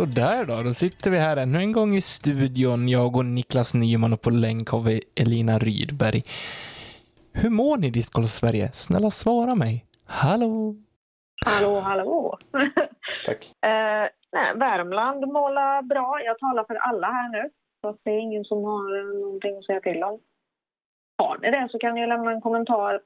Så 0.00 0.06
där 0.06 0.44
då, 0.44 0.62
då 0.62 0.74
sitter 0.74 1.10
vi 1.10 1.18
här 1.18 1.36
ännu 1.36 1.58
en 1.58 1.72
gång 1.72 1.94
i 1.94 2.00
studion, 2.00 2.88
jag 2.88 3.16
och 3.16 3.24
Niklas 3.24 3.74
Nyman 3.74 4.12
och 4.12 4.20
på 4.20 4.30
länk 4.30 4.68
har 4.68 4.80
vi 4.80 5.02
Elina 5.14 5.58
Rydberg. 5.58 6.22
Hur 7.32 7.50
mår 7.50 7.76
ni 7.76 7.90
Discgolf 7.90 8.30
Sverige? 8.30 8.68
Snälla 8.72 9.10
svara 9.10 9.54
mig. 9.54 9.84
Hallå? 10.06 10.74
Hallå, 11.46 11.80
hallå. 11.80 12.38
Tack. 13.26 13.44
eh, 13.44 14.06
nej, 14.32 14.54
Värmland 14.54 15.28
målar 15.28 15.82
bra. 15.82 16.20
Jag 16.24 16.38
talar 16.38 16.64
för 16.64 16.74
alla 16.74 17.06
här 17.06 17.28
nu. 17.28 17.50
Så 17.80 17.96
det 18.02 18.10
är 18.10 18.18
ingen 18.18 18.44
som 18.44 18.64
har 18.64 18.98
eh, 18.98 19.20
någonting 19.20 19.58
att 19.58 19.64
säga 19.64 19.80
till 19.80 20.02
om. 20.02 20.20
Har 21.18 21.38
ni 21.42 21.50
det 21.50 21.68
så 21.70 21.78
kan 21.78 21.94
ni 21.94 22.06
lämna 22.06 22.30
en 22.32 22.40
kommentar 22.40 23.00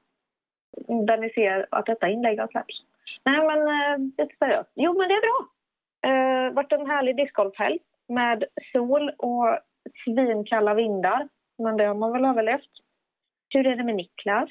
där 1.07 1.17
ni 1.17 1.29
ser 1.29 1.67
att 1.71 1.85
detta 1.85 2.09
inlägg 2.09 2.39
har 2.39 2.47
släppts. 2.47 2.77
Nej, 3.25 3.39
men 3.47 3.59
eh, 3.59 3.97
lite 4.17 4.35
seriöst. 4.39 4.71
Jo, 4.75 4.93
men 4.99 5.07
det 5.07 5.13
är 5.13 5.21
bra. 5.21 5.54
Eh, 6.05 6.53
varit 6.53 6.71
en 6.71 6.85
härlig 6.85 7.17
discgolfhelg 7.17 7.79
med 8.07 8.43
sol 8.73 9.09
och 9.17 9.59
svinkalla 10.03 10.73
vindar. 10.73 11.27
Men 11.63 11.77
det 11.77 11.85
har 11.85 11.95
man 11.95 12.11
väl 12.11 12.25
överlevt. 12.25 12.71
Hur 13.49 13.67
är 13.67 13.75
det 13.75 13.83
med 13.83 13.95
Niklas? 13.95 14.49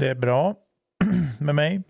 Det 0.00 0.08
är 0.08 0.14
bra 0.14 0.54
med 1.40 1.54
mig. 1.54 1.82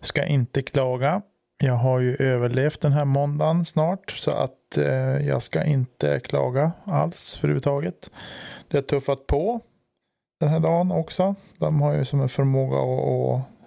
Ska 0.00 0.26
inte 0.26 0.62
klaga. 0.62 1.22
Jag 1.64 1.74
har 1.74 2.00
ju 2.00 2.16
överlevt 2.16 2.80
den 2.80 2.92
här 2.92 3.04
måndagen 3.04 3.64
snart 3.64 4.10
så 4.10 4.30
att 4.30 4.76
eh, 4.76 5.28
jag 5.28 5.42
ska 5.42 5.64
inte 5.64 6.20
klaga 6.20 6.72
alls 6.84 7.38
överhuvudtaget. 7.38 8.10
Det 8.68 8.76
har 8.76 8.82
tuffat 8.82 9.26
på 9.26 9.60
den 10.40 10.48
här 10.48 10.60
dagen 10.60 10.92
också. 10.92 11.34
De 11.58 11.82
har 11.82 11.94
ju 11.94 12.04
som 12.04 12.20
en 12.20 12.28
förmåga 12.28 12.76
att, 12.76 13.40
att 13.40 13.59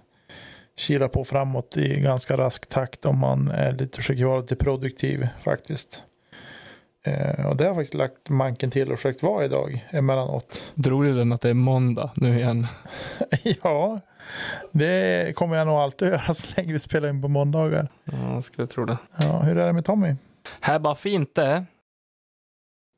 kila 0.75 1.09
på 1.09 1.23
framåt 1.23 1.77
i 1.77 1.99
ganska 1.99 2.38
rask 2.38 2.69
takt 2.69 3.05
om 3.05 3.19
man 3.19 3.47
är 3.47 3.71
lite, 3.71 3.97
försöker 3.97 4.25
vara 4.25 4.39
lite 4.39 4.55
produktiv 4.55 5.27
faktiskt. 5.43 6.03
Eh, 7.05 7.45
och 7.45 7.57
det 7.57 7.63
har 7.63 7.69
jag 7.69 7.75
faktiskt 7.75 7.93
lagt 7.93 8.29
manken 8.29 8.71
till 8.71 8.91
och 8.91 8.97
försökt 8.99 9.23
vara 9.23 9.45
idag 9.45 9.88
emellanåt. 9.89 10.63
Drog 10.73 11.03
du 11.03 11.13
den 11.13 11.31
att 11.31 11.41
det 11.41 11.49
är 11.49 11.53
måndag 11.53 12.11
nu 12.16 12.38
igen? 12.38 12.67
ja, 13.63 13.99
det 14.71 15.35
kommer 15.35 15.55
jag 15.55 15.67
nog 15.67 15.75
alltid 15.75 16.07
att 16.07 16.21
göra 16.21 16.33
så 16.33 16.47
länge 16.55 16.73
vi 16.73 16.79
spelar 16.79 17.09
in 17.09 17.21
på 17.21 17.27
måndagar. 17.27 17.88
Ja, 18.03 18.33
jag 18.33 18.44
skulle 18.44 18.67
tro 18.67 18.85
det. 18.85 18.97
Ja, 19.19 19.39
hur 19.39 19.57
är 19.57 19.67
det 19.67 19.73
med 19.73 19.85
Tommy? 19.85 20.16
Här 20.59 20.79
bara 20.79 20.95
fint 20.95 21.35
det. 21.35 21.66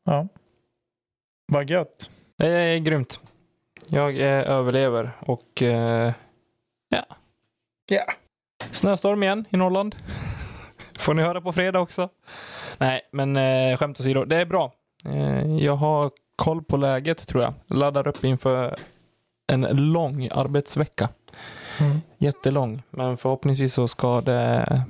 Ja. 0.05 0.27
Vad 1.47 1.69
gött. 1.69 2.09
Det 2.37 2.47
är 2.47 2.77
grymt. 2.77 3.19
Jag 3.89 4.19
eh, 4.19 4.49
överlever 4.51 5.11
och 5.19 5.61
eh, 5.61 6.13
ja. 6.89 7.05
Ja. 7.89 8.03
Snöstorm 8.71 9.23
igen 9.23 9.45
i 9.49 9.57
Norrland. 9.57 9.95
Får 10.99 11.13
ni 11.13 11.21
höra 11.21 11.41
på 11.41 11.53
fredag 11.53 11.79
också. 11.79 12.09
Nej, 12.77 13.01
men 13.11 13.37
eh, 13.37 13.77
skämt 13.77 13.99
åsido. 13.99 14.25
Det 14.25 14.37
är 14.37 14.45
bra. 14.45 14.73
Eh, 15.05 15.55
jag 15.55 15.75
har 15.75 16.11
koll 16.35 16.63
på 16.63 16.77
läget 16.77 17.27
tror 17.27 17.43
jag. 17.43 17.53
Laddar 17.67 18.07
upp 18.07 18.23
inför 18.23 18.75
en 19.47 19.61
lång 19.91 20.29
arbetsvecka. 20.31 21.09
Mm. 21.79 22.01
Jättelång, 22.17 22.81
men 22.89 23.17
förhoppningsvis 23.17 23.73
så 23.73 23.87
ska 23.87 24.21
det 24.21 24.83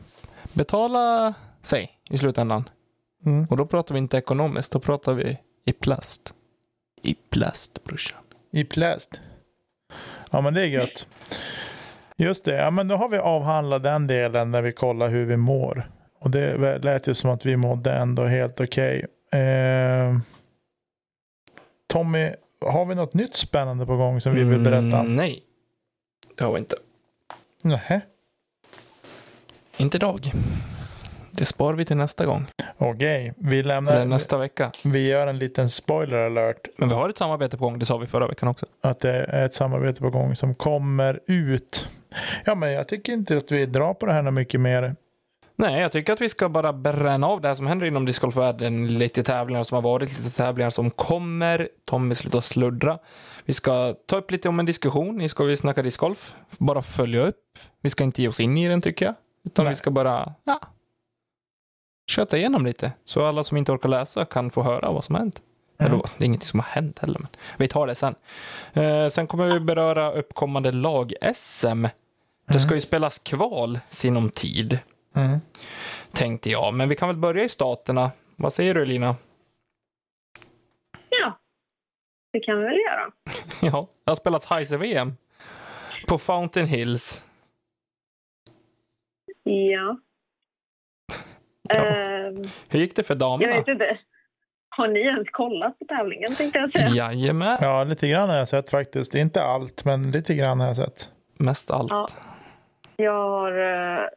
betala 0.54 1.34
sig 1.62 1.92
i 2.10 2.18
slutändan. 2.18 2.70
Mm. 3.26 3.48
Och 3.50 3.58
då 3.58 3.66
pratar 3.66 3.94
vi 3.94 4.00
inte 4.00 4.18
ekonomiskt, 4.18 4.72
då 4.72 4.80
pratar 4.80 5.14
vi 5.14 5.38
i 5.66 5.74
plast. 5.74 6.34
I 7.02 7.16
plast, 7.30 7.84
brorsan. 7.84 8.22
I 8.52 8.64
plast. 8.64 9.22
Ja, 10.32 10.42
men 10.42 10.54
det 10.54 10.62
är 10.62 10.66
gött. 10.66 11.08
Just 12.18 12.46
det, 12.46 12.56
ja 12.56 12.72
men 12.72 12.88
då 12.88 12.96
har 12.96 13.10
vi 13.10 13.18
avhandlat 13.18 13.84
den 13.84 14.08
delen 14.08 14.52
när 14.52 14.62
vi 14.62 14.72
kollar 14.72 15.10
hur 15.10 15.26
vi 15.26 15.38
mår. 15.38 15.92
Och 16.20 16.30
det 16.32 16.78
lät 16.84 17.08
ju 17.08 17.14
som 17.14 17.30
att 17.30 17.46
vi 17.46 17.58
mådde 17.58 17.94
ändå 17.94 18.26
helt 18.26 18.62
okej. 18.62 19.06
Okay. 19.30 19.42
Eh, 19.42 20.18
Tommy, 21.88 22.32
har 22.62 22.86
vi 22.86 22.96
något 22.96 23.14
nytt 23.14 23.36
spännande 23.36 23.86
på 23.86 23.96
gång 23.96 24.22
som 24.22 24.34
vi 24.36 24.44
vill 24.44 24.60
berätta? 24.60 25.00
Mm, 25.00 25.16
nej, 25.16 25.44
det 26.36 26.44
har 26.44 26.54
vi 26.54 26.60
inte. 26.60 26.76
Nähä. 27.62 28.02
Inte 29.78 29.98
idag. 29.98 30.32
Det 31.32 31.46
sparar 31.46 31.74
vi 31.74 31.86
till 31.86 31.98
nästa 31.98 32.26
gång. 32.26 32.46
Okej, 32.78 33.34
vi 33.38 33.60
Eller 33.60 33.68
lämnar. 33.68 34.06
nästa 34.06 34.38
vecka. 34.38 34.72
Vi 34.84 35.08
gör 35.08 35.28
en 35.28 35.38
liten 35.38 35.70
spoiler 35.70 36.18
alert. 36.18 36.68
Men 36.78 36.90
vi 36.90 36.96
har 36.96 37.10
ett 37.10 37.18
samarbete 37.18 37.58
på 37.58 37.66
gång, 37.66 37.80
det 37.80 37.86
sa 37.86 37.98
vi 37.98 38.08
förra 38.08 38.28
veckan 38.28 38.50
också. 38.50 38.66
Att 38.82 39.00
det 39.00 39.12
är 39.12 39.46
ett 39.46 39.54
samarbete 39.54 40.02
på 40.02 40.10
gång 40.10 40.36
som 40.36 40.56
kommer 40.56 41.20
ut. 41.26 41.90
Ja, 42.46 42.56
men 42.56 42.72
jag 42.72 42.88
tycker 42.88 43.14
inte 43.14 43.38
att 43.38 43.52
vi 43.52 43.66
drar 43.66 43.94
på 43.94 44.06
det 44.06 44.14
här 44.14 44.32
mycket 44.32 44.62
mer. 44.62 44.96
Nej, 45.58 45.82
jag 45.82 45.92
tycker 45.92 46.14
att 46.14 46.22
vi 46.22 46.30
ska 46.30 46.50
bara 46.50 46.74
bränna 46.74 47.28
av 47.28 47.42
det 47.42 47.48
här 47.48 47.56
som 47.56 47.68
händer 47.68 47.86
inom 47.86 48.06
discgolfvärlden. 48.06 48.98
Lite 48.98 49.24
tävlingar 49.24 49.64
som 49.64 49.76
har 49.76 49.82
varit, 49.82 50.18
lite 50.18 50.38
tävlingar 50.38 50.70
som 50.70 50.92
kommer. 50.92 51.70
Tommy 51.86 52.16
slutar 52.16 52.42
sluddra. 52.42 53.00
Vi 53.46 53.54
ska 53.54 53.96
ta 54.06 54.18
upp 54.18 54.32
lite 54.32 54.50
om 54.50 54.60
en 54.60 54.66
diskussion. 54.66 55.18
Ni 55.18 55.30
ska 55.30 55.44
vi 55.44 55.58
snacka 55.58 55.84
discgolf. 55.84 56.36
Bara 56.58 56.82
följa 56.82 57.22
upp. 57.22 57.60
Vi 57.82 57.90
ska 57.90 58.04
inte 58.04 58.22
ge 58.22 58.28
oss 58.28 58.40
in 58.40 58.58
i 58.58 58.68
den 58.68 58.82
tycker 58.82 59.06
jag. 59.06 59.16
Utan 59.46 59.66
Nej. 59.66 59.74
vi 59.74 59.78
ska 59.78 59.92
bara, 59.92 60.34
ja. 60.44 60.60
Köta 62.08 62.38
igenom 62.38 62.66
lite. 62.66 62.92
Så 63.06 63.26
alla 63.26 63.44
som 63.44 63.58
inte 63.58 63.72
orkar 63.72 63.90
läsa 63.90 64.26
kan 64.26 64.52
få 64.52 64.64
höra 64.64 64.92
vad 64.92 65.04
som 65.04 65.16
har 65.16 65.20
hänt. 65.20 65.42
Mm. 65.78 65.92
Eller 65.92 66.04
det 66.18 66.24
är 66.24 66.26
ingenting 66.26 66.48
som 66.48 66.60
har 66.60 66.68
hänt 66.68 67.00
heller. 67.00 67.20
Men 67.20 67.30
vi 67.58 67.68
tar 67.68 67.88
det 67.88 67.96
sen. 67.96 68.16
Eh, 68.74 69.08
sen 69.08 69.28
kommer 69.28 69.54
vi 69.54 69.60
beröra 69.60 70.12
uppkommande 70.12 70.72
lag-SM. 70.72 71.88
Det 72.46 72.60
ska 72.60 72.74
ju 72.74 72.82
spelas 72.82 73.20
kval 73.20 73.80
sinom 73.90 74.30
tid 74.30 74.80
Mm. 75.16 75.40
tänkte 76.12 76.50
jag. 76.50 76.74
Men 76.74 76.90
vi 76.90 76.96
kan 76.96 77.08
väl 77.10 77.18
börja 77.18 77.44
i 77.44 77.50
staterna. 77.50 78.12
Vad 78.36 78.54
säger 78.54 78.74
du 78.76 78.86
Lina? 78.86 79.16
Ja, 81.10 81.40
det 82.34 82.40
kan 82.40 82.58
vi 82.58 82.64
väl 82.64 82.74
göra. 82.78 83.12
ja, 83.72 83.88
det 84.04 84.12
har 84.12 84.16
spelats 84.16 84.46
Heiser-VM 84.46 85.14
på 86.08 86.18
Fountain 86.18 86.66
Hills. 86.66 87.24
Ja. 89.44 89.98
Ja. 91.70 91.76
Ehm, 91.76 92.44
Hur 92.70 92.80
gick 92.80 92.96
det 92.96 93.04
för 93.04 93.14
jag 93.14 93.20
damerna? 93.20 93.56
vet 93.56 93.68
inte. 93.68 93.98
Har 94.70 94.88
ni 94.88 95.00
ens 95.00 95.28
kollat 95.32 95.80
på 95.80 95.86
tävlingen 95.86 96.36
tänkte 96.36 96.60
jag 96.60 96.72
säga? 96.72 96.90
Jajamän. 96.90 97.58
Ja, 97.62 97.84
lite 97.84 98.08
grann 98.08 98.30
har 98.30 98.38
jag 98.38 98.48
sett 98.48 98.70
faktiskt. 98.70 99.16
Inte 99.16 99.44
allt, 99.44 99.86
men 99.86 100.12
lite 100.12 100.36
grann 100.36 100.60
har 100.60 100.68
jag 100.68 100.76
sett. 100.78 101.12
Mest 101.38 101.72
allt. 101.72 101.92
Ja. 101.92 102.08
Jag 102.98 103.14
har 103.30 103.58
uh, 103.58 104.08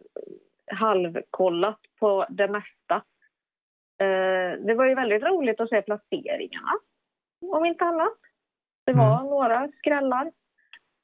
halvkollat 0.72 1.80
på 2.00 2.26
det 2.28 2.48
mesta. 2.48 3.02
Eh, 4.00 4.58
det 4.66 4.74
var 4.74 4.86
ju 4.86 4.94
väldigt 4.94 5.22
roligt 5.22 5.60
att 5.60 5.68
se 5.68 5.82
placeringarna, 5.82 6.72
om 7.52 7.64
inte 7.64 7.84
annat. 7.84 8.18
Det 8.86 8.92
var 8.92 9.22
några 9.22 9.68
skrällar. 9.78 10.32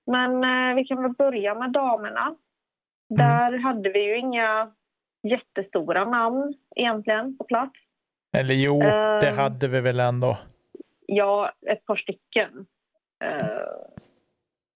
Men 0.06 0.44
eh, 0.44 0.76
vi 0.76 0.84
kan 0.84 1.02
väl 1.02 1.12
börja 1.12 1.54
med 1.54 1.72
damerna. 1.72 2.36
Där 3.08 3.58
hade 3.58 3.90
vi 3.90 4.04
ju 4.04 4.16
inga 4.16 4.72
jättestora 5.22 6.04
namn 6.04 6.54
egentligen 6.76 7.38
på 7.38 7.44
plats. 7.44 7.72
Eller 8.38 8.54
jo, 8.54 8.82
Eh. 8.82 9.20
det 9.20 9.30
hade 9.30 9.68
vi 9.68 9.80
väl 9.80 10.00
ändå. 10.00 10.38
Ja, 11.06 11.52
ett 11.66 11.86
par 11.86 11.96
stycken. 11.96 12.66
Eh, 13.24 13.66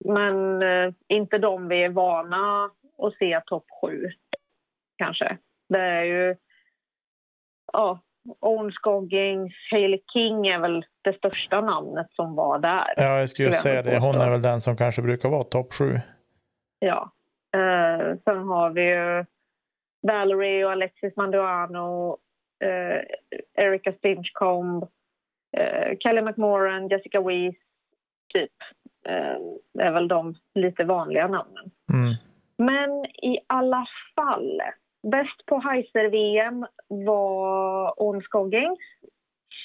men 0.05 0.63
eh, 0.63 0.93
inte 1.09 1.39
de 1.39 1.69
vi 1.69 1.85
är 1.85 1.89
vana 1.89 2.71
att 3.03 3.15
se 3.15 3.41
topp 3.47 3.67
sju, 3.83 4.11
kanske. 4.99 5.39
Det 5.69 5.81
är 5.81 6.05
ju... 6.05 6.37
Ja, 7.73 8.01
Owen 8.41 8.73
Scoggins, 8.73 9.53
Hailey 9.71 10.01
King 10.13 10.47
är 10.47 10.59
väl 10.59 10.85
det 11.03 11.13
största 11.13 11.61
namnet 11.61 12.07
som 12.13 12.35
var 12.35 12.59
där. 12.59 12.93
Ja, 12.97 13.19
jag 13.19 13.29
skulle 13.29 13.53
säga 13.53 13.83
det. 13.83 13.99
Hon 13.99 14.15
är 14.15 14.31
väl 14.31 14.43
den 14.43 14.61
som 14.61 14.77
kanske 14.77 15.03
brukar 15.03 15.29
vara 15.29 15.43
topp 15.43 15.73
sju. 15.73 15.93
Ja. 16.79 17.13
Eh, 17.55 18.17
sen 18.25 18.39
har 18.39 18.71
vi 18.71 18.83
ju 18.83 19.25
Valerie 20.03 20.65
och 20.65 20.73
Alexis 20.73 21.17
Manduano, 21.17 22.19
eh, 22.65 23.65
Erika 23.65 23.93
Stinchcomb, 23.93 24.87
eh, 25.57 25.97
Kelly 26.01 26.23
McMoran, 26.23 26.89
Jessica 26.89 27.21
Weiss, 27.21 27.57
typ. 28.35 28.53
Eh, 29.07 29.39
det 29.75 29.83
är 29.83 29.93
väl 29.93 30.09
de 30.09 30.35
lite 30.55 30.85
vanliga 30.85 31.29
namnen. 31.29 31.71
Mm. 31.93 32.15
Men 32.59 33.05
i 33.05 33.39
alla 33.47 33.87
fall, 34.15 34.63
bäst 35.03 35.47
på 35.47 35.59
Heiser-VM 35.61 36.67
var 36.89 38.21
Scoggins 38.23 38.79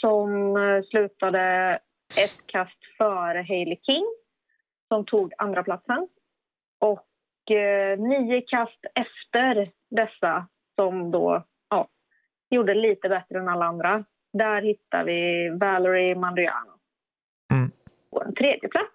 som 0.02 0.58
eh, 0.58 0.84
slutade 0.84 1.80
ett 2.24 2.48
kast 2.48 2.78
före 2.98 3.46
Hailey 3.48 3.78
King 3.82 4.06
som 4.88 5.06
tog 5.06 5.34
andra 5.38 5.64
platsen 5.64 6.08
och 6.80 7.52
eh, 7.52 8.00
nio 8.00 8.42
kast 8.42 8.80
efter 8.96 9.72
dessa 9.90 10.48
som 10.76 11.12
då 11.12 11.44
ja, 11.70 11.88
gjorde 12.50 12.74
lite 12.74 13.10
bättre 13.10 13.40
än 13.40 13.48
alla 13.50 13.66
andra. 13.66 14.06
Där 14.34 14.62
hittar 14.62 15.04
vi 15.04 15.50
Valerie 15.60 16.16
Mandriano 16.16 16.70
Mm. 17.54 17.72
på 18.12 18.22
en 18.24 18.36
tredje 18.36 18.70
plats 18.70 18.94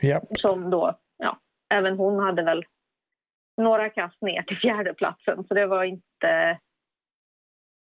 Ja. 0.00 0.20
som 0.32 0.70
då, 0.70 0.98
ja, 1.18 1.38
även 1.74 1.96
hon 1.96 2.18
hade 2.18 2.42
väl 2.42 2.64
några 3.60 3.88
kast 3.88 4.22
ner 4.22 4.42
till 4.42 4.56
fjärdeplatsen 4.56 5.44
så 5.48 5.54
det 5.54 5.66
var 5.66 5.84
inte 5.84 6.58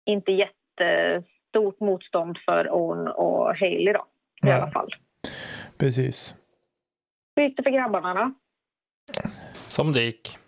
inte 0.07 0.33
jättestort 0.33 1.81
motstånd 1.81 2.39
för 2.45 2.71
Owen 2.71 3.09
och 3.09 3.57
Haley 3.57 3.93
då. 3.93 4.07
I 4.43 4.47
Nej. 4.47 4.53
alla 4.55 4.71
fall. 4.71 4.95
Precis. 5.79 6.35
Hur 7.37 7.43
gick 7.43 7.57
det 7.57 7.63
för 7.63 7.71
grabbarna 7.71 8.15
då? 8.15 8.35
Som 9.69 9.93
det 9.93 10.03
gick. 10.03 10.39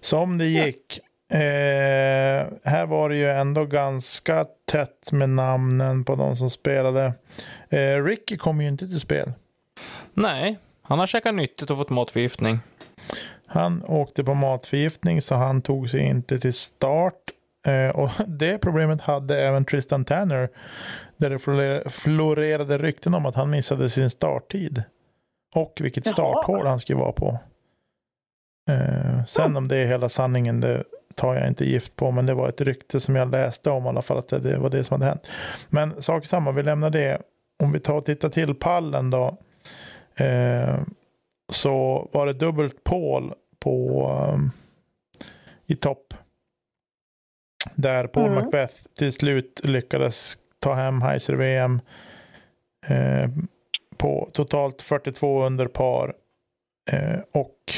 Som 0.00 0.38
det 0.38 0.46
gick. 0.46 0.98
Eh, 1.32 2.46
här 2.64 2.86
var 2.86 3.08
det 3.08 3.16
ju 3.16 3.30
ändå 3.30 3.64
ganska 3.64 4.46
tätt 4.72 5.12
med 5.12 5.28
namnen 5.28 6.04
på 6.04 6.14
de 6.14 6.36
som 6.36 6.50
spelade. 6.50 7.12
Eh, 7.68 8.04
Ricky 8.04 8.36
kom 8.36 8.60
ju 8.60 8.68
inte 8.68 8.88
till 8.88 9.00
spel. 9.00 9.32
Nej, 10.14 10.58
han 10.82 10.98
har 10.98 11.06
käkat 11.06 11.34
nyttigt 11.34 11.70
och 11.70 11.76
fått 11.76 11.90
matförgiftning. 11.90 12.58
Han 13.52 13.84
åkte 13.84 14.24
på 14.24 14.34
matförgiftning 14.34 15.22
så 15.22 15.34
han 15.34 15.62
tog 15.62 15.90
sig 15.90 16.00
inte 16.00 16.38
till 16.38 16.54
start. 16.54 17.14
Eh, 17.66 17.96
och 17.96 18.10
det 18.26 18.58
problemet 18.58 19.00
hade 19.00 19.40
även 19.40 19.64
Tristan 19.64 20.04
Tanner. 20.04 20.48
Där 21.16 21.30
det 21.30 21.38
flore- 21.38 21.88
florerade 21.88 22.78
rykten 22.78 23.14
om 23.14 23.26
att 23.26 23.34
han 23.34 23.50
missade 23.50 23.88
sin 23.90 24.10
starttid. 24.10 24.82
Och 25.54 25.78
vilket 25.80 26.06
starthål 26.06 26.66
han 26.66 26.80
skulle 26.80 26.98
vara 26.98 27.12
på. 27.12 27.38
Eh, 28.70 29.24
sen 29.24 29.56
om 29.56 29.68
det 29.68 29.76
är 29.76 29.86
hela 29.86 30.08
sanningen 30.08 30.60
det 30.60 30.84
tar 31.14 31.34
jag 31.34 31.48
inte 31.48 31.64
gift 31.64 31.96
på. 31.96 32.10
Men 32.10 32.26
det 32.26 32.34
var 32.34 32.48
ett 32.48 32.60
rykte 32.60 33.00
som 33.00 33.16
jag 33.16 33.30
läste 33.30 33.70
om 33.70 33.84
i 33.86 33.88
alla 33.88 34.02
fall. 34.02 34.18
Att 34.18 34.28
det, 34.28 34.38
det 34.38 34.58
var 34.58 34.70
det 34.70 34.84
som 34.84 34.94
hade 34.94 35.06
hänt. 35.10 35.30
Men 35.68 36.02
sak 36.02 36.26
samma, 36.26 36.52
vi 36.52 36.62
lämnar 36.62 36.90
det. 36.90 37.22
Om 37.62 37.72
vi 37.72 37.80
tar 37.80 37.94
och 37.94 38.04
tittar 38.04 38.28
till 38.28 38.54
pallen 38.54 39.10
då. 39.10 39.36
Eh, 40.16 40.80
så 41.52 42.08
var 42.12 42.26
det 42.26 42.32
dubbelt 42.32 42.84
Paul 42.84 43.32
på 43.60 44.08
um, 44.34 44.50
i 45.66 45.76
topp. 45.76 46.14
Där 47.74 48.06
Paul 48.06 48.26
Mm. 48.26 48.44
Macbeth 48.44 48.74
till 48.98 49.12
slut 49.12 49.60
lyckades 49.64 50.38
ta 50.58 50.74
hem 50.74 51.02
Heiser-VM 51.02 51.80
eh, 52.88 53.30
på 53.96 54.28
totalt 54.32 54.82
42 54.82 55.46
under 55.46 55.66
par. 55.66 56.14
Eh, 56.92 57.20
och 57.32 57.72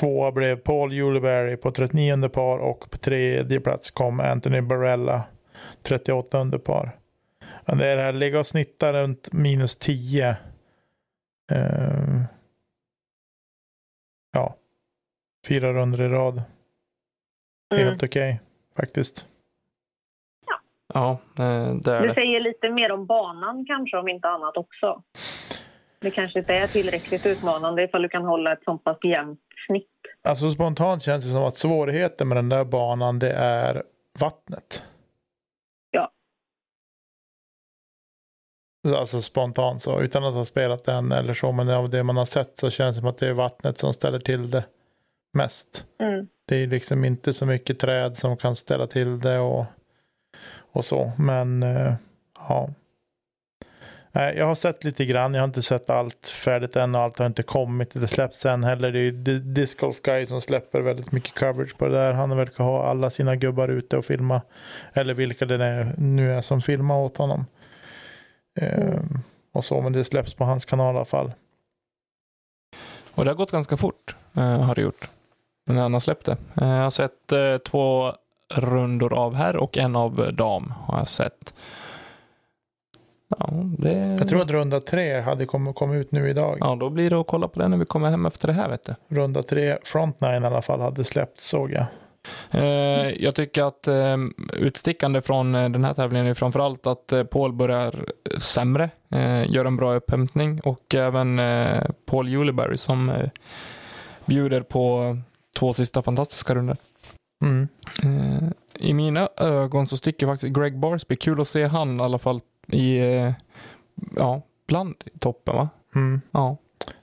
tvåa 0.00 0.32
blev 0.32 0.56
Paul 0.56 0.92
Juleberry 0.92 1.56
på 1.56 1.70
39 1.70 2.12
under 2.12 2.28
par 2.28 2.58
och 2.58 2.90
på 2.90 2.98
tredje 2.98 3.60
plats 3.60 3.90
kom 3.90 4.20
Anthony 4.20 4.60
Barella 4.60 5.22
38 5.82 6.38
under 6.38 6.58
par. 6.58 6.96
Ja, 7.64 7.74
det 7.74 7.86
är 7.86 7.96
det 7.96 8.02
här, 8.02 8.12
ligga 8.12 8.38
och 8.38 8.46
snitta 8.46 8.92
runt 8.92 9.32
minus 9.32 9.78
10. 9.78 10.36
Eh, 11.52 12.19
fyra 15.48 15.72
runder 15.72 16.02
i 16.02 16.08
rad. 16.08 16.42
Mm. 17.74 17.86
Helt 17.86 18.02
okej 18.02 18.40
faktiskt. 18.76 19.26
Ja, 20.94 21.10
eh, 21.38 21.74
det 21.74 21.92
är 21.92 22.00
Det 22.00 22.08
det. 22.08 22.14
säger 22.14 22.40
lite 22.40 22.70
mer 22.70 22.92
om 22.92 23.06
banan 23.06 23.64
kanske, 23.66 23.96
om 23.96 24.08
inte 24.08 24.28
annat 24.28 24.56
också. 24.56 25.02
Det 26.00 26.10
kanske 26.10 26.38
inte 26.38 26.54
är 26.54 26.66
tillräckligt 26.66 27.26
utmanande 27.26 27.82
ifall 27.84 28.02
du 28.02 28.08
kan 28.08 28.24
hålla 28.24 28.52
ett 28.52 28.64
så 28.64 28.78
pass 28.78 28.98
jämnt 29.04 29.40
snitt. 29.66 29.86
Alltså 30.28 30.50
spontant 30.50 31.02
känns 31.02 31.24
det 31.24 31.30
som 31.30 31.42
att 31.42 31.56
svårigheten 31.58 32.28
med 32.28 32.36
den 32.36 32.48
där 32.48 32.64
banan 32.64 33.18
det 33.18 33.32
är 33.32 33.82
vattnet. 34.20 34.82
Ja. 35.90 36.12
Alltså 38.88 39.22
spontant 39.22 39.82
så, 39.82 40.00
utan 40.00 40.24
att 40.24 40.34
ha 40.34 40.44
spelat 40.44 40.84
den 40.84 41.12
eller 41.12 41.34
så. 41.34 41.52
Men 41.52 41.68
av 41.70 41.90
det 41.90 42.02
man 42.02 42.16
har 42.16 42.24
sett 42.24 42.58
så 42.58 42.70
känns 42.70 42.96
det 42.96 43.00
som 43.00 43.08
att 43.08 43.18
det 43.18 43.28
är 43.28 43.32
vattnet 43.32 43.78
som 43.78 43.92
ställer 43.92 44.18
till 44.18 44.50
det 44.50 44.64
mest. 45.32 45.84
Mm. 45.98 46.26
Det 46.48 46.56
är 46.56 46.66
liksom 46.66 47.04
inte 47.04 47.32
så 47.32 47.46
mycket 47.46 47.78
träd 47.78 48.16
som 48.16 48.36
kan 48.36 48.56
ställa 48.56 48.86
till 48.86 49.20
det 49.20 49.38
och, 49.38 49.64
och 50.72 50.84
så. 50.84 51.12
Men 51.18 51.62
eh, 51.62 51.94
ja. 52.48 52.70
Jag 54.12 54.46
har 54.46 54.54
sett 54.54 54.84
lite 54.84 55.04
grann. 55.04 55.34
Jag 55.34 55.40
har 55.40 55.46
inte 55.48 55.62
sett 55.62 55.90
allt 55.90 56.28
färdigt 56.28 56.76
än 56.76 56.94
och 56.94 57.00
allt 57.00 57.18
har 57.18 57.26
inte 57.26 57.42
kommit. 57.42 57.90
Det 57.92 58.08
släpps 58.08 58.36
sen 58.36 58.64
heller. 58.64 58.92
Det 58.92 58.98
är 58.98 59.02
ju 59.02 59.10
Di- 59.10 59.38
Disc 59.38 59.74
Golf 59.80 60.02
Guy 60.02 60.26
som 60.26 60.40
släpper 60.40 60.80
väldigt 60.80 61.12
mycket 61.12 61.34
coverage 61.38 61.76
på 61.78 61.86
det 61.88 61.94
där. 61.94 62.12
Han 62.12 62.36
verkar 62.36 62.64
ha 62.64 62.86
alla 62.86 63.10
sina 63.10 63.36
gubbar 63.36 63.68
ute 63.68 63.96
och 63.96 64.04
filma. 64.04 64.42
Eller 64.92 65.14
vilka 65.14 65.46
det 65.46 65.64
är, 65.64 65.94
nu 65.98 66.32
är 66.32 66.40
som 66.40 66.60
filmar 66.60 66.98
åt 66.98 67.16
honom. 67.16 67.46
Eh, 68.60 69.00
och 69.52 69.64
så, 69.64 69.80
men 69.80 69.92
det 69.92 70.04
släpps 70.04 70.34
på 70.34 70.44
hans 70.44 70.64
kanal 70.64 70.94
i 70.94 70.98
alla 70.98 71.04
fall. 71.04 71.32
Och 73.14 73.24
det 73.24 73.30
har 73.30 73.36
gått 73.36 73.50
ganska 73.50 73.76
fort, 73.76 74.16
eh, 74.36 74.60
har 74.60 74.74
det 74.74 74.80
gjort. 74.82 75.08
När 75.74 75.82
han 75.82 75.92
har 75.92 76.00
släppt 76.00 76.26
det. 76.26 76.36
Eh, 76.60 76.68
jag 76.68 76.82
har 76.82 76.90
sett 76.90 77.32
eh, 77.32 77.56
två 77.56 78.12
rundor 78.54 79.12
av 79.12 79.34
herr 79.34 79.56
och 79.56 79.78
en 79.78 79.96
av 79.96 80.30
dam 80.34 80.74
har 80.86 80.98
jag 80.98 81.08
sett. 81.08 81.54
Ja, 83.38 83.48
det... 83.78 84.16
Jag 84.18 84.28
tror 84.28 84.42
att 84.42 84.50
runda 84.50 84.80
tre 84.80 85.20
hade 85.20 85.46
kommit 85.46 85.76
komma 85.76 85.96
ut 85.96 86.12
nu 86.12 86.28
idag. 86.28 86.56
Ja, 86.60 86.76
då 86.80 86.90
blir 86.90 87.10
det 87.10 87.20
att 87.20 87.26
kolla 87.26 87.48
på 87.48 87.60
det 87.60 87.68
när 87.68 87.76
vi 87.76 87.84
kommer 87.84 88.10
hem 88.10 88.26
efter 88.26 88.48
det 88.48 88.54
här, 88.54 88.68
vet 88.68 88.84
du. 88.84 88.94
Runda 89.16 89.42
tre, 89.42 89.78
Frontline 89.84 90.42
i 90.42 90.46
alla 90.46 90.62
fall, 90.62 90.80
hade 90.80 91.04
släppts 91.04 91.48
såg 91.48 91.72
jag. 91.72 91.84
Eh, 92.50 93.10
jag 93.10 93.34
tycker 93.34 93.62
att 93.64 93.88
eh, 93.88 94.16
utstickande 94.52 95.22
från 95.22 95.52
den 95.52 95.84
här 95.84 95.94
tävlingen 95.94 96.26
är 96.26 96.34
framförallt 96.34 96.86
att 96.86 97.12
eh, 97.12 97.24
Paul 97.24 97.52
börjar 97.52 97.94
sämre, 98.38 98.90
eh, 99.10 99.50
gör 99.50 99.64
en 99.64 99.76
bra 99.76 99.94
upphämtning 99.94 100.60
och 100.60 100.94
även 100.94 101.40
Paul 102.06 102.28
Juleberry 102.28 102.76
som 102.76 103.12
bjuder 104.24 104.60
på 104.60 105.16
två 105.58 105.72
sista 105.72 106.02
fantastiska 106.02 106.54
runder. 106.54 106.76
Mm. 107.44 107.68
Eh, 108.02 108.48
I 108.74 108.94
mina 108.94 109.28
ögon 109.36 109.86
så 109.86 109.96
sticker 109.96 110.26
faktiskt 110.26 110.54
Greg 110.54 110.78
Barsby. 110.78 111.16
Kul 111.16 111.40
att 111.40 111.48
se 111.48 111.64
han 111.64 112.00
i 112.00 112.02
alla 112.02 112.18
fall 112.18 112.40
i, 112.68 112.98
eh, 112.98 113.32
ja, 114.16 114.42
bland 114.66 114.94
i 115.14 115.18
toppen 115.18 115.54
va? 115.54 115.68
Mm. 115.94 116.20
Ja, 116.30 116.56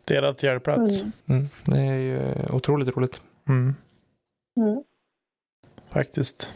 Delad 0.06 0.40
fjärdeplats. 0.40 1.02
Mm. 1.02 1.12
mm, 1.28 1.48
det 1.66 1.80
är 1.80 1.98
ju 1.98 2.18
eh, 2.18 2.56
otroligt 2.56 2.98
roligt. 2.98 3.22
Mm. 3.50 3.76
Mm. 4.58 4.84
Faktiskt. 5.90 6.54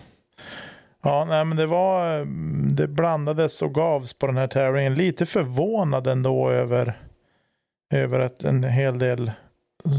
Ja, 1.01 1.25
nej, 1.25 1.46
men 1.46 1.58
det 1.58 1.65
var, 1.65 2.20
eh, 2.20 2.25
det 2.72 2.88
blandades 2.88 3.62
och 3.62 3.74
gavs 3.74 4.13
på 4.13 4.27
den 4.27 4.38
här 4.38 4.48
tävlingen. 4.48 4.96
Lite 4.96 5.25
förvånad 5.25 6.08
ändå 6.08 6.50
över, 6.50 7.00
över 7.94 8.20
att 8.20 8.44
en 8.44 8.63
hel 8.63 9.00
del 9.00 9.32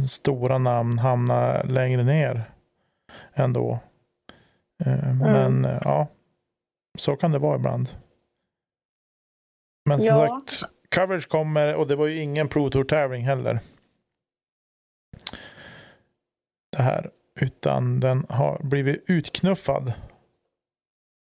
stora 0.08 0.58
namn 0.58 0.98
hamnar 0.98 1.64
längre 1.64 2.02
ner 2.02 2.50
ändå. 3.32 3.80
Eh, 4.84 5.14
Men 5.14 5.64
eh, 5.64 5.78
ja, 5.84 6.08
så 6.98 7.16
kan 7.16 7.32
det 7.32 7.38
vara 7.38 7.56
ibland. 7.56 7.88
Men 9.84 9.98
som 9.98 10.06
Ja. 10.06 10.28
sagt, 10.28 10.62
coverage 10.94 11.28
kommer 11.28 11.74
och 11.74 11.86
det 11.86 11.96
var 11.96 12.06
ju 12.06 12.18
ingen 12.18 12.48
Pro 12.48 12.70
Tour-tävling 12.70 13.24
heller. 13.24 13.60
Det 16.76 16.82
här, 16.82 17.10
utan 17.40 18.00
den 18.00 18.26
har 18.28 18.60
blivit 18.62 19.04
utknuffad 19.06 19.92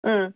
Mm. 0.07 0.33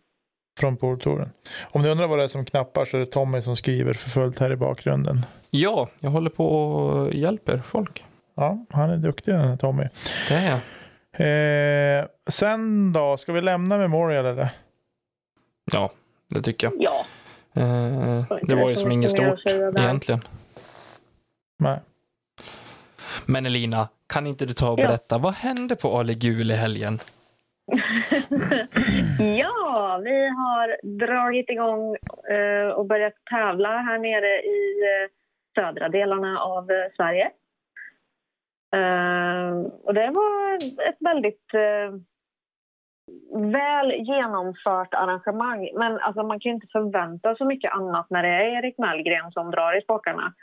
Från 0.58 0.76
Pro 0.76 0.96
Touren. 0.96 1.30
Om 1.62 1.82
ni 1.82 1.88
undrar 1.88 2.06
vad 2.06 2.18
det 2.18 2.24
är 2.24 2.28
som 2.28 2.44
knappar 2.44 2.84
så 2.84 2.96
är 2.96 3.00
det 3.00 3.06
Tommy 3.06 3.42
som 3.42 3.56
skriver 3.56 3.94
för 3.94 4.10
fullt 4.10 4.38
här 4.38 4.52
i 4.52 4.56
bakgrunden. 4.56 5.26
Ja, 5.50 5.88
jag 6.00 6.10
håller 6.10 6.30
på 6.30 6.46
och 6.48 7.14
hjälper 7.14 7.58
folk. 7.58 8.04
Ja, 8.34 8.64
han 8.70 8.90
är 8.90 8.96
duktig 8.96 9.34
den 9.34 9.48
här 9.48 9.56
Tommy. 9.56 9.84
Det 10.28 10.34
är 10.34 10.50
jag. 10.50 10.60
Eh, 11.16 12.06
sen 12.28 12.92
då, 12.92 13.16
ska 13.16 13.32
vi 13.32 13.40
lämna 13.40 13.78
Memorial 13.78 14.26
eller? 14.26 14.48
Ja, 15.72 15.90
det 16.30 16.42
tycker 16.42 16.66
jag. 16.66 16.74
Ja. 16.78 17.04
Eh, 17.62 18.24
det 18.42 18.54
var 18.54 18.68
ju 18.70 18.76
som 18.76 18.92
inget 18.92 19.10
stort 19.10 19.40
egentligen. 19.76 20.20
Nej. 21.58 21.78
Men 23.26 23.46
Elina, 23.46 23.88
kan 24.06 24.26
inte 24.26 24.46
du 24.46 24.54
ta 24.54 24.70
och 24.70 24.80
Ja. 24.80 24.86
berätta, 24.86 25.18
vad 25.18 25.34
hände 25.34 25.76
på 25.76 25.98
Ale 25.98 26.14
Gul 26.14 26.50
i 26.50 26.54
helgen? 26.54 27.00
ja, 29.18 30.00
vi 30.04 30.28
har 30.28 30.96
dragit 30.98 31.50
igång 31.50 31.96
eh, 32.30 32.68
och 32.68 32.86
börjat 32.86 33.14
tävla 33.30 33.68
här 33.68 33.98
nere 33.98 34.42
i 34.42 34.80
eh, 34.82 35.10
södra 35.54 35.88
delarna 35.88 36.40
av 36.40 36.70
eh, 36.70 36.92
Sverige. 36.96 37.30
Och 39.82 39.94
det 39.94 40.10
var 40.10 40.54
ett 40.88 40.96
väldigt 41.00 41.50
väl 43.52 43.92
genomfört 43.92 44.94
arrangemang. 44.94 45.70
Men 45.74 45.98
alltså, 45.98 46.22
man 46.22 46.40
kan 46.40 46.50
ju 46.50 46.54
inte 46.54 46.66
förvänta 46.72 47.36
så 47.36 47.44
mycket 47.44 47.72
annat 47.72 48.06
när 48.10 48.22
det 48.22 48.28
är 48.28 48.58
Erik 48.58 48.78
Mellgren 48.78 49.32
som 49.32 49.50
drar 49.50 49.78
i 49.78 49.82
spakarna. 49.82 50.34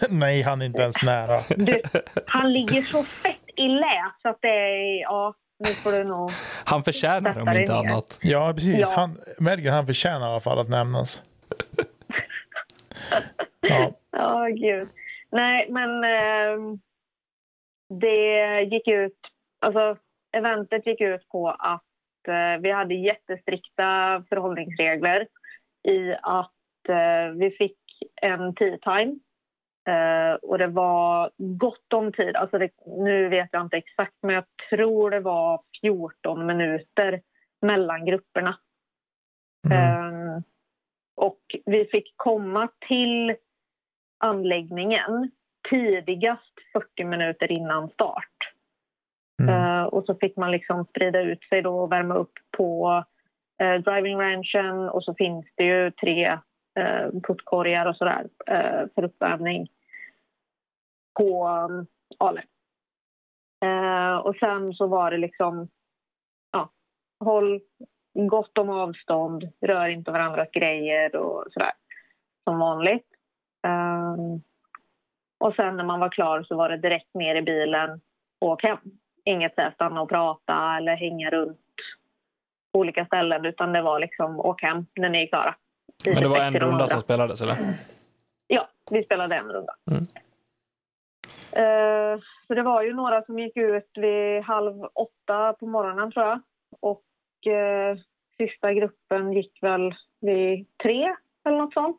Nej, 0.10 0.42
han 0.42 0.62
är 0.62 0.66
inte 0.66 0.82
ens 0.82 1.02
nära. 1.02 1.38
Du, 1.56 1.82
han 2.26 2.52
ligger 2.52 2.82
så 2.82 3.02
fett 3.02 3.43
i 3.56 3.68
lä 3.68 4.12
så 4.22 4.28
att 4.28 4.38
det 4.40 4.48
är... 4.48 5.00
Ja, 5.00 5.34
nu 5.58 5.66
får 5.66 5.92
du 5.92 6.04
nog... 6.04 6.30
Han 6.64 6.82
förtjänar 6.82 7.40
om 7.40 7.48
inte 7.48 7.52
ner. 7.52 7.90
annat. 7.90 8.18
Ja, 8.22 8.52
precis. 8.54 8.78
Ja. 8.78 8.92
Han, 8.96 9.18
Melgren, 9.38 9.74
han 9.74 9.86
förtjänar 9.86 10.26
i 10.28 10.30
alla 10.30 10.40
fall 10.40 10.58
att 10.58 10.68
nämnas. 10.68 11.22
Ja, 13.60 13.92
Ja, 14.10 14.46
gud. 14.48 14.88
Nej, 15.30 15.66
men 15.70 16.04
eh, 16.04 16.76
det 18.00 18.62
gick 18.62 18.88
ut... 18.88 19.18
Alltså, 19.60 19.96
eventet 20.36 20.86
gick 20.86 21.00
ut 21.00 21.28
på 21.28 21.48
att 21.48 22.28
eh, 22.28 22.60
vi 22.60 22.70
hade 22.70 22.94
jättestrikta 22.94 23.84
förhållningsregler 24.28 25.26
i 25.88 26.14
att 26.22 26.88
eh, 26.88 27.34
vi 27.34 27.50
fick 27.50 27.78
en 28.22 28.54
tea 28.54 28.78
time 28.78 29.18
eh, 29.88 30.34
och 30.34 30.58
det 30.58 30.66
var 30.66 31.30
gott 31.36 31.92
om 31.94 32.12
tid. 32.12 32.36
Alltså 32.36 32.58
det, 32.58 32.70
nu 32.86 33.28
vet 33.28 33.48
jag 33.52 33.62
inte 33.62 33.76
exakt, 33.76 34.14
men 34.22 34.34
jag 34.34 34.44
tror 34.70 35.10
det 35.10 35.20
var 35.20 35.60
14 35.80 36.46
minuter 36.46 37.22
mellan 37.62 38.06
grupperna. 38.06 38.58
Mm. 39.66 39.78
Eh, 39.78 40.42
och 41.16 41.40
vi 41.66 41.84
fick 41.84 42.14
komma 42.16 42.68
till 42.88 43.36
anläggningen 44.18 45.30
tidigast 45.70 46.54
40 46.72 47.04
minuter 47.04 47.52
innan 47.52 47.88
start. 47.88 48.24
Mm. 49.42 49.54
Eh, 49.54 49.84
och 49.84 50.04
så 50.04 50.14
fick 50.14 50.36
man 50.36 50.50
liksom 50.50 50.84
sprida 50.84 51.20
ut 51.20 51.44
sig 51.48 51.62
då 51.62 51.78
och 51.78 51.92
värma 51.92 52.14
upp 52.14 52.32
på 52.56 53.04
driving 53.84 54.20
ranchen 54.20 54.88
och 54.88 55.04
så 55.04 55.14
finns 55.14 55.46
det 55.56 55.64
ju 55.64 55.90
tre 55.90 56.38
eh, 56.78 57.10
puttkorgar 57.22 57.86
och 57.86 57.96
sådär 57.96 58.28
eh, 58.46 58.88
för 58.94 59.04
uppvärmning 59.04 59.68
på 61.18 61.48
um, 61.48 61.86
Ale. 62.18 62.42
Eh, 63.64 64.16
och 64.16 64.36
sen 64.36 64.74
så 64.74 64.86
var 64.86 65.10
det 65.10 65.18
liksom, 65.18 65.68
ja, 66.52 66.70
håll 67.20 67.60
gott 68.14 68.58
om 68.58 68.70
avstånd, 68.70 69.48
rör 69.60 69.88
inte 69.88 70.10
varandras 70.10 70.50
grejer 70.50 71.16
och 71.16 71.44
sådär 71.52 71.72
som 72.44 72.58
vanligt. 72.58 73.06
Um, 73.66 74.42
och 75.38 75.54
sen 75.54 75.76
när 75.76 75.84
man 75.84 76.00
var 76.00 76.08
klar 76.08 76.42
så 76.42 76.56
var 76.56 76.68
det 76.68 76.76
direkt 76.76 77.14
ner 77.14 77.34
i 77.34 77.42
bilen 77.42 78.00
och 78.40 78.48
åk 78.48 78.62
hem. 78.62 78.78
Inget 79.24 79.54
så 79.54 79.70
stanna 79.74 80.02
och 80.02 80.08
prata 80.08 80.76
eller 80.76 80.96
hänga 80.96 81.30
runt 81.30 81.60
på 82.72 82.78
olika 82.78 83.06
ställen 83.06 83.44
utan 83.44 83.72
det 83.72 83.82
var 83.82 84.00
liksom 84.00 84.40
åk 84.40 84.62
hem 84.62 84.86
när 84.96 85.08
ni 85.08 85.22
är 85.22 85.26
klara. 85.26 85.56
Men 86.06 86.22
det 86.22 86.28
var 86.28 86.40
en 86.40 86.60
runda 86.60 86.88
som 86.88 87.00
spelades, 87.00 87.42
eller? 87.42 87.56
Ja, 88.46 88.68
vi 88.90 89.04
spelade 89.04 89.36
en 89.36 89.52
runda. 89.52 89.74
Mm. 89.90 90.06
Eh, 91.56 92.20
så 92.46 92.54
det 92.54 92.62
var 92.62 92.82
ju 92.82 92.94
några 92.94 93.22
som 93.22 93.38
gick 93.38 93.56
ut 93.56 93.90
vid 93.94 94.42
halv 94.42 94.84
åtta 94.94 95.52
på 95.52 95.66
morgonen 95.66 96.12
tror 96.12 96.26
jag. 96.26 96.40
Och 96.80 97.46
eh, 97.52 97.98
sista 98.36 98.72
gruppen 98.72 99.32
gick 99.32 99.62
väl 99.62 99.94
vid 100.20 100.66
tre 100.82 101.16
eller 101.44 101.56
något 101.58 101.74
sånt. 101.74 101.96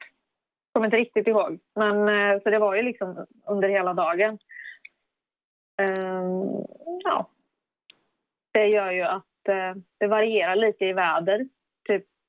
Kommer 0.72 0.88
inte 0.88 0.98
riktigt 0.98 1.28
ihåg. 1.28 1.60
Men 1.75 2.10
eh, 2.10 2.42
så 2.44 2.50
det 2.50 2.60
var 2.60 2.75
ju 2.75 2.82
liksom 2.82 3.25
under 3.46 3.70
hela 3.70 3.94
dagen. 3.94 4.38
Eh, 5.82 6.24
ja. 7.04 7.30
Det 8.52 8.68
gör 8.68 8.92
ju 8.92 9.02
att 9.02 9.25
det 9.98 10.08
varierar 10.08 10.56
lite 10.56 10.86
i 10.86 10.94
väder. 10.94 11.48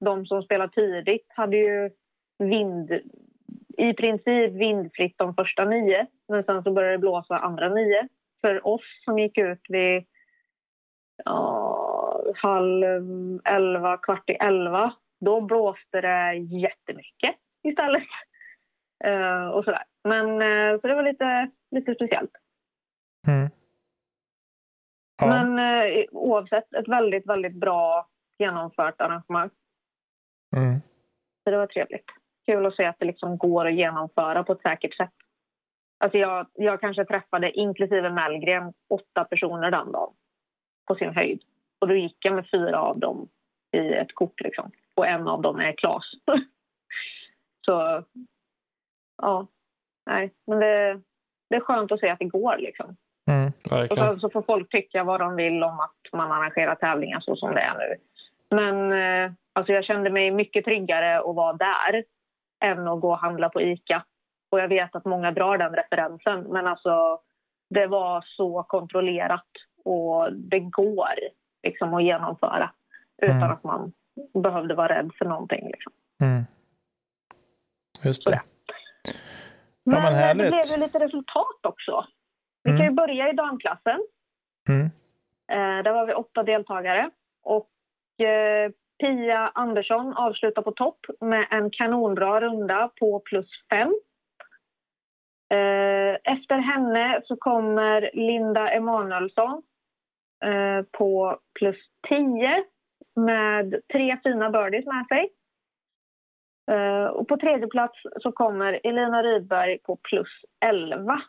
De 0.01 0.27
som 0.27 0.43
spelar 0.43 0.69
tidigt 0.69 1.27
hade 1.29 1.57
ju 1.57 1.91
vind, 2.39 2.91
i 3.77 3.93
princip 3.93 4.53
vindfritt 4.53 5.19
de 5.19 5.35
första 5.35 5.65
nio. 5.65 6.07
Men 6.29 6.45
sen 6.45 6.63
så 6.63 6.71
började 6.71 6.95
det 6.95 6.99
blåsa 6.99 7.39
andra 7.39 7.69
nio. 7.69 8.09
För 8.41 8.67
oss 8.67 9.05
som 9.05 9.19
gick 9.19 9.39
ut 9.39 9.61
vid 9.69 10.05
ja, 11.25 12.23
halv 12.35 12.85
elva, 13.45 13.97
kvart 13.97 14.31
i 14.31 14.33
elva, 14.33 14.93
då 15.21 15.41
blåste 15.41 16.01
det 16.01 16.35
jättemycket 16.35 17.37
istället. 17.63 18.03
Eh, 19.05 19.47
och 19.49 19.65
sådär. 19.65 19.85
Men 20.05 20.27
eh, 20.43 20.81
så 20.81 20.87
det 20.87 20.95
var 20.95 21.03
lite, 21.03 21.51
lite 21.71 21.95
speciellt. 21.95 22.31
Mm. 23.29 23.51
Ja. 25.21 25.27
Men 25.27 25.59
eh, 25.59 26.05
oavsett, 26.13 26.75
ett 26.75 26.89
väldigt, 26.89 27.27
väldigt 27.27 27.55
bra 27.55 28.09
genomfört 28.39 29.01
arrangemang. 29.01 29.51
Mm. 30.57 30.81
Så 31.45 31.51
det 31.51 31.57
var 31.57 31.67
trevligt. 31.67 32.07
Kul 32.47 32.67
att 32.67 32.77
se 32.77 32.85
att 32.85 32.99
det 32.99 33.07
liksom 33.07 33.39
går 33.39 33.67
att 33.67 33.75
genomföra 33.75 34.45
på 34.45 34.53
ett 34.53 34.63
säkert 34.63 34.97
sätt. 34.97 35.13
Alltså 35.99 36.19
jag, 36.19 36.47
jag 36.55 36.81
kanske 36.81 37.05
träffade, 37.05 37.51
inklusive 37.51 38.11
Mellgren, 38.11 38.73
åtta 38.89 39.25
personer 39.25 39.71
den 39.71 39.93
dagen 39.93 40.13
på 40.87 40.95
sin 40.95 41.15
höjd. 41.15 41.43
Och 41.81 41.89
då 41.89 41.95
gick 41.95 42.17
jag 42.19 42.35
med 42.35 42.51
fyra 42.51 42.81
av 42.81 42.99
dem 42.99 43.29
i 43.73 43.93
ett 43.93 44.15
kort. 44.15 44.41
Liksom. 44.41 44.71
Och 44.95 45.07
en 45.07 45.29
av 45.29 45.43
dem 45.43 45.61
är 45.61 45.73
Klas. 45.73 46.05
Så 47.67 48.05
ja, 49.23 49.47
nej. 50.07 50.35
Men 50.47 50.59
det, 50.59 51.01
det 51.51 51.57
är 51.57 51.61
skönt 51.61 51.93
att 51.93 52.01
se 52.01 52.09
att 52.09 52.19
det 52.19 52.25
går. 52.25 52.57
Liksom. 52.59 52.97
Mm. 53.31 53.53
Och 53.65 53.73
Verkligen. 53.73 54.07
sen 54.07 54.21
så 54.21 54.31
får 54.31 54.43
folk 54.43 54.71
tycka 54.71 55.05
vad 55.05 55.21
de 55.21 55.37
vill 55.37 55.63
om 55.63 55.81
att 55.81 56.13
man 56.13 56.33
arrangerar 56.33 56.75
tävlingar 56.75 57.21
så 57.21 57.37
som 57.37 57.55
det 57.55 57.61
är 57.61 57.79
nu. 57.79 57.97
Men 58.51 58.93
eh, 58.93 59.33
alltså 59.57 59.73
jag 59.73 59.85
kände 59.85 60.11
mig 60.11 60.31
mycket 60.31 60.65
tryggare 60.65 61.19
att 61.19 61.35
vara 61.35 61.53
där 61.53 62.05
än 62.65 62.89
att 62.89 63.01
gå 63.01 63.11
och 63.11 63.19
handla 63.19 63.49
på 63.49 63.61
ICA. 63.63 64.05
Och 64.51 64.61
jag 64.61 64.69
vet 64.69 64.97
att 64.97 65.05
många 65.05 65.31
drar 65.31 65.59
den 65.59 65.75
referensen, 65.75 66.41
men 66.41 66.67
alltså 66.67 67.21
det 67.71 67.87
var 67.87 68.25
så 68.27 68.63
kontrollerat 68.63 69.47
och 69.85 70.33
det 70.33 70.61
går 70.61 71.15
liksom 71.63 71.95
att 71.95 72.03
genomföra 72.05 72.71
utan 73.23 73.37
Mm. 73.37 73.51
att 73.51 73.65
man 73.65 73.93
behövde 74.43 74.75
vara 74.75 74.99
rädd 74.99 75.11
för 75.19 75.25
någonting. 75.25 75.67
Liksom. 75.67 75.93
Mm. 76.23 76.43
Just 78.05 78.27
det. 78.27 78.43
Ja, 79.85 80.01
men 80.01 80.15
eh, 80.15 80.29
det 80.29 80.51
blev 80.51 80.65
ju 80.75 80.81
lite 80.81 80.99
resultat 80.99 81.67
också. 81.67 82.07
Vi 82.63 82.71
kan 82.71 82.87
ju 82.87 82.91
börja 82.91 83.31
i 83.31 83.33
damklassen. 83.33 84.01
Mm. 84.69 84.87
Eh, 85.53 85.83
där 85.85 85.93
var 85.93 86.07
vi 86.07 86.15
åtta 86.15 86.43
deltagare. 86.43 87.11
Och 87.43 87.71
eh, 88.27 88.71
Pia 88.99 89.53
Andersson 89.55 90.13
avslutar 90.13 90.63
på 90.63 90.73
topp 90.73 91.07
med 91.21 91.47
en 91.51 91.71
kanonbra 91.71 92.41
runda 92.41 92.91
på 93.01 93.21
plus 93.21 93.49
fem. 93.71 93.95
Eh, 95.51 96.33
efter 96.35 96.59
henne 96.59 97.23
så 97.25 97.37
kommer 97.37 98.11
Linda 98.13 98.71
Emanuelsson 98.71 99.63
eh, 100.45 100.83
på 100.93 101.39
plus 101.59 101.77
10 102.09 102.65
med 103.17 103.81
tre 103.93 104.19
fina 104.23 104.51
birdies 104.51 104.87
med 104.87 105.07
sig. 105.09 105.29
Eh, 106.71 107.07
och 107.07 107.29
på 107.29 107.37
tredje 107.37 107.67
plats 107.67 107.99
så 108.23 108.33
kommer 108.33 108.81
Elina 108.85 109.23
Rydberg 109.23 109.79
på 109.79 109.97
plus 109.97 110.29
11. 110.61 111.23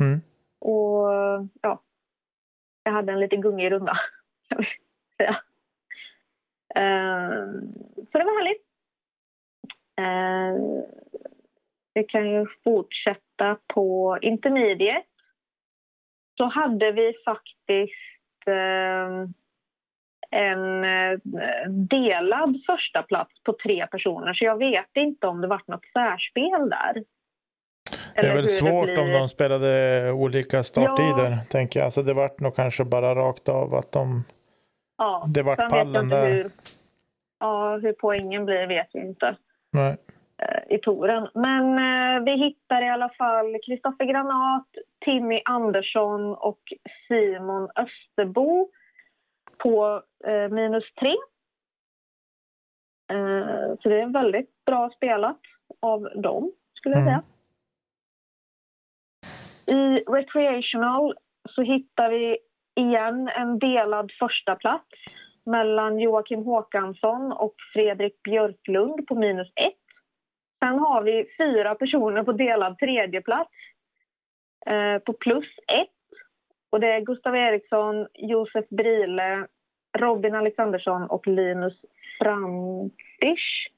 Mm. 0.00 0.20
Och 0.60 1.08
ja, 1.60 1.82
jag 2.82 2.92
hade 2.92 3.12
en 3.12 3.20
lite 3.20 3.36
gungig 3.36 3.72
runda, 3.72 3.96
kan 4.48 4.58
vi 4.58 4.66
säga. 5.16 5.30
Eh, 5.30 5.36
så 8.12 8.18
det 8.18 8.24
var 8.24 8.38
härligt. 8.38 8.66
Vi 11.94 12.04
kan 12.04 12.30
ju 12.30 12.46
fortsätta 12.64 13.56
på 13.74 14.18
intermediate. 14.22 15.06
Så 16.36 16.44
hade 16.44 16.92
vi 16.92 17.12
faktiskt 17.24 18.46
eh, 18.46 19.28
en 20.30 20.84
eh, 20.84 21.18
delad 21.70 22.60
första 22.66 23.02
plats 23.02 23.42
på 23.44 23.56
tre 23.62 23.86
personer. 23.86 24.34
Så 24.34 24.44
jag 24.44 24.58
vet 24.58 24.90
inte 24.96 25.26
om 25.26 25.40
det 25.40 25.46
varit 25.46 25.68
något 25.68 25.84
särspel 25.92 26.70
där. 26.70 27.04
Det 28.14 28.26
är 28.26 28.34
väl 28.34 28.46
svårt 28.46 28.84
blir. 28.84 28.98
om 28.98 29.12
de 29.12 29.28
spelade 29.28 30.12
olika 30.12 30.62
starttider, 30.62 31.36
tänker 31.50 31.80
jag. 31.80 31.92
Så 31.92 32.02
det 32.02 32.14
vart 32.14 32.40
nog 32.40 32.56
kanske 32.56 32.84
bara 32.84 33.14
rakt 33.14 33.48
av 33.48 33.74
att 33.74 33.92
de... 33.92 34.24
Ja, 35.02 35.24
Det 35.28 35.42
vart 35.42 35.58
pallen 35.70 36.04
inte 36.04 36.16
där. 36.16 36.32
Hur, 36.32 36.50
ja, 37.38 37.76
hur 37.76 37.92
poängen 37.92 38.44
blir 38.44 38.66
vet 38.66 38.88
vi 38.92 39.00
inte 39.00 39.36
Nej. 39.72 39.96
eh, 40.42 40.74
i 40.76 40.78
touren. 40.78 41.28
Men 41.34 41.64
eh, 41.78 42.24
vi 42.24 42.36
hittar 42.44 42.82
i 42.82 42.88
alla 42.88 43.08
fall 43.08 43.56
Kristoffer 43.66 44.04
Granat, 44.04 44.66
Timmy 45.04 45.42
Andersson 45.44 46.34
och 46.34 46.60
Simon 47.08 47.68
Österbo 47.76 48.70
på 49.58 50.02
eh, 50.26 50.48
minus 50.48 50.84
tre. 50.94 51.14
Eh, 53.12 53.74
så 53.82 53.88
det 53.88 54.00
är 54.00 54.12
väldigt 54.12 54.64
bra 54.64 54.90
spelat 54.96 55.40
av 55.80 56.02
dem, 56.14 56.52
skulle 56.74 56.94
jag 56.94 57.02
Mm. 57.02 57.14
säga. 57.14 57.22
I 59.66 60.04
recreational 60.06 61.14
så 61.50 61.62
hittar 61.62 62.10
vi 62.10 62.38
igen 62.80 63.28
en 63.28 63.58
delad 63.58 64.12
första 64.18 64.56
plats 64.56 64.88
mellan 65.44 65.98
Joakim 65.98 66.44
Håkansson 66.44 67.32
och 67.32 67.54
Fredrik 67.72 68.22
Björklund 68.22 69.06
på 69.06 69.14
minus 69.14 69.52
ett. 69.54 69.74
Sen 70.64 70.78
har 70.78 71.02
vi 71.02 71.26
fyra 71.38 71.74
personer 71.74 72.22
på 72.22 72.32
delad 72.32 72.78
tredje 72.78 73.20
plats 73.22 73.52
eh, 74.66 74.98
på 74.98 75.12
plus 75.12 75.58
ett. 75.72 75.88
Och 76.70 76.80
det 76.80 76.92
är 76.92 77.00
Gustav 77.00 77.36
Eriksson, 77.36 78.06
Josef 78.14 78.68
Brile, 78.68 79.46
Robin 79.98 80.34
Alexandersson 80.34 81.02
och 81.02 81.26
Linus 81.26 81.74
Frantisch. 82.18 83.70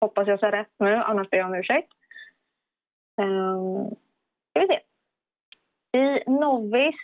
Hoppas 0.00 0.28
jag 0.28 0.40
säger 0.40 0.52
rätt 0.52 0.74
nu, 0.78 0.94
annars 0.94 1.30
ber 1.30 1.38
jag 1.38 1.46
om 1.46 1.54
ursäkt. 1.54 1.92
Um, 3.20 3.96
ska 4.50 4.60
vi 4.60 4.66
se. 4.66 4.80
I 5.98 6.30
Novis 6.30 6.94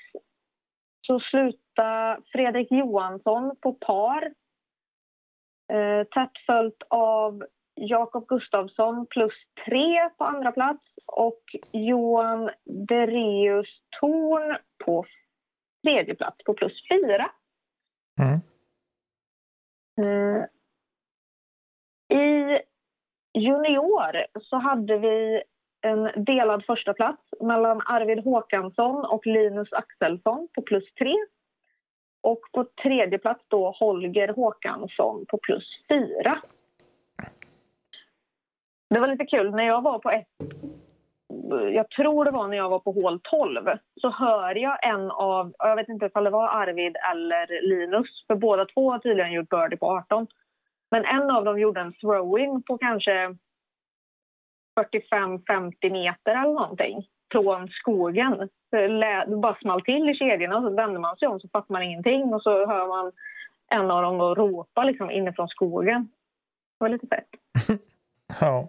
så 1.07 1.21
slutade 1.21 2.23
Fredrik 2.33 2.73
Johansson 2.73 3.57
på 3.61 3.73
par. 3.73 4.33
Eh, 5.73 6.05
tätt 6.05 6.39
följt 6.47 6.83
av 6.89 7.45
Jakob 7.75 8.27
Gustafsson 8.27 9.07
plus 9.11 9.33
tre 9.67 10.11
på 10.19 10.25
andra 10.25 10.53
plats 10.53 10.85
och 11.07 11.43
Johan 11.73 12.51
Dereus 12.89 13.69
Torn 14.01 14.57
på 14.85 15.07
tredje 15.83 16.15
plats 16.15 16.45
på 16.45 16.55
plus 16.55 16.73
fyra. 16.89 17.31
Mm. 18.21 18.41
Eh, 20.03 20.45
I 22.19 22.61
junior 23.39 24.41
så 24.41 24.57
hade 24.57 24.99
vi 24.99 25.43
en 25.80 26.25
delad 26.25 26.64
första 26.64 26.95
plats 26.95 27.23
mellan 27.40 27.80
Arvid 27.87 28.25
Håkansson 28.25 29.04
och 29.04 29.26
Linus 29.26 29.73
Axelsson 29.73 30.49
på 30.54 30.62
plus 30.62 30.95
tre. 30.95 31.14
Och 32.23 32.40
på 32.52 32.66
tredje 32.83 33.18
plats 33.18 33.45
då 33.49 33.71
Holger 33.71 34.28
Håkansson 34.28 35.25
på 35.28 35.38
plus 35.38 35.64
fyra. 35.88 36.40
Det 38.90 39.00
var 39.00 39.09
lite 39.09 39.26
kul. 39.26 39.50
När 39.50 39.66
jag 39.66 39.83
var 39.83 39.99
på 39.99 40.11
ett... 40.11 40.28
Jag 41.73 41.90
tror 41.90 42.25
det 42.25 42.30
var 42.30 42.49
när 42.49 42.56
jag 42.56 42.68
var 42.68 42.78
på 42.78 42.92
hål 42.92 43.21
12 43.23 43.66
så 44.00 44.11
hör 44.11 44.54
jag 44.54 44.87
en 44.87 45.11
av... 45.11 45.52
Jag 45.59 45.76
vet 45.76 45.88
inte 45.88 46.11
om 46.14 46.25
det 46.25 46.30
var 46.30 46.49
Arvid 46.49 46.97
eller 47.12 47.62
Linus, 47.62 48.06
för 48.26 48.35
båda 48.35 48.64
två 48.64 48.90
har 48.90 48.99
tydligen 48.99 49.33
gjort 49.33 49.49
birdie 49.49 49.76
på 49.76 49.87
18. 49.87 50.26
Men 50.90 51.04
en 51.04 51.30
av 51.30 51.45
dem 51.45 51.59
gjorde 51.59 51.80
en 51.80 51.92
throwing 51.92 52.62
på 52.62 52.78
kanske 52.78 53.37
45-50 54.76 55.90
meter 55.90 56.30
eller 56.30 56.52
någonting 56.52 57.06
från 57.33 57.68
skogen. 57.68 58.49
Det 58.71 59.37
bara 59.42 59.56
small 59.61 59.83
till 59.83 60.09
i 60.09 60.14
kedjorna 60.14 60.56
och 60.56 60.62
så 60.62 60.71
vänder 60.71 61.00
man 61.00 61.16
sig 61.16 61.28
om 61.28 61.40
så 61.40 61.49
fattar 61.49 61.73
man 61.73 61.83
ingenting 61.83 62.35
och 62.35 62.42
så 62.42 62.66
hör 62.66 62.88
man 62.88 63.12
en 63.71 63.90
av 63.90 64.02
dem 64.02 64.35
ropa 64.35 64.85
liksom 64.85 65.11
inifrån 65.11 65.49
skogen. 65.49 66.09
Det 66.78 66.85
var 66.85 66.88
lite 66.88 67.06
fett. 67.06 67.28
ja. 68.40 68.68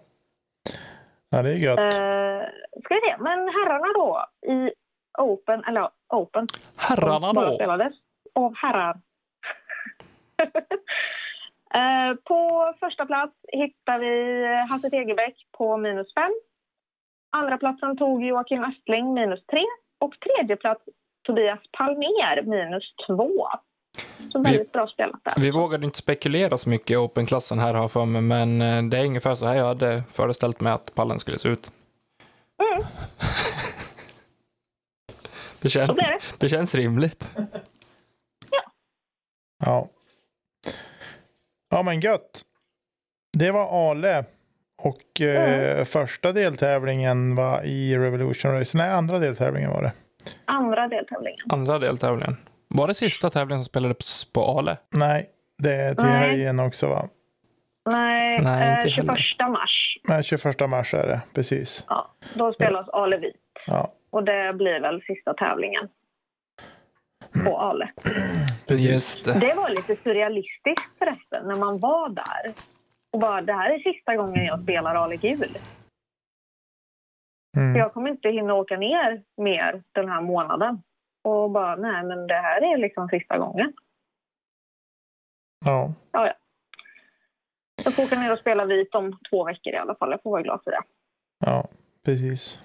Ja, 1.30 1.42
det 1.42 1.50
är 1.50 1.56
gött. 1.56 1.78
Uh, 1.78 2.48
ska 2.84 2.94
vi 2.94 3.00
se, 3.00 3.16
men 3.18 3.38
herrarna 3.38 3.92
då 3.94 4.26
i 4.52 4.72
Open, 5.18 5.64
eller 5.64 5.88
Open. 6.08 6.46
Herrarna 6.78 7.32
då? 7.32 7.54
spelades 7.54 7.92
av 8.34 8.54
herrar. 8.56 9.00
uh, 11.74 12.16
på 12.24 12.72
första 12.80 13.06
plats 13.06 13.34
hittar 13.52 13.98
vi 13.98 14.44
Hasse 14.70 14.90
Tegebäck 14.90 15.36
på 15.58 15.76
minus 15.76 16.14
fem. 16.14 16.32
Andra 17.36 17.58
platsen 17.58 17.96
tog 17.96 18.24
Joakim 18.24 18.64
Östling 18.64 19.14
minus 19.14 19.46
tre 19.46 19.64
och 19.98 20.14
tredje 20.20 20.56
plats 20.56 20.82
Tobias 21.26 21.60
Palmer 21.72 22.42
minus 22.42 22.94
två. 23.06 23.48
Så 24.32 24.42
väldigt 24.42 24.68
vi, 24.68 24.72
bra 24.72 24.86
spelat 24.86 25.24
där. 25.24 25.34
Vi 25.36 25.50
vågade 25.50 25.84
inte 25.84 25.98
spekulera 25.98 26.58
så 26.58 26.68
mycket 26.68 26.90
i 26.90 26.96
Open-klassen 26.96 27.58
här 27.58 27.74
har 27.74 27.88
för 27.88 28.04
mig, 28.04 28.22
men 28.22 28.62
eh, 28.62 28.82
det 28.82 28.98
är 28.98 29.04
ungefär 29.04 29.34
så 29.34 29.46
här 29.46 29.54
jag 29.54 29.66
hade 29.66 30.02
föreställt 30.10 30.60
mig 30.60 30.72
att 30.72 30.94
pallen 30.94 31.18
skulle 31.18 31.38
se 31.38 31.48
ut. 31.48 31.70
Mm. 32.62 32.86
det, 35.60 35.68
känns, 35.68 35.96
det. 35.96 36.18
det 36.38 36.48
känns 36.48 36.74
rimligt. 36.74 37.30
Ja. 38.50 38.62
Ja. 39.64 39.88
Ja, 41.78 41.82
men 41.82 42.00
gött. 42.00 42.42
Det 43.38 43.50
var 43.50 43.90
Ale. 43.90 44.24
Och 44.82 45.20
eh, 45.20 45.84
första 45.84 46.32
deltävlingen 46.32 47.34
var 47.34 47.62
i 47.64 47.98
Revolution 47.98 48.52
Race. 48.52 48.78
Nej, 48.78 48.90
andra 48.90 49.18
deltävlingen 49.18 49.70
var 49.70 49.82
det. 49.82 49.92
Andra 50.44 50.88
deltävlingen. 50.88 51.40
Andra 51.48 51.78
deltävlingen. 51.78 52.36
Var 52.68 52.88
det 52.88 52.94
sista 52.94 53.30
tävlingen 53.30 53.60
som 53.60 53.64
spelades 53.64 54.32
på 54.32 54.58
Ale? 54.58 54.76
Nej, 54.94 55.26
det 55.58 55.72
är 55.74 55.94
till 55.94 56.04
Nej. 56.04 56.18
helgen 56.18 56.60
också 56.60 56.88
va? 56.88 57.08
Nej, 57.90 58.42
Nej 58.42 58.84
eh, 58.86 58.90
21 58.90 59.06
mars. 59.06 59.98
Nej, 60.08 60.22
21 60.22 60.68
mars 60.68 60.94
är 60.94 61.06
det, 61.06 61.20
precis. 61.34 61.84
Ja, 61.88 62.10
då 62.34 62.52
spelas 62.52 62.86
ja. 62.92 63.02
Ale 63.02 63.16
Vit. 63.16 63.36
Ja. 63.66 63.92
Och 64.10 64.24
det 64.24 64.54
blir 64.54 64.80
väl 64.80 65.02
sista 65.02 65.34
tävlingen 65.34 65.88
på 67.44 67.58
Ale. 67.58 67.90
Just 68.68 69.24
det. 69.24 69.40
det 69.40 69.54
var 69.54 69.68
lite 69.68 69.96
surrealistiskt 69.96 70.98
förresten, 70.98 71.46
när 71.48 71.54
man 71.54 71.78
var 71.78 72.08
där. 72.08 72.54
Och 73.12 73.18
bara, 73.18 73.40
det 73.40 73.52
här 73.52 73.70
är 73.70 73.78
sista 73.78 74.16
gången 74.16 74.44
jag 74.44 74.62
spelar 74.62 74.94
Ale 74.94 75.16
Gul. 75.16 75.58
Mm. 77.56 77.76
Jag 77.76 77.92
kommer 77.92 78.10
inte 78.10 78.28
hinna 78.28 78.54
åka 78.54 78.76
ner 78.76 79.22
mer 79.36 79.82
den 79.92 80.08
här 80.08 80.20
månaden. 80.20 80.82
Och 81.24 81.50
bara, 81.50 81.76
nej 81.76 82.04
men 82.04 82.26
det 82.26 82.34
här 82.34 82.74
är 82.74 82.76
liksom 82.76 83.08
sista 83.08 83.38
gången. 83.38 83.72
Ja. 85.64 85.92
Ja, 86.12 86.26
ja. 86.26 86.34
Jag 87.84 87.94
får 87.94 88.02
åka 88.02 88.20
ner 88.20 88.32
och 88.32 88.38
spela 88.38 88.64
vit 88.64 88.94
om 88.94 89.18
två 89.30 89.44
veckor 89.44 89.72
i 89.72 89.76
alla 89.76 89.94
fall. 89.94 90.10
Jag 90.10 90.22
får 90.22 90.30
vara 90.30 90.42
glad 90.42 90.60
för 90.64 90.70
det. 90.70 90.82
Ja, 91.46 91.68
precis. 92.04 92.60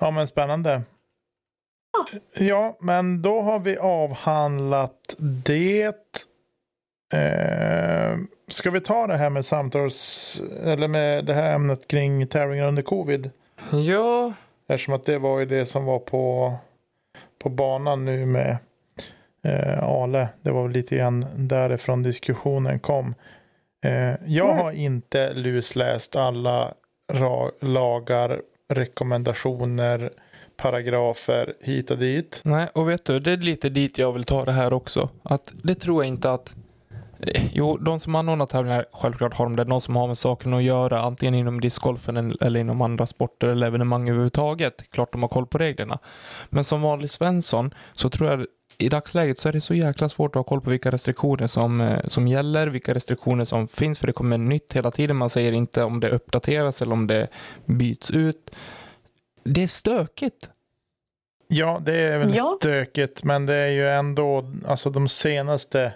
Ja, 0.00 0.10
men 0.10 0.28
spännande. 0.28 0.82
Ja, 2.34 2.76
men 2.80 3.22
då 3.22 3.40
har 3.40 3.58
vi 3.58 3.76
avhandlat 3.76 5.14
det. 5.18 5.96
Eh, 7.14 8.18
ska 8.48 8.70
vi 8.70 8.80
ta 8.80 9.06
det 9.06 9.16
här 9.16 9.30
med 9.30 9.46
samtals, 9.46 10.42
eller 10.64 10.88
med 10.88 11.24
det 11.24 11.34
här 11.34 11.54
ämnet 11.54 11.88
kring 11.88 12.26
tävlingar 12.26 12.68
under 12.68 12.82
covid? 12.82 13.30
Ja. 13.72 14.32
Eftersom 14.68 14.94
att 14.94 15.06
det 15.06 15.18
var 15.18 15.38
ju 15.38 15.44
det 15.44 15.66
som 15.66 15.84
var 15.84 15.98
på 15.98 16.54
på 17.38 17.48
banan 17.48 18.04
nu 18.04 18.26
med 18.26 18.56
eh, 19.44 19.84
Ale. 19.84 20.28
Det 20.42 20.50
var 20.50 20.62
väl 20.62 20.72
lite 20.72 20.96
grann 20.96 21.26
därifrån 21.36 22.02
diskussionen 22.02 22.78
kom. 22.78 23.14
Eh, 23.84 24.14
jag 24.26 24.54
har 24.54 24.72
inte 24.72 25.34
lusläst 25.34 26.16
alla 26.16 26.74
lagar, 27.60 28.40
rekommendationer, 28.68 30.10
paragrafer 30.62 31.54
hit 31.60 31.90
och 31.90 31.98
dit. 31.98 32.40
Nej, 32.44 32.68
och 32.74 32.88
vet 32.88 33.04
du, 33.04 33.20
det 33.20 33.32
är 33.32 33.36
lite 33.36 33.68
dit 33.68 33.98
jag 33.98 34.12
vill 34.12 34.24
ta 34.24 34.44
det 34.44 34.52
här 34.52 34.72
också. 34.72 35.08
Att 35.22 35.52
det 35.62 35.74
tror 35.74 36.04
jag 36.04 36.08
inte 36.08 36.30
att 36.30 36.54
eh, 37.20 37.44
Jo, 37.52 37.76
de 37.76 38.00
som 38.00 38.14
anordnar 38.14 38.46
tävlingar, 38.46 38.86
självklart 38.92 39.34
har 39.34 39.44
de 39.44 39.56
det. 39.56 39.64
De 39.64 39.80
som 39.80 39.96
har 39.96 40.06
med 40.06 40.18
saken 40.18 40.54
att 40.54 40.62
göra, 40.62 41.00
antingen 41.00 41.34
inom 41.34 41.60
discgolfen 41.60 42.36
eller 42.40 42.60
inom 42.60 42.80
andra 42.80 43.06
sporter 43.06 43.48
eller 43.48 43.66
evenemang 43.66 44.08
överhuvudtaget. 44.08 44.90
Klart 44.90 45.12
de 45.12 45.22
har 45.22 45.28
koll 45.28 45.46
på 45.46 45.58
reglerna. 45.58 45.98
Men 46.48 46.64
som 46.64 46.82
vanlig 46.82 47.10
Svensson 47.10 47.74
så 47.92 48.10
tror 48.10 48.30
jag 48.30 48.46
i 48.78 48.88
dagsläget 48.88 49.38
så 49.38 49.48
är 49.48 49.52
det 49.52 49.60
så 49.60 49.74
jäkla 49.74 50.08
svårt 50.08 50.30
att 50.30 50.40
ha 50.40 50.44
koll 50.44 50.60
på 50.60 50.70
vilka 50.70 50.90
restriktioner 50.90 51.46
som, 51.46 51.80
eh, 51.80 52.04
som 52.04 52.28
gäller, 52.28 52.66
vilka 52.66 52.94
restriktioner 52.94 53.44
som 53.44 53.68
finns, 53.68 53.98
för 53.98 54.06
det 54.06 54.12
kommer 54.12 54.38
nytt 54.38 54.72
hela 54.72 54.90
tiden. 54.90 55.16
Man 55.16 55.30
säger 55.30 55.52
inte 55.52 55.84
om 55.84 56.00
det 56.00 56.10
uppdateras 56.10 56.82
eller 56.82 56.92
om 56.92 57.06
det 57.06 57.28
byts 57.64 58.10
ut. 58.10 58.50
Det 59.48 59.62
är 59.62 59.66
stökigt. 59.66 60.50
Ja, 61.48 61.82
det 61.84 61.94
är 61.94 62.18
väl 62.18 62.36
ja. 62.36 62.56
stökigt, 62.60 63.24
men 63.24 63.46
det 63.46 63.54
är 63.54 63.68
ju 63.68 63.88
ändå, 63.88 64.52
alltså 64.66 64.90
de 64.90 65.08
senaste 65.08 65.92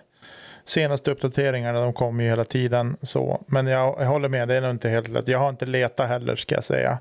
senaste 0.65 1.11
uppdateringarna 1.11 1.81
de 1.81 1.93
kommer 1.93 2.25
ju 2.25 2.31
hela 2.31 2.45
tiden. 2.45 2.97
så. 3.03 3.45
Men 3.47 3.67
jag, 3.67 3.97
jag 4.01 4.07
håller 4.07 4.29
med, 4.29 4.49
det 4.49 4.55
är 4.55 4.61
nog 4.61 4.71
inte 4.71 4.88
helt 4.88 5.09
lätt. 5.09 5.29
Jag 5.29 5.38
har 5.38 5.49
inte 5.49 5.67
letat 5.67 6.09
heller 6.09 6.37
ska 6.37 6.55
jag 6.55 6.65
säga. 6.65 6.99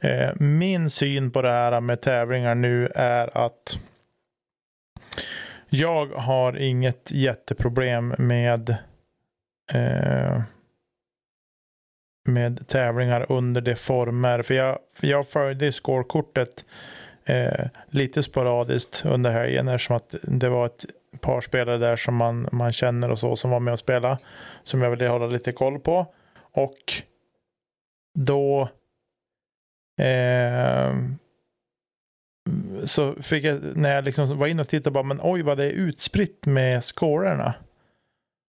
Eh, 0.00 0.30
min 0.36 0.90
syn 0.90 1.30
på 1.30 1.42
det 1.42 1.50
här 1.50 1.80
med 1.80 2.00
tävlingar 2.00 2.54
nu 2.54 2.88
är 2.94 3.46
att 3.46 3.78
jag 5.68 6.06
har 6.06 6.56
inget 6.56 7.10
jätteproblem 7.10 8.14
med 8.18 8.70
eh, 9.72 10.40
med 12.32 12.68
tävlingar 12.68 13.26
under 13.28 13.60
de 13.60 13.74
former. 13.74 14.42
För 14.42 14.54
jag, 14.54 14.78
för 14.94 15.06
jag 15.06 15.28
följde 15.28 15.72
scorekortet 15.72 16.64
eh, 17.24 17.66
lite 17.88 18.22
sporadiskt 18.22 19.04
under 19.06 19.30
helgen 19.30 19.68
eftersom 19.68 19.96
att 19.96 20.14
det 20.22 20.48
var 20.48 20.66
ett 20.66 20.86
par 21.20 21.40
spelare 21.40 21.78
där 21.78 21.96
som 21.96 22.16
man, 22.16 22.48
man 22.52 22.72
känner 22.72 23.10
och 23.10 23.18
så 23.18 23.36
som 23.36 23.50
var 23.50 23.60
med 23.60 23.72
och 23.72 23.78
spelade. 23.78 24.18
Som 24.62 24.82
jag 24.82 24.90
ville 24.90 25.08
hålla 25.08 25.26
lite 25.26 25.52
koll 25.52 25.78
på. 25.78 26.06
Och 26.52 27.02
då 28.18 28.68
eh, 30.02 30.94
så 32.84 33.14
fick 33.14 33.44
jag, 33.44 33.60
när 33.76 33.94
jag 33.94 34.04
liksom 34.04 34.38
var 34.38 34.46
inne 34.46 34.62
och 34.62 34.68
tittade, 34.68 34.94
bara, 34.94 35.04
men 35.04 35.20
oj 35.22 35.42
vad 35.42 35.58
det 35.58 35.64
är 35.64 35.70
utspritt 35.70 36.46
med 36.46 36.84
scorerna. 36.84 37.54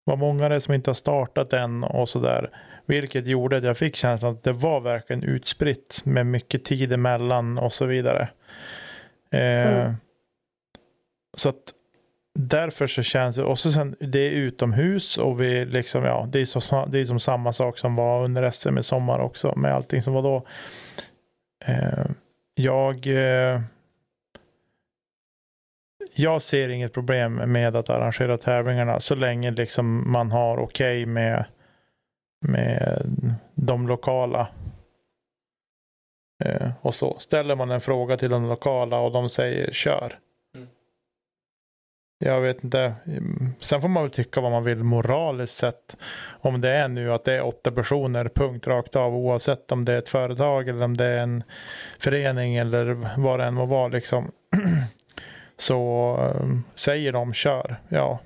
Vad 0.04 0.20
många 0.20 0.50
det 0.50 0.56
är 0.56 0.60
som 0.60 0.74
inte 0.74 0.90
har 0.90 0.96
startat 0.96 1.54
än 1.54 1.84
och 1.84 2.10
sådär. 2.10 2.50
Vilket 2.86 3.28
gjorde 3.28 3.58
att 3.58 3.64
jag 3.64 3.78
fick 3.78 3.96
känslan 3.96 4.34
att 4.34 4.44
det 4.44 4.54
var 4.54 4.82
verkligen 4.82 5.24
utspritt 5.24 6.02
med 6.06 6.26
mycket 6.26 6.66
tid 6.66 6.94
emellan 6.94 7.58
och 7.58 7.74
så 7.74 7.86
vidare. 7.86 8.30
Eh, 9.32 9.68
mm. 9.68 9.94
Så 11.38 11.50
att 11.50 11.74
därför 12.40 12.88
så 12.88 13.04
känns 13.04 13.36
det, 13.36 13.44
och 13.44 13.60
så 13.60 13.72
sen 13.72 13.96
det 14.00 14.20
är 14.20 14.32
utomhus 14.32 15.18
och 15.18 15.42
vi 15.42 15.66
liksom, 15.66 16.04
ja, 16.04 16.28
det 16.32 16.42
är, 16.42 16.46
så, 16.46 16.86
det 16.86 17.00
är 17.00 17.06
som 17.06 17.20
samma 17.20 17.54
sak 17.54 17.78
som 17.78 17.96
var 17.96 18.24
under 18.24 18.52
SM 18.52 18.78
i 18.78 18.84
sommar 18.84 19.20
också 19.20 19.54
med 19.56 19.74
allting 19.74 20.02
som 20.02 20.14
var 20.14 20.22
då. 20.22 20.46
Eh, 21.66 22.06
jag, 22.56 23.08
eh, 23.08 23.62
jag 26.16 26.42
ser 26.42 26.70
inget 26.70 26.94
problem 26.94 27.34
med 27.36 27.76
att 27.76 27.90
arrangera 27.90 28.38
tävlingarna 28.38 29.00
så 29.00 29.16
länge 29.16 29.52
liksom 29.52 30.12
man 30.12 30.32
har 30.32 30.58
okej 30.58 31.04
okay 31.04 31.14
med, 31.14 31.46
med 32.42 33.02
de 33.56 33.88
lokala. 33.88 34.48
Eh, 36.44 36.72
och 36.82 36.96
så 36.96 37.20
ställer 37.20 37.56
man 37.56 37.72
en 37.72 37.82
fråga 37.82 38.18
till 38.18 38.30
de 38.30 38.50
lokala 38.50 39.00
och 39.00 39.12
de 39.12 39.30
säger 39.30 39.72
kör. 39.72 40.20
Mm. 40.56 40.68
Jag 42.20 42.42
vet 42.42 42.64
inte. 42.64 42.94
Sen 43.60 43.82
får 43.82 43.88
man 43.88 44.04
väl 44.04 44.12
tycka 44.12 44.42
vad 44.42 44.52
man 44.52 44.64
vill 44.64 44.84
moraliskt 44.84 45.56
sett. 45.56 45.98
Om 46.42 46.62
det 46.62 46.70
är 46.70 46.88
nu 46.88 47.14
att 47.14 47.26
det 47.26 47.34
är 47.34 47.42
åtta 47.42 47.72
personer, 47.72 48.30
punkt 48.30 48.68
rakt 48.68 48.96
av, 48.96 49.16
oavsett 49.16 49.72
om 49.72 49.86
det 49.86 49.94
är 49.94 49.98
ett 49.98 50.10
företag 50.10 50.70
eller 50.70 50.84
om 50.84 50.98
det 50.98 51.06
är 51.06 51.18
en 51.18 51.44
förening 52.00 52.56
eller 52.56 53.10
vad 53.18 53.40
det 53.40 53.46
än 53.46 53.54
må 53.54 53.66
vara. 53.66 53.88
Liksom. 53.88 54.32
Så 55.58 56.18
um, 56.18 56.64
säger 56.76 57.12
de 57.12 57.34
kör, 57.34 57.76
ja. 57.90 58.20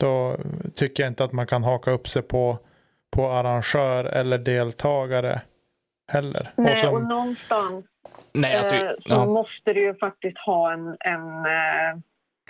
Då 0.00 0.36
tycker 0.74 1.02
jag 1.02 1.10
inte 1.10 1.24
att 1.24 1.32
man 1.32 1.46
kan 1.46 1.64
haka 1.64 1.90
upp 1.90 2.08
sig 2.08 2.22
på, 2.22 2.58
på 3.16 3.28
arrangör 3.28 4.04
eller 4.04 4.38
deltagare 4.38 5.40
heller. 6.12 6.52
Nej, 6.56 6.72
och, 6.72 6.78
som, 6.78 6.94
och 6.94 7.02
någonstans 7.02 7.84
Nej, 8.32 8.56
alltså, 8.56 8.74
eh, 8.74 8.90
så 8.90 9.12
ja. 9.12 9.26
måste 9.26 9.72
du 9.72 9.80
ju 9.80 9.94
faktiskt 9.94 10.38
ha 10.38 10.72
en, 10.72 10.96
en 11.00 11.46
eh, 11.46 11.98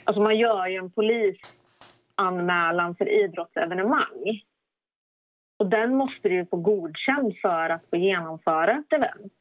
Alltså 0.05 0.23
man 0.23 0.39
gör 0.39 0.67
ju 0.67 0.77
en 0.77 0.91
polisanmälan 0.91 2.97
för 2.97 3.09
idrottsevenemang. 3.09 4.43
Och 5.59 5.67
den 5.67 5.95
måste 5.95 6.29
du 6.29 6.35
ju 6.35 6.47
få 6.47 6.57
godkänd 6.57 7.37
för 7.43 7.71
att 7.71 7.83
få 7.91 7.97
genomföra 7.97 8.79
ett 8.79 8.93
event. 8.93 9.33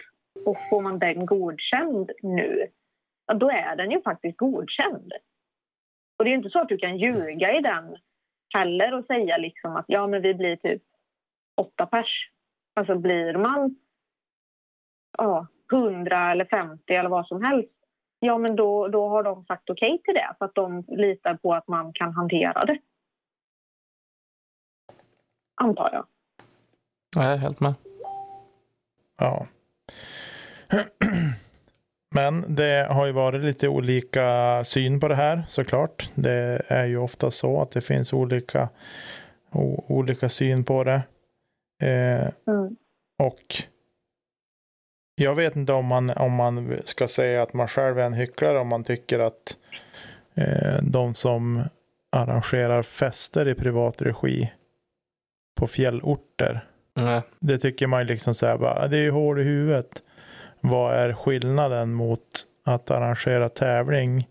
Och 0.45 0.57
får 0.69 0.81
man 0.81 0.99
den 0.99 1.25
godkänd 1.25 2.11
nu, 2.21 2.67
ja, 3.27 3.33
då 3.33 3.49
är 3.49 3.75
den 3.75 3.91
ju 3.91 4.01
faktiskt 4.01 4.37
godkänd. 4.37 5.13
Och 6.17 6.25
det 6.25 6.31
är 6.31 6.35
inte 6.35 6.49
så 6.49 6.59
att 6.59 6.69
du 6.69 6.77
kan 6.77 6.97
ljuga 6.97 7.57
i 7.57 7.61
den 7.61 7.97
heller 8.57 8.93
och 8.93 9.05
säga 9.05 9.37
liksom 9.37 9.75
att 9.75 9.85
ja, 9.87 10.07
men 10.07 10.21
vi 10.21 10.33
blir 10.33 10.55
typ 10.55 10.83
åtta 11.61 11.85
pers. 11.85 12.29
Alltså 12.75 12.95
blir 12.95 13.37
man 13.37 13.75
ja, 15.17 15.47
100 15.71 16.31
eller 16.31 16.45
50 16.45 16.93
eller 16.93 17.09
vad 17.09 17.27
som 17.27 17.43
helst 17.43 17.77
ja 18.19 18.37
men 18.37 18.55
då, 18.55 18.87
då 18.87 19.09
har 19.09 19.23
de 19.23 19.45
sagt 19.45 19.69
okej 19.69 19.93
okay 19.93 20.03
till 20.03 20.13
det 20.13 20.35
för 20.37 20.45
att 20.45 20.55
de 20.55 20.83
litar 20.87 21.35
på 21.35 21.53
att 21.53 21.67
man 21.67 21.93
kan 21.93 22.13
hantera 22.13 22.61
det. 22.61 22.79
Antar 25.55 25.89
jag. 25.93 26.05
Jag 27.15 27.25
är 27.33 27.37
helt 27.37 27.59
med. 27.59 27.73
Ja. 29.17 29.47
Men 32.17 32.55
det 32.55 32.87
har 32.89 33.05
ju 33.05 33.11
varit 33.11 33.43
lite 33.43 33.67
olika 33.67 34.63
syn 34.63 34.99
på 34.99 35.07
det 35.07 35.15
här 35.15 35.43
såklart. 35.47 36.11
Det 36.15 36.61
är 36.67 36.85
ju 36.85 36.97
ofta 36.97 37.31
så 37.31 37.61
att 37.61 37.71
det 37.71 37.81
finns 37.81 38.13
olika, 38.13 38.69
olika 39.87 40.29
syn 40.29 40.63
på 40.63 40.83
det. 40.83 41.01
Eh, 41.83 42.29
mm. 42.47 42.75
Och 43.23 43.63
jag 45.15 45.35
vet 45.35 45.55
inte 45.55 45.73
om 45.73 45.85
man, 45.85 46.09
om 46.09 46.33
man 46.33 46.77
ska 46.85 47.07
säga 47.07 47.41
att 47.41 47.53
man 47.53 47.67
själv 47.67 47.99
är 47.99 48.03
en 48.03 48.13
hycklare 48.13 48.59
om 48.59 48.67
man 48.67 48.83
tycker 48.83 49.19
att 49.19 49.57
eh, 50.35 50.81
de 50.81 51.13
som 51.13 51.63
arrangerar 52.11 52.81
fester 52.81 53.47
i 53.47 53.55
privat 53.55 54.01
regi 54.01 54.51
på 55.59 55.67
fjällorter. 55.67 56.65
Mm. 56.99 57.21
Det 57.39 57.57
tycker 57.57 57.87
man 57.87 58.05
liksom 58.05 58.35
så 58.35 58.45
här, 58.45 58.57
bara, 58.57 58.87
det 58.87 58.97
är 58.97 59.01
ju 59.01 59.11
hål 59.11 59.39
i 59.39 59.43
huvudet. 59.43 60.03
Vad 60.61 60.93
är 60.93 61.13
skillnaden 61.13 61.93
mot 61.93 62.21
att 62.65 62.91
arrangera 62.91 63.49
tävling 63.49 64.27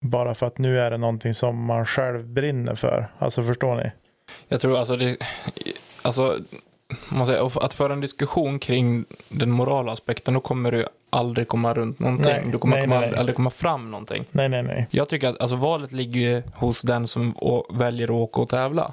bara 0.00 0.34
för 0.34 0.46
att 0.46 0.58
nu 0.58 0.80
är 0.80 0.90
det 0.90 0.98
någonting 0.98 1.34
som 1.34 1.64
man 1.64 1.86
själv 1.86 2.26
brinner 2.26 2.74
för? 2.74 3.12
Alltså 3.18 3.42
förstår 3.42 3.74
ni? 3.74 3.92
Jag 4.48 4.60
tror 4.60 4.78
alltså 4.78 4.96
det, 4.96 5.16
alltså 6.02 6.38
man 7.08 7.26
säger, 7.26 7.64
att 7.64 7.74
föra 7.74 7.92
en 7.92 8.00
diskussion 8.00 8.58
kring 8.58 9.04
den 9.28 9.50
morala 9.50 9.92
aspekten, 9.92 10.34
då 10.34 10.40
kommer 10.40 10.72
du 10.72 10.86
aldrig 11.10 11.48
komma 11.48 11.74
runt 11.74 11.98
någonting. 11.98 12.32
Nej, 12.32 12.48
du 12.52 12.58
kommer 12.58 12.76
nej, 12.76 12.84
komma, 12.84 13.00
nej. 13.00 13.14
aldrig 13.16 13.36
komma 13.36 13.50
fram 13.50 13.90
någonting. 13.90 14.24
Nej, 14.30 14.48
nej, 14.48 14.62
nej. 14.62 14.88
Jag 14.90 15.08
tycker 15.08 15.28
att 15.28 15.40
alltså, 15.40 15.56
valet 15.56 15.92
ligger 15.92 16.20
ju 16.20 16.42
hos 16.54 16.82
den 16.82 17.06
som 17.06 17.34
väljer 17.70 18.04
att 18.06 18.10
åka 18.10 18.40
och 18.40 18.48
tävla. 18.48 18.92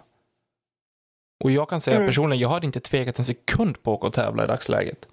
Och 1.44 1.52
jag 1.52 1.70
kan 1.70 1.82
säga 1.82 1.98
mm. 1.98 2.08
personligen, 2.08 2.42
jag 2.42 2.50
hade 2.50 2.66
inte 2.66 2.80
tvekat 2.80 3.20
en 3.20 3.26
sekund 3.26 3.84
på 3.84 3.92
att 3.92 3.98
åka 3.98 4.08
och 4.08 4.14
tävla 4.14 4.44
i 4.44 4.48
dagsläget. 4.48 5.08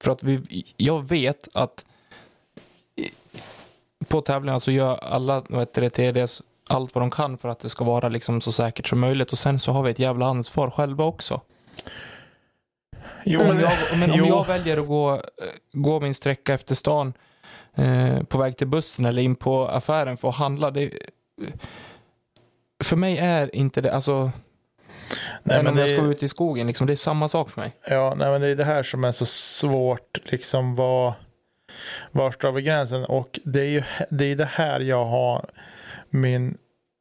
För 0.00 0.12
att 0.12 0.22
vi, 0.22 0.64
jag 0.76 1.08
vet 1.08 1.48
att 1.54 1.84
på 4.08 4.20
tävlingar 4.20 4.58
så 4.58 4.70
gör 4.70 4.96
alla 4.96 5.42
heter 5.50 5.82
det, 5.82 5.90
TDS 5.90 6.42
allt 6.68 6.94
vad 6.94 7.02
de 7.02 7.10
kan 7.10 7.38
för 7.38 7.48
att 7.48 7.58
det 7.58 7.68
ska 7.68 7.84
vara 7.84 8.08
liksom 8.08 8.40
så 8.40 8.52
säkert 8.52 8.86
som 8.86 9.00
möjligt. 9.00 9.32
Och 9.32 9.38
sen 9.38 9.58
så 9.58 9.72
har 9.72 9.82
vi 9.82 9.90
ett 9.90 9.98
jävla 9.98 10.26
ansvar 10.26 10.70
själva 10.70 11.04
också. 11.04 11.40
Jo, 13.24 13.40
men, 13.40 13.60
jag, 13.60 13.72
men 13.98 14.10
om 14.10 14.24
jag 14.24 14.46
väljer 14.46 14.76
att 14.76 14.86
gå, 14.86 15.14
eh, 15.14 15.20
gå 15.72 16.00
min 16.00 16.14
sträcka 16.14 16.54
efter 16.54 16.74
stan 16.74 17.12
eh, 17.74 18.22
på 18.22 18.38
väg 18.38 18.56
till 18.56 18.66
bussen 18.66 19.04
eller 19.04 19.22
in 19.22 19.36
på 19.36 19.68
affären 19.68 20.16
för 20.16 20.28
att 20.28 20.34
handla. 20.34 20.70
Det, 20.70 20.92
för 22.84 22.96
mig 22.96 23.18
är 23.18 23.54
inte 23.56 23.80
det, 23.80 23.94
alltså 23.94 24.30
Nej, 25.42 25.62
men 25.62 25.72
om 25.72 25.78
jag 25.78 25.88
ska 25.88 26.06
ut 26.06 26.22
i 26.22 26.28
skogen, 26.28 26.66
liksom, 26.66 26.86
det 26.86 26.92
är 26.92 26.96
samma 26.96 27.28
sak 27.28 27.50
för 27.50 27.60
mig. 27.60 27.76
Ja, 27.88 28.14
nej, 28.16 28.30
men 28.30 28.40
det 28.40 28.46
är 28.48 28.56
det 28.56 28.64
här 28.64 28.82
som 28.82 29.04
är 29.04 29.12
så 29.12 29.26
svårt, 29.26 30.18
liksom 30.24 30.74
var, 30.74 31.14
var 32.10 32.34
drar 32.40 32.52
vi 32.52 32.62
gränsen? 32.62 33.04
Och 33.04 33.38
det 33.44 33.60
är 33.60 33.70
ju 33.70 33.82
det, 34.10 34.24
är 34.24 34.36
det 34.36 34.48
här 34.52 34.80
jag 34.80 35.04
har 35.04 35.46
min 36.10 36.58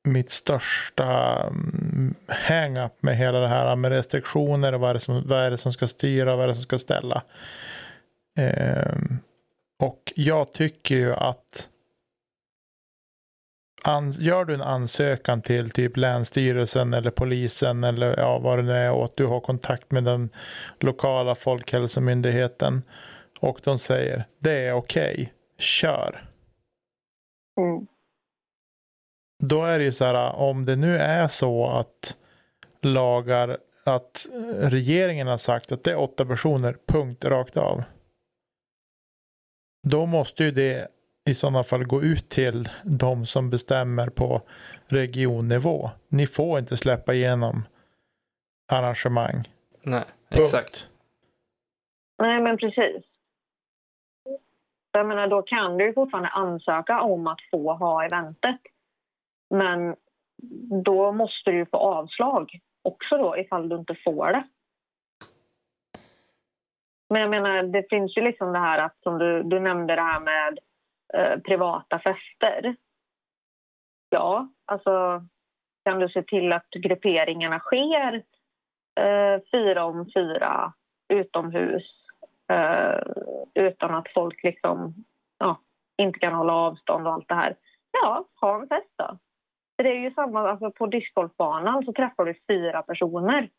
mitt 0.08 0.32
största 0.32 1.40
mm, 1.48 2.16
hang-up 2.28 2.94
med 3.00 3.18
hela 3.18 3.40
det 3.40 3.48
här 3.48 3.76
med 3.76 3.92
restriktioner 3.92 4.74
och 4.74 4.80
vad 4.80 4.90
är 4.90 4.94
det 4.94 5.00
som, 5.00 5.24
vad 5.28 5.40
är 5.40 5.52
det 5.52 5.58
som 5.58 5.74
ska 5.74 5.88
styra 5.88 6.32
och 6.32 6.38
vad 6.38 6.44
är 6.44 6.48
det 6.48 6.54
som 6.54 6.64
ska 6.64 6.78
ställa. 6.78 7.22
Eh, 8.38 8.96
och 9.80 10.14
jag 10.16 10.54
tycker 10.54 10.96
ju 10.96 11.14
att 11.14 11.68
gör 14.20 14.46
du 14.46 14.54
en 14.54 14.62
ansökan 14.62 15.42
till 15.42 15.70
typ 15.70 15.98
Länsstyrelsen 15.98 16.94
eller 16.94 17.12
polisen 17.12 17.84
eller 17.84 18.20
ja, 18.20 18.40
vad 18.40 18.60
det 18.60 18.64
nu 18.64 18.72
är 18.72 18.92
och 18.92 19.06
att 19.06 19.18
du 19.18 19.26
har 19.26 19.40
kontakt 19.40 19.92
med 19.92 20.04
den 20.04 20.30
lokala 20.80 21.36
folkhälsomyndigheten 21.36 22.82
och 23.40 23.62
de 23.64 23.78
säger 23.78 24.26
det 24.40 24.52
är 24.52 24.74
okej, 24.74 25.14
okay, 25.14 25.28
kör. 25.58 26.30
Mm. 27.60 27.88
Då 29.44 29.66
är 29.66 29.78
det 29.80 29.84
ju 29.86 29.92
så 29.92 30.06
här, 30.06 30.36
om 30.36 30.66
det 30.66 30.76
nu 30.76 30.98
är 30.98 31.28
så 31.28 31.68
att 31.68 32.18
lagar, 32.82 33.58
att 33.84 34.28
regeringen 34.58 35.28
har 35.28 35.38
sagt 35.38 35.72
att 35.72 35.84
det 35.84 35.92
är 35.92 36.00
åtta 36.00 36.26
personer, 36.26 36.78
punkt, 36.88 37.26
rakt 37.26 37.58
av. 37.58 37.84
Då 39.88 40.06
måste 40.06 40.44
ju 40.44 40.52
det 40.52 40.88
i 41.28 41.34
sådana 41.34 41.64
fall 41.64 41.84
gå 41.84 42.02
ut 42.02 42.30
till 42.30 42.70
de 43.00 43.26
som 43.26 43.50
bestämmer 43.50 44.10
på 44.10 44.42
regionnivå. 44.88 45.90
Ni 46.08 46.28
får 46.28 46.60
inte 46.60 46.78
släppa 46.78 47.14
igenom 47.14 47.64
arrangemang. 48.72 49.44
Nej, 49.82 50.04
punkt. 50.30 50.42
exakt. 50.42 50.90
Nej, 52.18 52.42
men 52.42 52.58
precis. 52.58 53.04
Jag 54.92 55.08
menar, 55.08 55.28
då 55.28 55.42
kan 55.42 55.78
du 55.78 55.94
fortfarande 55.94 56.30
ansöka 56.30 57.02
om 57.02 57.28
att 57.28 57.40
få 57.52 57.74
ha 57.74 58.06
eventet. 58.06 58.62
Men 59.50 59.96
då 60.84 61.12
måste 61.12 61.52
du 61.52 61.66
få 61.66 61.78
avslag 61.78 62.60
också 62.82 63.18
då 63.18 63.38
ifall 63.38 63.70
du 63.70 63.76
inte 63.76 63.96
får 64.04 64.32
det. 64.32 64.44
Men 67.10 67.22
jag 67.22 67.30
menar, 67.30 67.64
det 67.64 67.90
finns 67.90 68.18
ju 68.18 68.22
liksom 68.22 68.54
det 68.54 68.60
här 68.60 68.80
att 68.80 68.96
som 69.04 69.18
du, 69.18 69.44
du 69.44 69.60
nämnde 69.60 69.96
det 69.96 70.02
här 70.02 70.20
med 70.20 70.60
eh, 71.14 71.40
privata 71.40 72.00
fester. 72.00 72.76
Ja, 74.10 74.48
alltså 74.66 75.22
kan 75.86 76.00
du 76.00 76.10
se 76.10 76.24
till 76.24 76.54
att 76.54 76.70
grupperingarna 76.70 77.60
sker 77.60 78.24
eh, 79.00 79.42
fyra 79.52 79.86
om 79.86 80.10
fyra 80.14 80.74
utomhus 81.14 81.84
eh, 82.52 83.00
utan 83.54 83.96
att 83.96 84.14
folk 84.14 84.44
liksom 84.44 84.94
ja, 85.38 85.62
inte 85.98 86.20
kan 86.20 86.34
hålla 86.34 86.54
avstånd 86.54 87.08
och 87.08 87.14
allt 87.14 87.28
det 87.28 87.36
här. 87.36 87.56
Ja, 87.92 88.26
ha 88.42 88.62
en 88.62 88.68
fest 88.68 88.94
då. 88.96 89.18
Det 89.78 89.90
är 89.90 90.00
ju 90.00 90.12
samma, 90.14 90.50
alltså 90.50 90.72
på 90.72 90.86
discgolfbanan 90.86 91.86
så 91.86 91.94
träffar 91.94 92.26
du 92.26 92.34
fyra 92.48 92.82
personer. 92.82 93.50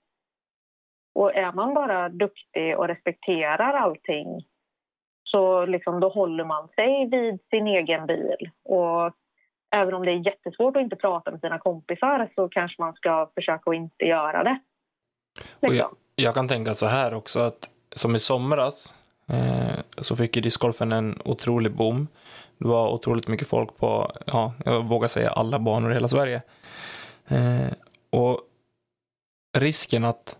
Och 1.14 1.34
är 1.34 1.52
man 1.52 1.74
bara 1.74 2.08
duktig 2.08 2.78
och 2.78 2.88
respekterar 2.88 3.72
allting 3.74 4.40
så 5.30 5.66
liksom 5.66 6.00
då 6.00 6.08
håller 6.08 6.44
man 6.44 6.68
sig 6.68 7.08
vid 7.10 7.40
sin 7.50 7.66
egen 7.66 8.06
bil. 8.06 8.50
Och 8.64 9.12
även 9.76 9.94
om 9.94 10.04
det 10.04 10.10
är 10.10 10.26
jättesvårt 10.26 10.76
att 10.76 10.82
inte 10.82 10.96
prata 10.96 11.30
med 11.30 11.40
sina 11.40 11.58
kompisar 11.58 12.30
så 12.34 12.48
kanske 12.48 12.82
man 12.82 12.94
ska 12.94 13.30
försöka 13.34 13.70
att 13.70 13.76
inte 13.76 14.04
göra 14.04 14.44
det. 14.44 14.58
Liksom. 15.60 15.76
Jag, 15.76 15.90
jag, 16.14 16.34
kan 16.34 16.48
tänka 16.48 16.74
så 16.74 16.86
här 16.86 17.14
också 17.14 17.40
att 17.40 17.70
som 17.92 18.14
i 18.14 18.18
somras, 18.18 18.96
eh, 19.28 19.80
så 19.98 20.16
fick 20.16 20.36
ju 20.36 20.42
discgolfen 20.42 20.92
en 20.92 21.18
otrolig 21.24 21.72
boom. 21.72 22.08
Det 22.58 22.68
var 22.68 22.92
otroligt 22.92 23.28
mycket 23.28 23.48
folk 23.48 23.76
på, 23.76 24.12
ja, 24.26 24.52
jag 24.64 24.84
vågar 24.84 25.08
säga 25.08 25.30
alla 25.30 25.58
banor 25.58 25.90
i 25.90 25.94
hela 25.94 26.08
Sverige. 26.08 26.42
Eh, 27.28 27.72
och 28.10 28.40
risken 29.58 30.04
att... 30.04 30.36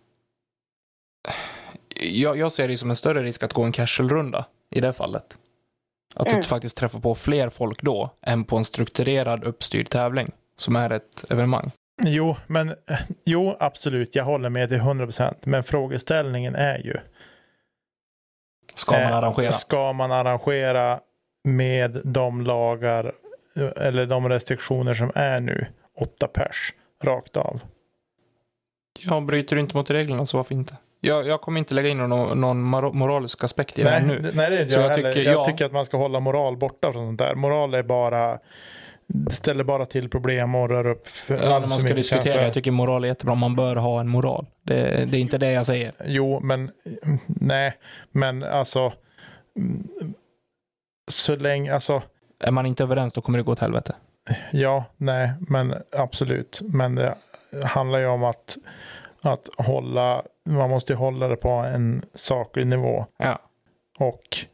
Jag, 2.01 2.37
jag 2.39 2.53
ser 2.53 2.69
det 2.69 2.77
som 2.77 2.91
en 2.91 2.97
större 2.97 3.23
risk 3.23 3.43
att 3.43 3.53
gå 3.53 3.63
en 3.63 3.73
casual-runda 3.73 4.47
i 4.71 4.81
det 4.81 4.93
fallet. 4.93 5.39
Att 6.15 6.27
Mm. 6.27 6.41
du 6.41 6.47
faktiskt 6.47 6.77
träffar 6.77 7.01
på 7.01 7.15
fler 7.15 7.49
folk 7.49 7.83
då 7.83 8.11
än 8.23 8.45
på 8.45 8.57
en 8.57 8.65
strukturerad 8.65 9.45
uppstyrd 9.45 9.91
tävling 9.91 10.31
som 10.57 10.77
är 10.77 10.91
ett 10.91 11.31
evenemang. 11.31 11.71
Jo, 12.03 12.37
men 12.47 12.75
jo, 13.25 13.57
absolut. 13.61 14.15
Jag 14.15 14.25
håller 14.25 14.49
med 14.51 14.69
till 14.69 14.79
100 14.79 15.07
procent. 15.07 15.47
Men 15.47 15.65
frågeställningen 15.65 16.55
är 16.55 16.79
ju. 16.79 16.95
Ska 18.75 18.93
man 18.93 19.03
eh, 19.03 19.17
arrangera? 19.17 19.53
Ska 19.53 19.93
man 19.93 20.13
arrangera 20.13 21.01
med 21.45 22.01
de 22.05 22.43
lagar 22.43 23.13
eh, 23.57 23.87
eller 23.87 24.07
de 24.07 24.29
restriktioner 24.29 24.95
som 24.95 25.13
är 25.15 25.41
nu? 25.41 25.67
Åtta 25.97 26.29
pers 26.29 26.75
rakt 27.03 27.37
av. 27.37 27.61
Ja, 29.01 29.21
bryter 29.21 29.57
du 29.57 29.63
inte 29.63 29.77
mot 29.77 29.91
reglerna 29.91 30.27
så 30.27 30.37
varför 30.37 30.55
inte? 30.55 30.77
Jag, 31.01 31.27
jag 31.27 31.41
kommer 31.41 31.59
inte 31.59 31.75
lägga 31.75 31.89
in 31.89 31.99
någon, 31.99 32.41
någon 32.41 32.63
mor- 32.63 32.93
moralisk 32.93 33.45
aspekt 33.45 33.79
i 33.79 33.83
det 33.83 33.91
här 33.91 34.01
Nej, 34.01 34.19
nu. 34.23 34.31
nej, 34.35 34.51
det 34.51 34.71
Så 34.71 34.79
jag, 34.79 34.89
jag 34.91 34.95
tycker- 34.95 35.23
jag 35.23 35.35
ja. 35.35 35.45
tycker 35.45 35.65
att 35.65 35.73
man 35.73 35.87
ska 35.87 35.97
hålla 35.97 36.21
moral 36.21 36.57
borta 36.57 36.93
från 36.93 37.07
sånt 37.07 37.19
där. 37.19 37.35
Moral 37.35 37.75
är 37.75 37.83
bara 37.83 38.39
det 39.07 39.35
ställer 39.35 39.65
bara 39.65 39.87
till 39.87 40.09
problem 40.09 40.55
och 40.55 40.69
rör 40.69 40.87
upp 40.87 41.07
Ja, 41.29 41.35
när 41.37 41.61
man 41.61 41.71
ska 41.71 41.95
diskutera, 41.95 42.37
rätt. 42.37 42.43
jag 42.43 42.53
tycker 42.53 42.71
moral 42.71 43.05
är 43.05 43.09
jättebra. 43.09 43.35
Man 43.35 43.57
bör 43.57 43.77
ha 43.77 44.01
en 44.01 44.09
moral. 44.09 44.47
Det, 44.63 45.05
det 45.11 45.19
är 45.19 45.21
inte 45.21 45.39
det 45.39 45.51
jag 45.53 45.67
säger. 45.67 45.93
Jo, 46.07 46.41
men 46.41 46.71
nej, 47.27 47.73
men 48.13 48.43
alltså 48.43 48.93
så 51.11 51.37
länge, 51.37 51.75
alltså 51.75 52.03
Är 52.45 52.51
man 52.51 52.67
inte 52.67 52.83
överens 52.83 53.13
då 53.13 53.21
kommer 53.21 53.39
det 53.39 53.43
gå 53.45 53.53
åt 53.53 53.59
helvete. 53.59 53.95
ja, 54.53 54.85
nej, 54.97 55.31
men 55.41 55.75
absolut. 55.93 56.61
Men 56.63 56.95
det 56.95 57.15
handlar 57.65 57.99
ju 57.99 58.07
om 58.07 58.25
att, 58.25 58.57
att 59.23 59.49
hålla, 59.59 60.23
man 60.49 60.71
måste 60.71 60.95
hålla 60.95 61.29
det 61.29 61.37
på 61.37 61.49
en 61.49 62.03
saklig 62.15 62.67
nivå. 62.67 63.07
Ja. 63.17 63.39
Och 63.99 64.47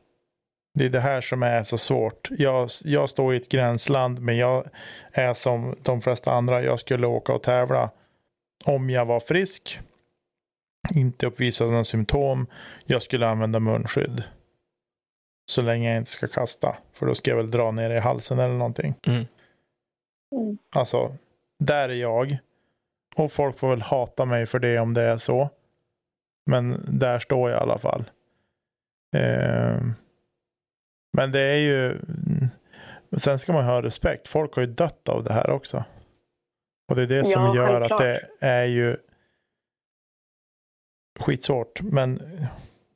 det 0.75 0.85
är 0.85 0.91
det 0.91 1.01
här 1.01 1.21
som 1.21 1.43
är 1.43 1.63
så 1.63 1.79
svårt. 1.79 2.29
Jag, 2.31 2.69
jag 2.85 3.09
står 3.09 3.35
i 3.35 3.37
ett 3.37 3.49
gränsland, 3.49 4.21
men 4.21 4.37
jag 4.37 4.67
är 5.13 5.35
som 5.35 5.75
de 5.83 6.01
flesta 6.01 6.33
andra. 6.33 6.63
Jag 6.63 6.81
skulle 6.81 7.07
åka 7.07 7.33
och 7.33 7.43
tävla 7.43 7.91
om 8.65 8.91
jag 8.91 9.05
var 9.05 9.21
frisk, 9.21 9.81
inte 10.95 11.27
uppvisade 11.27 11.71
några 11.71 11.85
symptom. 11.85 12.47
Jag 12.85 13.03
skulle 13.03 13.29
använda 13.29 13.61
munskydd. 13.61 14.23
Så 15.51 15.63
länge 15.63 15.89
jag 15.89 15.99
inte 15.99 16.11
ska 16.11 16.29
kasta, 16.29 16.77
för 16.93 17.07
då 17.07 17.15
ska 17.15 17.31
jag 17.31 17.37
väl 17.37 17.51
dra 17.51 17.71
ner 17.71 17.91
i 17.91 17.99
halsen 17.99 18.39
eller 18.39 18.55
någonting. 18.55 18.95
Mm. 19.07 19.27
Alltså, 20.75 21.17
där 21.59 21.89
är 21.89 21.95
jag. 21.95 22.39
Och 23.17 23.33
folk 23.33 23.59
får 23.59 23.71
väl 23.71 23.83
hata 23.83 24.25
mig 24.25 24.47
för 24.47 24.59
det 24.59 24.79
om 24.79 24.95
det 24.95 25.03
är 25.03 25.17
så. 25.17 25.51
Men 26.47 26.85
där 26.89 27.19
står 27.19 27.51
jag 27.51 27.59
i 27.59 27.63
alla 27.63 27.79
fall. 27.79 28.05
Eh, 29.17 29.83
men 31.17 31.33
det 31.33 31.41
är 31.41 31.57
ju... 31.57 31.99
Sen 33.17 33.39
ska 33.39 33.53
man 33.53 33.65
ha 33.65 33.83
respekt. 33.83 34.29
Folk 34.29 34.55
har 34.55 34.63
ju 34.63 34.69
dött 34.69 35.09
av 35.09 35.25
det 35.25 35.33
här 35.33 35.51
också. 35.51 35.85
Och 36.89 36.97
det 36.97 37.03
är 37.03 37.07
det 37.07 37.25
som 37.25 37.43
Ja, 37.43 37.57
gör 37.57 37.81
att 37.81 37.99
det 37.99 38.29
är 38.41 38.65
ju 38.65 38.97
skitsvårt. 41.21 41.81
Men 41.83 42.21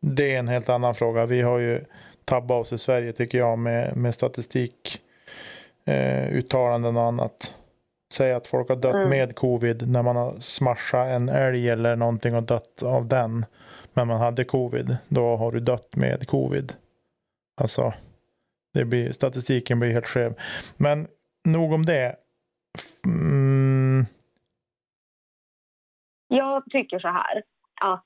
det 0.01 0.35
är 0.35 0.39
en 0.39 0.49
helt 0.49 0.69
annan 0.69 0.95
fråga. 0.95 1.27
Vi 1.27 1.41
har 1.41 1.59
ju 1.59 1.85
tabbat 2.25 2.61
oss 2.61 2.73
i 2.73 2.79
Sverige 2.79 3.13
tycker 3.13 3.39
jag 3.39 3.59
med, 3.59 3.97
med 3.97 4.15
statistik 4.15 5.01
eh, 5.85 6.29
uttalanden 6.29 6.97
och 6.97 7.03
annat. 7.05 7.55
Säga 8.13 8.37
att 8.37 8.47
folk 8.47 8.69
har 8.69 8.77
dött 8.77 8.95
Mm. 8.95 9.11
med 9.11 9.37
covid 9.37 9.91
när 9.91 10.03
man 10.03 10.17
har 10.17 10.33
smashat 10.41 11.09
en 11.09 11.29
älg 11.29 11.69
eller 11.71 11.97
någonting 11.97 12.35
och 12.37 12.43
dött 12.43 12.83
av 12.83 13.07
den. 13.09 13.45
Men 13.93 14.07
man 14.09 14.21
hade 14.21 14.45
covid. 14.45 14.97
Då 15.09 15.37
har 15.37 15.53
du 15.53 15.61
dött 15.61 15.97
med 15.97 16.29
covid. 16.29 16.73
Alltså, 17.61 17.93
det 18.75 18.85
blir, 18.85 19.13
statistiken 19.13 19.81
blir 19.81 19.93
helt 19.93 20.07
skev. 20.07 20.35
Men 20.77 21.09
nog 21.49 21.73
om 21.73 21.87
det. 21.87 22.17
Mm, 23.07 24.07
Jag 26.29 26.65
tycker 26.71 26.99
så 26.99 27.09
här 27.09 27.43
att 27.81 28.05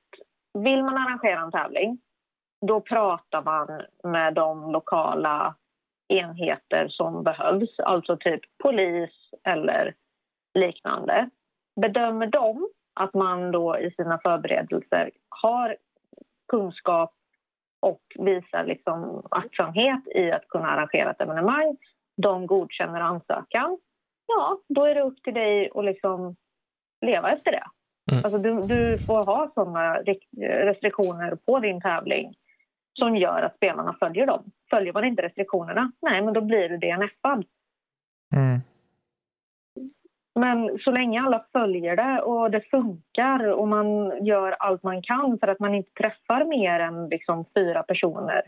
vill 0.55 0.83
man 0.85 0.97
arrangera 0.97 1.41
en 1.41 1.51
tävling 1.51 1.99
då 2.67 2.81
pratar 2.81 3.43
man 3.43 3.83
med 4.13 4.35
de 4.35 4.73
lokala 4.73 5.55
enheter 6.13 6.89
som 6.89 7.23
behövs, 7.23 7.79
alltså 7.79 8.17
typ 8.17 8.41
polis 8.63 9.11
eller 9.45 9.95
liknande. 10.55 11.31
Bedömer 11.81 12.27
de 12.27 12.69
att 13.01 13.15
man 13.15 13.53
då 13.53 13.79
i 13.79 13.91
sina 13.91 14.19
förberedelser 14.19 15.11
har 15.29 15.77
kunskap 16.49 17.15
och 17.81 18.03
visar 18.19 18.65
liksom 18.65 19.27
aktsamhet 19.31 20.09
i 20.15 20.33
att 20.33 20.49
kunna 20.49 20.71
arrangera 20.71 21.11
ett 21.11 21.21
evenemang, 21.21 21.77
de 22.23 22.47
godkänner 22.47 23.01
ansökan, 23.01 23.79
ja, 24.27 24.59
då 24.69 24.85
är 24.85 24.95
det 24.95 25.01
upp 25.01 25.23
till 25.23 25.35
dig 25.35 25.71
att 25.75 25.85
liksom 25.85 26.37
leva 27.07 27.33
efter 27.33 27.51
det. 27.51 27.65
Mm. 28.13 28.25
Alltså 28.25 28.39
du, 28.39 28.67
du 28.67 28.99
får 29.07 29.25
ha 29.25 29.51
sådana 29.55 29.95
restriktioner 30.41 31.35
på 31.35 31.59
din 31.59 31.81
tävling 31.81 32.35
som 32.93 33.17
gör 33.17 33.43
att 33.43 33.57
spelarna 33.57 33.97
följer 34.01 34.27
dem. 34.27 34.45
Följer 34.71 34.93
man 34.93 35.05
inte 35.05 35.23
restriktionerna, 35.23 35.93
nej 36.03 36.23
men 36.23 36.35
då 36.35 36.41
blir 36.41 36.69
du 36.69 36.77
DNF-ad. 36.77 37.45
mm, 38.35 38.61
Men 40.35 40.79
så 40.79 40.91
länge 40.91 41.23
alla 41.23 41.45
följer 41.53 41.97
det 41.97 42.23
och 42.23 42.51
det 42.51 42.61
funkar 42.61 43.47
och 43.53 43.69
man 43.69 44.13
gör 44.27 44.53
allt 44.59 44.83
man 44.83 45.03
kan 45.03 45.39
för 45.39 45.49
att 45.49 45.59
man 45.61 45.75
inte 45.75 45.91
träffar 45.93 46.45
mer 46.45 46.81
än 46.81 47.09
liksom 47.09 47.45
fyra 47.55 47.83
personer. 47.83 48.43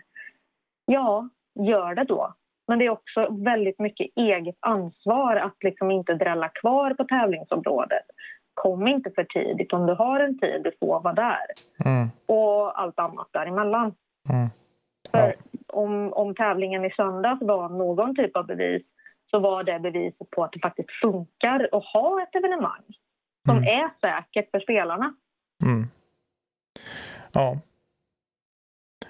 Ja, 0.86 1.28
gör 1.54 1.94
det 1.94 2.04
då. 2.04 2.34
Men 2.68 2.78
det 2.78 2.86
är 2.86 2.90
också 2.90 3.28
väldigt 3.30 3.78
mycket 3.78 4.10
eget 4.16 4.56
ansvar 4.60 5.36
att 5.36 5.62
liksom 5.62 5.90
inte 5.90 6.14
drälla 6.14 6.48
kvar 6.48 6.94
på 6.94 7.04
tävlingsområdet. 7.04 8.04
Kom 8.54 8.88
inte 8.88 9.10
för 9.10 9.24
tidigt. 9.24 9.72
Om 9.72 9.86
du 9.86 9.94
har 9.94 10.20
en 10.20 10.38
tid, 10.38 10.60
du 10.64 10.72
får 10.80 11.00
vara 11.00 11.14
där. 11.14 11.46
mm, 11.84 12.08
Och 12.26 12.80
allt 12.80 12.98
annat 12.98 13.28
däremellan. 13.32 13.94
Mm. 14.30 14.48
För 15.10 15.34
om, 15.66 16.12
om 16.12 16.34
tävlingen 16.34 16.84
i 16.84 16.90
söndags 16.90 17.42
var 17.42 17.68
någon 17.68 18.16
typ 18.16 18.36
av 18.36 18.46
bevis 18.46 18.82
så 19.30 19.38
var 19.38 19.64
det 19.64 19.78
beviset 19.80 20.30
på 20.30 20.44
att 20.44 20.52
det 20.52 20.58
faktiskt 20.60 20.90
funkar 21.02 21.68
att 21.72 21.84
ha 21.84 22.22
ett 22.22 22.34
evenemang 22.34 22.82
som 23.46 23.56
Mm. 23.58 23.68
är 23.68 23.90
säkert 24.00 24.50
för 24.50 24.60
spelarna. 24.60 25.14
Mm. 25.64 25.84
Ja. 27.32 27.58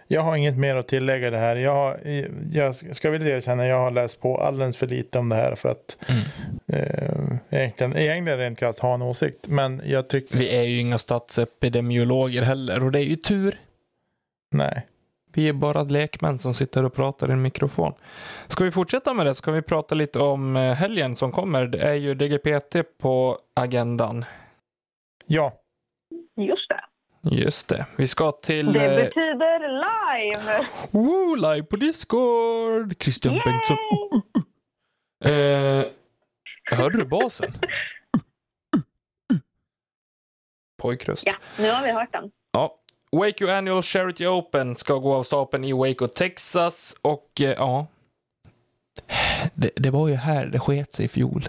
Jag 0.09 0.21
har 0.23 0.37
inget 0.37 0.59
mer 0.59 0.77
att 0.77 0.89
tillägga 0.89 1.31
det 1.31 1.37
här. 1.39 1.57
Jag, 1.57 1.75
har, 1.75 1.99
jag 2.53 2.75
ska 2.75 3.11
väl 3.11 3.27
erkänna 3.27 3.63
att 3.63 3.69
jag 3.69 3.79
har 3.79 3.91
läst 3.91 4.21
på 4.21 4.37
alldeles 4.41 4.77
för 4.77 4.87
lite 4.87 5.19
om 5.19 5.29
det 5.29 5.37
här 5.37 5.55
för 5.55 5.69
att 5.69 5.99
Mm. 6.09 6.23
eh, 6.83 7.39
egentligen, 7.61 7.97
egentligen 7.97 8.39
rent 8.39 8.59
krasst 8.59 8.79
ha 8.79 8.95
en 8.95 9.03
åsikt. 9.03 9.49
Men 9.49 9.81
jag 9.85 10.09
tycker, 10.09 10.37
Vi 10.39 10.57
är 10.57 10.63
ju 10.63 10.81
inga 10.81 10.99
statsepidemiologer 10.99 12.43
heller 12.43 12.85
och 12.85 12.93
det 12.93 12.99
är 12.99 13.05
ju 13.05 13.17
tur. 13.17 13.59
nej. 14.55 14.87
Vi 15.35 15.49
är 15.49 15.53
bara 15.53 15.83
lekmän 15.83 16.39
som 16.39 16.55
sitter 16.55 16.85
och 16.85 16.95
pratar 16.95 17.31
i 17.31 17.33
en 17.33 17.43
mikrofon. 17.43 17.95
Ska 18.49 18.65
vi 18.65 18.71
fortsätta 18.71 19.15
med 19.15 19.27
det 19.27 19.35
så 19.35 19.43
kan 19.43 19.55
vi 19.55 19.63
prata 19.63 19.95
lite 19.95 20.19
om 20.19 20.57
eh, 20.57 20.73
helgen 20.73 21.17
som 21.17 21.33
kommer. 21.33 21.67
Det 21.67 21.79
är 21.79 21.95
ju 21.95 22.15
DGPT 22.15 22.99
på 22.99 23.39
agendan. 23.55 24.25
Ja, 25.27 25.53
Just 26.37 26.69
det. 26.69 26.81
Just 27.31 27.69
det. 27.69 27.87
Vi 27.97 28.07
ska 28.07 28.33
till... 28.33 28.73
Det 28.73 28.85
eh, 28.85 29.05
betyder 29.05 29.69
live! 29.69 30.67
Woo, 30.91 31.35
live 31.35 31.63
på 31.63 31.77
Discord! 31.77 33.03
Christian 33.03 33.35
Yay! 33.35 33.43
Bengtsson. 33.45 33.77
Eh, 35.25 35.85
hörde 36.79 36.99
du 36.99 37.05
basen? 37.05 37.53
Pojkröst. 40.83 41.27
Ja, 41.27 41.35
nu 41.59 41.71
har 41.71 41.83
vi 41.83 41.93
hört 41.93 42.13
den. 42.13 42.31
Ja. 42.53 42.79
Waco 43.15 43.49
Annual 43.49 43.83
Charity 43.83 44.27
Open 44.27 44.75
ska 44.75 44.95
gå 44.95 45.15
av 45.15 45.23
stapeln 45.23 45.65
i 45.65 45.73
Waco, 45.73 46.09
Texas 46.09 46.97
och 47.03 47.41
eh, 47.41 47.51
ja. 47.51 47.87
Det, 49.55 49.71
det 49.77 49.91
var 49.91 50.09
ju 50.09 50.15
här 50.15 50.47
det 50.47 50.59
sket 50.59 50.95
sig 50.95 51.05
i 51.05 51.09
fjol. 51.09 51.49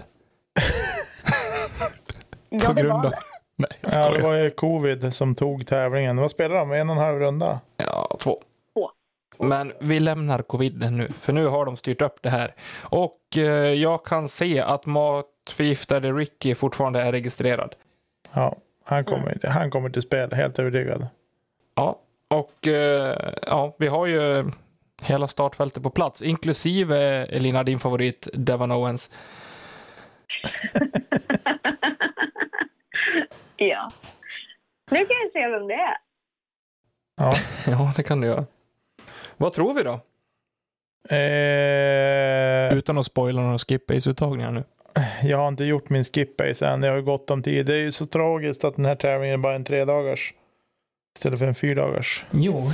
Det 2.50 2.82
var 2.82 3.02
det. 3.02 3.18
Nej, 3.56 3.70
jag 3.80 3.92
ja, 3.92 3.98
det 3.98 4.04
skojar. 4.04 4.20
var 4.22 4.34
ju 4.34 4.50
covid 4.50 5.14
som 5.14 5.34
tog 5.34 5.66
tävlingen. 5.66 6.16
Vad 6.16 6.30
spelade 6.30 6.60
de? 6.60 6.72
En 6.72 6.90
och 6.90 6.96
en 6.96 7.02
halv 7.02 7.18
runda? 7.18 7.60
Ja, 7.76 8.16
två. 8.20 8.42
Två. 8.74 8.90
Men 9.38 9.72
vi 9.80 10.00
lämnar 10.00 10.42
coviden 10.42 10.96
nu, 10.96 11.08
för 11.20 11.32
nu 11.32 11.46
har 11.46 11.64
de 11.64 11.76
styrt 11.76 12.02
upp 12.02 12.22
det 12.22 12.30
här. 12.30 12.54
Och 12.80 13.20
eh, 13.36 13.42
jag 13.72 14.04
kan 14.04 14.28
se 14.28 14.60
att 14.60 14.86
matförgiftade 14.86 16.12
Ricky 16.12 16.54
fortfarande 16.54 17.02
är 17.02 17.12
registrerad. 17.12 17.74
Ja, 18.32 18.56
han 18.84 19.04
kommer, 19.04 19.46
han 19.48 19.70
kommer 19.70 19.90
till 19.90 20.02
spel, 20.02 20.32
helt 20.32 20.58
övertygad. 20.58 21.06
Ja, 21.76 22.00
och 22.28 22.66
eh, 22.66 23.34
ja, 23.42 23.76
vi 23.78 23.86
har 23.86 24.06
ju 24.06 24.50
Hela 25.02 25.28
startfältet 25.28 25.82
på 25.82 25.90
plats, 25.90 26.22
inklusive 26.22 26.98
Elina, 27.26 27.62
din 27.62 27.78
favorit 27.78 28.28
Devon 28.32 28.72
Owens. 28.72 29.10
ja. 33.56 33.90
Nu 34.90 34.98
kan 34.98 35.16
jag 35.22 35.32
se 35.32 35.48
vem 35.48 35.68
det 35.68 35.74
är. 35.74 35.96
Ja. 37.16 37.32
Ja, 37.66 37.92
det 37.96 38.02
kan 38.02 38.20
du 38.20 38.26
göra. 38.26 38.46
Vad 39.36 39.52
tror 39.52 39.74
vi 39.74 39.82
då? 39.82 40.00
Eh, 41.16 42.78
Utan 42.78 42.98
att 42.98 43.06
spoila 43.06 43.42
några 43.42 43.58
skip-ace-uttagningar 43.58 44.50
nu. 44.52 44.64
jag 45.22 45.38
har 45.38 45.48
inte 45.48 45.64
gjort 45.64 45.88
min 45.90 46.04
skip-base 46.04 46.66
än. 46.68 46.82
Jag 46.82 46.92
har 46.92 47.00
gått 47.00 47.30
om 47.30 47.42
tid. 47.42 47.66
Det 47.66 47.74
är 47.74 47.78
ju 47.78 47.92
så 47.92 48.06
tragiskt 48.06 48.64
att 48.64 48.76
den 48.76 48.84
här 48.84 48.96
tävlingen 48.96 49.34
är 49.38 49.42
bara 49.42 49.54
en 49.54 49.64
tre 49.64 49.84
dagars 49.84 50.34
istället 51.16 51.38
för 51.38 51.46
en 51.46 51.54
fyra 51.54 51.82
dagars. 51.86 52.24
Jo, 52.30 52.70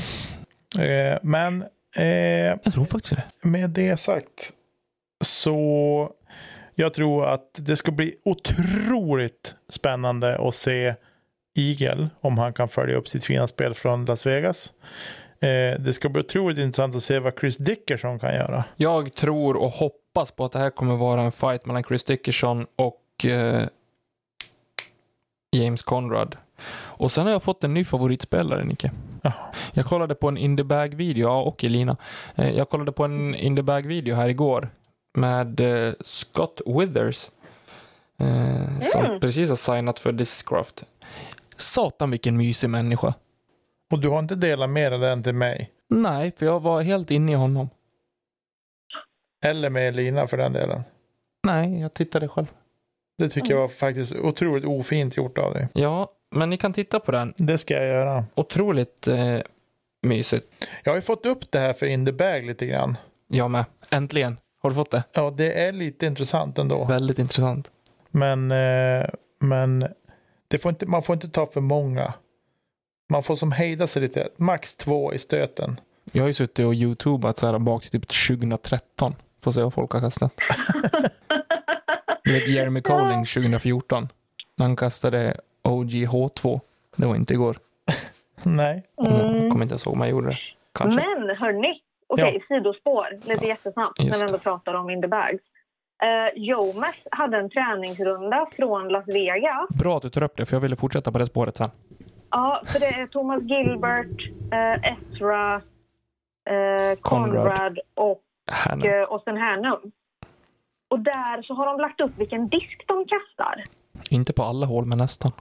Eh, 0.78 1.18
men 1.22 1.64
eh, 1.98 2.06
jag 2.62 2.72
tror 2.72 2.84
faktiskt 2.84 3.16
det. 3.16 3.48
med 3.48 3.70
det 3.70 3.96
sagt 3.96 4.52
så 5.24 6.10
jag 6.74 6.94
tror 6.94 7.26
att 7.26 7.48
det 7.54 7.76
ska 7.76 7.90
bli 7.92 8.14
otroligt 8.24 9.54
spännande 9.68 10.48
att 10.48 10.54
se 10.54 10.94
Eagle 11.54 12.08
om 12.20 12.38
han 12.38 12.52
kan 12.52 12.68
följa 12.68 12.96
upp 12.96 13.08
sitt 13.08 13.24
fina 13.24 13.48
spel 13.48 13.74
från 13.74 14.04
Las 14.04 14.26
Vegas. 14.26 14.72
Eh, 15.40 15.80
det 15.80 15.92
ska 15.92 16.08
bli 16.08 16.20
otroligt 16.20 16.58
intressant 16.58 16.96
att 16.96 17.02
se 17.02 17.18
vad 17.18 17.38
Chris 17.40 17.56
Dickerson 17.56 18.18
kan 18.18 18.34
göra. 18.34 18.64
Jag 18.76 19.14
tror 19.14 19.56
och 19.56 19.70
hoppas 19.70 20.30
på 20.32 20.44
att 20.44 20.52
det 20.52 20.58
här 20.58 20.70
kommer 20.70 20.96
vara 20.96 21.22
en 21.22 21.32
fight 21.32 21.66
mellan 21.66 21.84
Chris 21.84 22.04
Dickerson 22.04 22.66
och 22.76 23.24
eh, 23.24 23.62
James 25.56 25.82
Conrad. 25.82 26.36
Och 27.02 27.12
sen 27.12 27.24
har 27.26 27.32
jag 27.32 27.42
fått 27.42 27.64
en 27.64 27.74
ny 27.74 27.84
favoritspelare, 27.84 28.64
Nicke. 28.64 28.90
Jag 29.72 29.86
kollade 29.86 30.14
på 30.14 30.28
en 30.28 30.36
In 30.36 30.56
the 30.56 30.62
Bag-video, 30.64 31.28
ja, 31.28 31.42
och 31.42 31.64
Elina. 31.64 31.96
Eh, 32.34 32.50
jag 32.50 32.68
kollade 32.70 32.92
på 32.92 33.04
en 33.04 33.34
In 33.34 33.56
the 33.56 33.62
Bag-video 33.62 34.14
här 34.14 34.28
igår 34.28 34.68
med 35.14 35.60
eh, 35.60 35.94
Scott 36.00 36.60
Withers. 36.66 37.30
Eh, 38.18 38.80
Som 38.80 39.04
Mm. 39.04 39.20
precis 39.20 39.48
har 39.48 39.56
signat 39.56 39.98
för 39.98 40.12
Discraft. 40.12 40.84
Satan 41.56 42.10
vilken 42.10 42.36
mysig 42.36 42.70
människa. 42.70 43.14
Och 43.92 43.98
du 43.98 44.08
har 44.08 44.18
inte 44.18 44.34
delat 44.34 44.70
mer 44.70 44.92
av 44.92 45.00
den 45.00 45.22
till 45.22 45.34
mig. 45.34 45.70
Nej, 45.88 46.32
för 46.38 46.46
jag 46.46 46.60
var 46.60 46.82
helt 46.82 47.10
inne 47.10 47.32
i 47.32 47.34
honom. 47.34 47.68
Eller 49.44 49.70
med 49.70 49.88
Elina 49.88 50.26
för 50.26 50.36
den 50.36 50.52
delen. 50.52 50.82
Nej, 51.46 51.80
jag 51.80 51.94
tittade 51.94 52.28
själv. 52.28 52.46
Det 53.18 53.28
tycker 53.28 53.50
jag 53.50 53.60
var 53.60 53.68
faktiskt 53.68 54.12
otroligt 54.12 54.64
ofint 54.64 55.16
gjort 55.16 55.38
av 55.38 55.54
dig. 55.54 55.68
Ja, 55.72 56.12
men 56.32 56.50
ni 56.50 56.56
kan 56.56 56.72
titta 56.72 57.00
på 57.00 57.12
den. 57.12 57.34
Det 57.36 57.58
ska 57.58 57.74
jag 57.74 57.86
göra. 57.86 58.24
Otroligt 58.34 59.08
eh, 59.08 59.38
mysigt. 60.02 60.46
Jag 60.84 60.92
har 60.92 60.96
ju 60.96 61.02
fått 61.02 61.26
upp 61.26 61.50
det 61.50 61.58
här 61.58 61.72
för 61.72 61.86
In 61.86 62.06
the 62.06 62.12
Bag 62.12 62.46
lite 62.46 62.66
grann. 62.66 62.96
Jag 63.28 63.50
med. 63.50 63.64
Äntligen. 63.90 64.36
Har 64.62 64.70
du 64.70 64.76
fått 64.76 64.90
det? 64.90 65.04
Ja, 65.14 65.30
det 65.30 65.66
är 65.66 65.72
lite 65.72 66.06
intressant 66.06 66.58
ändå. 66.58 66.84
Väldigt 66.84 67.18
intressant. 67.18 67.70
Men, 68.10 68.50
eh, 68.50 69.06
men 69.40 69.86
det 70.48 70.58
får 70.58 70.68
inte, 70.68 70.86
man 70.86 71.02
får 71.02 71.14
inte 71.14 71.28
ta 71.28 71.46
för 71.46 71.60
många. 71.60 72.12
Man 73.10 73.22
får 73.22 73.36
som 73.36 73.52
hejda 73.52 73.86
sig 73.86 74.02
lite. 74.02 74.28
Max 74.36 74.76
två 74.76 75.14
i 75.14 75.18
stöten. 75.18 75.80
Jag 76.12 76.22
har 76.22 76.26
ju 76.26 76.32
suttit 76.32 76.66
och 76.66 76.74
youtubat 76.74 77.38
så 77.38 77.46
här 77.46 77.58
bak 77.58 77.82
till 77.82 78.00
typ 78.00 78.28
2013. 78.28 79.14
Får 79.42 79.52
se 79.52 79.62
vad 79.62 79.74
folk 79.74 79.92
har 79.92 80.00
kastat. 80.00 80.32
Du 82.24 82.32
vet 82.32 82.48
Jeremy 82.48 82.80
Colling 82.80 83.24
2014. 83.24 84.08
När 84.56 84.66
han 84.66 84.76
kastade 84.76 85.40
OG 85.64 85.90
H2. 85.90 86.60
Det 86.96 87.06
var 87.06 87.16
inte 87.16 87.32
igår. 87.34 87.56
Nej. 88.42 88.82
Jag 88.96 89.06
Mm. 89.06 89.50
kommer 89.50 89.62
inte 89.64 89.72
ens 89.72 89.86
ihåg 89.86 89.94
om 89.94 90.00
jag 90.00 90.10
gjorde 90.10 90.28
det. 90.28 90.38
Kanske. 90.74 91.00
Men 91.00 91.36
hörni, 91.36 91.80
okej, 92.06 92.44
sidospår, 92.48 93.06
lite 93.28 93.46
jättesnabbt 93.46 93.98
just 94.00 94.10
när 94.10 94.18
vi 94.18 94.22
det. 94.22 94.28
ändå 94.28 94.38
pratar 94.38 94.74
om 94.74 94.90
in 94.90 95.02
the 95.02 95.08
bags. 95.08 95.40
Uh, 96.04 96.42
Jomes 96.42 96.94
hade 97.10 97.36
en 97.38 97.50
träningsrunda 97.50 98.46
från 98.56 98.88
Las 98.88 99.08
Vegas. 99.08 99.68
Bra 99.68 99.96
att 99.96 100.02
du 100.02 100.10
tar 100.10 100.22
upp 100.22 100.36
det, 100.36 100.46
för 100.46 100.56
jag 100.56 100.60
ville 100.60 100.76
fortsätta 100.76 101.12
på 101.12 101.18
det 101.18 101.26
spåret 101.26 101.56
sen. 101.56 101.70
Ja, 102.30 102.62
för 102.66 102.80
det 102.80 102.86
är 102.86 103.06
Thomas 103.06 103.42
Gilbert, 103.42 104.30
eh, 104.52 104.92
Ezra, 104.92 105.54
eh, 106.50 106.98
Conrad. 107.00 107.32
Conrad 107.56 107.78
och, 107.94 108.20
Här 108.52 108.76
nu. 108.76 108.86
eh, 109.00 109.02
och 109.04 109.22
sen 109.22 109.36
Hernum. 109.36 109.92
Och 110.90 110.98
där 111.00 111.42
så 111.42 111.54
har 111.54 111.66
de 111.66 111.80
lagt 111.80 112.00
upp 112.00 112.12
vilken 112.18 112.48
disk 112.48 112.84
de 112.86 113.04
kastar. 113.04 113.64
Inte 114.10 114.32
på 114.32 114.42
alla 114.42 114.66
hål, 114.66 114.84
men 114.86 114.98
nästan. 114.98 115.32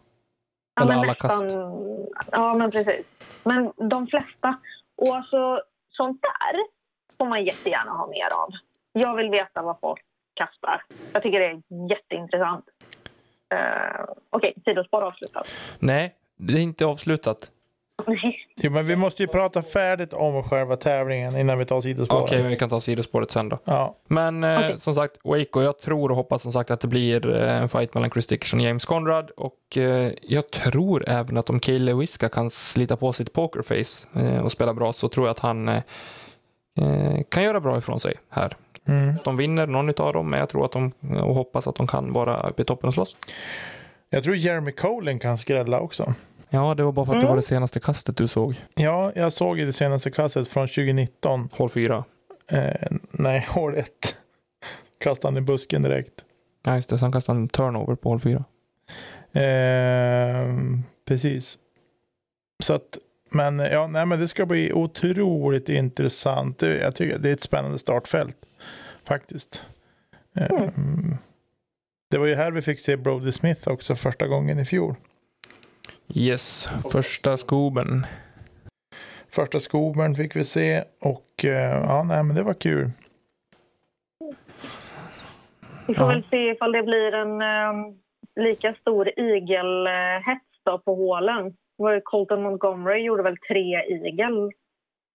Ja, 0.76 0.82
Eller 0.82 0.94
men 0.94 1.00
alla 1.00 1.14
kast. 1.14 1.46
Ja, 2.32 2.54
men 2.54 2.72
precis. 2.72 3.06
Men 3.44 3.72
de 3.90 4.08
flesta. 4.08 4.58
Och 4.98 5.16
alltså, 5.16 5.62
sånt 5.90 6.22
där 6.22 6.62
får 7.18 7.26
man 7.26 7.46
jättegärna 7.46 7.92
ha 7.92 8.08
mer 8.08 8.34
av. 8.34 8.50
Jag 8.92 9.16
vill 9.16 9.30
veta 9.30 9.62
vad 9.62 9.80
folk 9.80 10.02
kastar. 10.34 10.84
Jag 11.14 11.24
tycker 11.24 11.40
det 11.40 11.46
är 11.46 11.90
jätteintressant. 11.90 12.66
Uh, 13.54 14.14
Okej, 14.30 14.54
sidospår 14.66 15.02
avslutat. 15.02 15.48
Nej, 15.80 16.16
det 16.38 16.54
är 16.54 16.62
inte 16.62 16.86
avslutat. 16.86 17.52
Jo, 18.64 18.72
men 18.72 18.86
vi 18.86 18.96
måste 18.96 19.24
ju 19.24 19.28
prata 19.28 19.62
färdigt 19.62 20.14
om 20.14 20.44
själva 20.44 20.76
tävlingen 20.76 21.38
innan 21.38 21.58
vi 21.58 21.66
tar 21.66 21.82
sidospåren. 21.82 22.24
Okej, 22.24 22.42
men 22.42 22.50
vi 22.50 22.58
kan 22.58 22.70
ta 22.70 22.80
sidospåret 22.80 23.32
sen 23.32 23.50
då. 23.50 23.60
Ja. 23.66 23.96
Men 24.08 24.44
eh, 24.44 24.76
som 24.76 24.96
sagt, 24.96 25.18
Waco, 25.24 25.62
jag 25.62 25.80
tror 25.80 26.10
och 26.10 26.18
hoppas 26.18 26.42
som 26.42 26.52
sagt 26.52 26.72
att 26.72 26.80
det 26.80 26.88
blir 26.88 27.36
eh, 27.36 27.62
en 27.62 27.70
fight 27.70 27.94
mellan 27.94 28.10
Chris 28.12 28.28
Dickerson 28.28 28.60
och 28.60 28.66
James 28.66 28.86
Conrad. 28.86 29.30
Och 29.30 29.78
eh, 29.78 30.12
jag 30.22 30.52
tror 30.52 31.10
även 31.10 31.38
att 31.38 31.50
om 31.50 31.60
Kalle 31.60 31.94
Wiska 31.94 32.30
kan 32.30 32.52
slita 32.52 32.98
på 32.98 33.14
sitt 33.14 33.34
pokerface 33.34 34.08
eh, 34.16 34.44
och 34.44 34.52
spela 34.52 34.74
bra 34.74 34.94
så 34.94 35.10
tror 35.10 35.28
jag 35.28 35.32
att 35.32 35.40
han 35.40 35.70
eh, 35.70 35.84
eh, 36.80 37.22
kan 37.30 37.44
göra 37.44 37.60
bra 37.60 37.78
ifrån 37.78 38.00
sig 38.00 38.14
här. 38.30 38.56
Mm. 38.88 39.16
De 39.24 39.38
vinner 39.38 39.68
någon 39.68 39.90
av 39.90 40.14
dem, 40.14 40.30
men 40.30 40.40
jag 40.40 40.50
tror 40.50 40.66
att 40.66 40.72
de 40.72 40.92
och 41.22 41.36
hoppas 41.36 41.68
att 41.68 41.76
de 41.76 41.88
kan 41.88 42.14
vara 42.14 42.50
uppe 42.50 42.62
i 42.62 42.66
toppen 42.66 42.88
och 42.88 42.94
slåss. 42.94 43.16
Jag 44.10 44.24
tror 44.24 44.36
Jeremy 44.36 44.72
Colin 44.72 45.20
kan 45.20 45.38
skrälla 45.38 45.80
också. 45.80 46.14
Ja, 46.54 46.76
det 46.76 46.84
var 46.84 46.92
bara 46.92 47.06
för 47.06 47.14
att 47.14 47.20
det 47.20 47.26
Mm. 47.26 47.30
var 47.30 47.36
det 47.36 47.42
senaste 47.42 47.80
kastet 47.80 48.18
du 48.18 48.28
såg. 48.28 48.56
Ja, 48.76 49.12
jag 49.16 49.34
såg 49.34 49.58
det 49.58 49.74
senaste 49.74 50.12
kastet 50.12 50.48
från 50.48 50.68
2019. 50.68 51.50
Hål 51.52 51.70
fyra. 51.70 52.04
Eh, 52.52 52.92
nej, 53.12 53.46
hål 53.50 53.76
ett. 53.76 54.16
Kastade 55.04 55.32
han 55.34 55.38
i 55.38 55.42
busken 55.42 55.82
direkt. 55.82 56.26
Ja, 56.64 56.76
just 56.76 56.90
det. 56.90 56.98
Sen 56.98 57.12
kastade 57.12 57.36
han 57.36 57.44
en 57.44 57.50
turnover 57.50 57.96
på 57.96 58.10
hål 58.10 58.20
fyra. 58.20 58.44
Eh, 59.34 60.56
precis. 61.08 61.58
Så 62.64 62.74
att, 62.74 62.98
men 63.32 63.60
ja, 63.60 63.88
nej, 63.88 64.06
men 64.06 64.20
det 64.20 64.28
ska 64.28 64.46
bli 64.46 64.74
otroligt 64.74 65.70
intressant. 65.70 66.60
Det, 66.60 66.78
jag 66.78 66.96
tycker 66.96 67.20
det 67.20 67.30
är 67.30 67.34
ett 67.34 67.44
spännande 67.44 67.80
startfält 67.80 68.38
faktiskt. 69.08 69.66
Eh, 70.38 70.68
Det 72.12 72.18
var 72.18 72.26
ju 72.28 72.36
här 72.36 72.52
vi 72.52 72.62
fick 72.62 72.80
se 72.80 72.98
Brody 72.98 73.32
Smith 73.32 73.68
också 73.70 73.96
första 73.96 74.28
gången 74.28 74.60
i 74.60 74.66
fjol. 74.66 74.96
Yes, 76.16 76.70
första 76.92 77.38
skoben. 77.38 78.06
Första 79.30 79.60
skobern 79.60 80.16
fick 80.16 80.36
vi 80.36 80.44
se 80.44 80.84
och 81.02 81.46
eh, 81.46 81.84
ja, 81.84 82.04
nej, 82.04 82.24
men 82.24 82.36
det 82.36 82.44
var 82.44 82.54
kul. 82.54 82.92
Vi 85.88 85.96
får 85.96 86.04
Ja. 86.04 86.08
väl 86.08 86.24
se 86.30 86.38
ifall 86.52 86.72
det 86.72 86.84
blir 86.84 87.14
en 87.14 87.42
eh, 87.42 87.94
lika 88.36 88.74
stor 88.82 89.20
igelhets 89.20 90.46
då 90.66 90.80
på 90.80 90.96
hålen. 90.96 91.54
Colton 92.04 92.44
Montgomery 92.44 93.04
gjorde 93.04 93.24
väl 93.24 93.38
tre 93.38 93.84
igel 93.86 94.52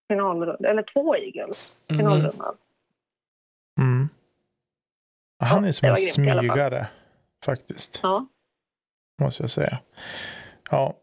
finalrunda, 0.08 0.68
eller 0.70 0.82
två 0.92 1.16
igel 1.16 1.48
Mhm. 1.90 1.98
finalrundan. 1.98 2.54
Mm. 3.80 4.08
Han 5.44 5.62
Ja, 5.62 5.68
är 5.68 5.72
som 5.72 5.88
en 5.88 5.96
smygare 5.96 6.86
faktiskt. 7.44 8.00
Ja. 8.02 8.26
måste 9.22 9.42
jag 9.42 9.50
säga. 9.50 9.78
Ja, 10.70 10.94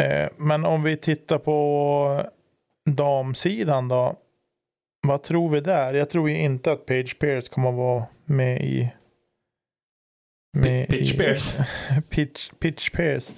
eh, 0.00 0.28
men 0.36 0.64
om 0.64 0.82
vi 0.82 0.96
tittar 0.96 1.38
på 1.38 2.22
damsidan 2.90 3.88
då. 3.88 4.16
Vad 5.06 5.22
tror 5.22 5.48
vi 5.50 5.60
där? 5.60 5.94
Jag 5.94 6.10
tror 6.10 6.30
ju 6.30 6.36
inte 6.38 6.72
att 6.72 6.86
Page 6.86 7.18
Pierce 7.18 7.48
kommer 7.48 7.68
att 7.68 7.74
vara 7.74 8.06
med 8.24 8.60
i 8.60 8.92
med 10.56 10.88
Pitch 10.88 11.14
i- 11.14 11.18
Pierce. 11.18 11.58
Pitch, 12.10 12.50
Pitch 12.58 12.90
Pierce. 12.90 13.32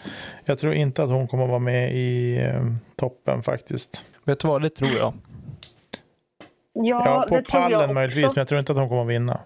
Jag 0.44 0.58
tror 0.58 0.74
inte 0.74 1.02
att 1.02 1.10
hon 1.10 1.28
kommer 1.28 1.44
att 1.44 1.50
vara 1.50 1.58
med 1.58 1.92
i 1.94 2.38
eh, 2.42 2.62
toppen 2.96 3.42
faktiskt. 3.42 4.04
Vet 4.24 4.40
du 4.40 4.48
vad, 4.48 4.62
det 4.62 4.70
tror 4.70 4.90
jag. 4.92 5.12
Ja, 6.72 7.02
Ja, 7.06 7.26
på 7.28 7.36
det 7.36 7.42
tror 7.42 7.62
jag 7.62 7.70
pallen 7.70 7.94
möjligtvis, 7.94 8.24
men 8.26 8.40
jag 8.40 8.48
tror 8.48 8.58
inte 8.58 8.72
att 8.72 8.78
hon 8.78 8.88
kommer 8.88 9.02
att 9.02 9.08
vinna. 9.08 9.40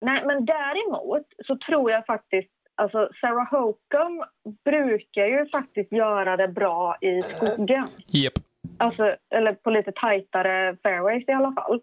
Nej, 0.00 0.26
men 0.26 0.44
däremot 0.44 1.26
så 1.46 1.58
tror 1.68 1.90
jag 1.90 2.06
faktiskt, 2.06 2.48
alltså 2.74 3.08
Sarah 3.20 3.50
Hokum 3.50 4.24
brukar 4.64 5.26
ju 5.26 5.48
faktiskt 5.48 5.92
göra 5.92 6.36
det 6.36 6.48
bra 6.48 6.96
i 7.00 7.22
skogen. 7.22 7.86
Jep. 8.06 8.32
Alltså, 8.78 9.16
eller 9.34 9.52
på 9.52 9.70
lite 9.70 9.92
tajtare 9.92 10.76
fairways 10.82 11.28
i 11.28 11.32
alla 11.32 11.52
fall. 11.52 11.80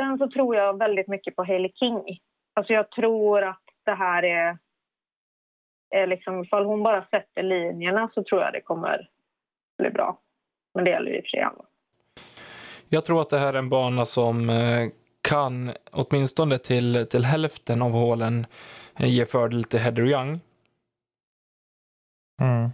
Sen 0.00 0.18
så 0.18 0.30
tror 0.30 0.56
jag 0.56 0.78
väldigt 0.78 1.08
mycket 1.08 1.36
på 1.36 1.44
Hailey 1.44 1.72
King. 1.72 2.18
Alltså 2.54 2.72
jag 2.72 2.90
tror 2.90 3.42
att 3.42 3.62
det 3.84 3.94
här 3.94 4.22
är, 4.22 4.58
är 5.90 6.06
liksom, 6.06 6.44
ifall 6.44 6.64
hon 6.64 6.82
bara 6.82 7.04
sätter 7.04 7.42
linjerna 7.42 8.10
så 8.14 8.24
tror 8.24 8.42
jag 8.42 8.52
det 8.52 8.60
kommer 8.60 9.08
bli 9.78 9.90
bra. 9.90 10.18
Men 10.74 10.84
det 10.84 10.90
gäller 10.90 11.10
ju 11.10 11.16
i 11.16 11.20
och 11.20 11.24
för 11.24 11.28
sig 11.28 11.40
alla. 11.40 11.64
Jag 12.88 13.04
tror 13.04 13.20
att 13.20 13.28
det 13.28 13.38
här 13.38 13.54
är 13.54 13.58
en 13.58 13.68
bana 13.68 14.04
som 14.04 14.50
eh, 14.50 14.88
kan, 15.28 15.72
åtminstone 15.92 16.58
till, 16.58 17.06
till 17.10 17.24
hälften 17.24 17.82
av 17.82 17.90
hålen, 17.90 18.46
eh, 19.00 19.08
ge 19.08 19.26
fördel 19.26 19.64
till 19.64 19.78
Heather 19.78 20.06
Young. 20.06 20.40
Mm. 22.40 22.70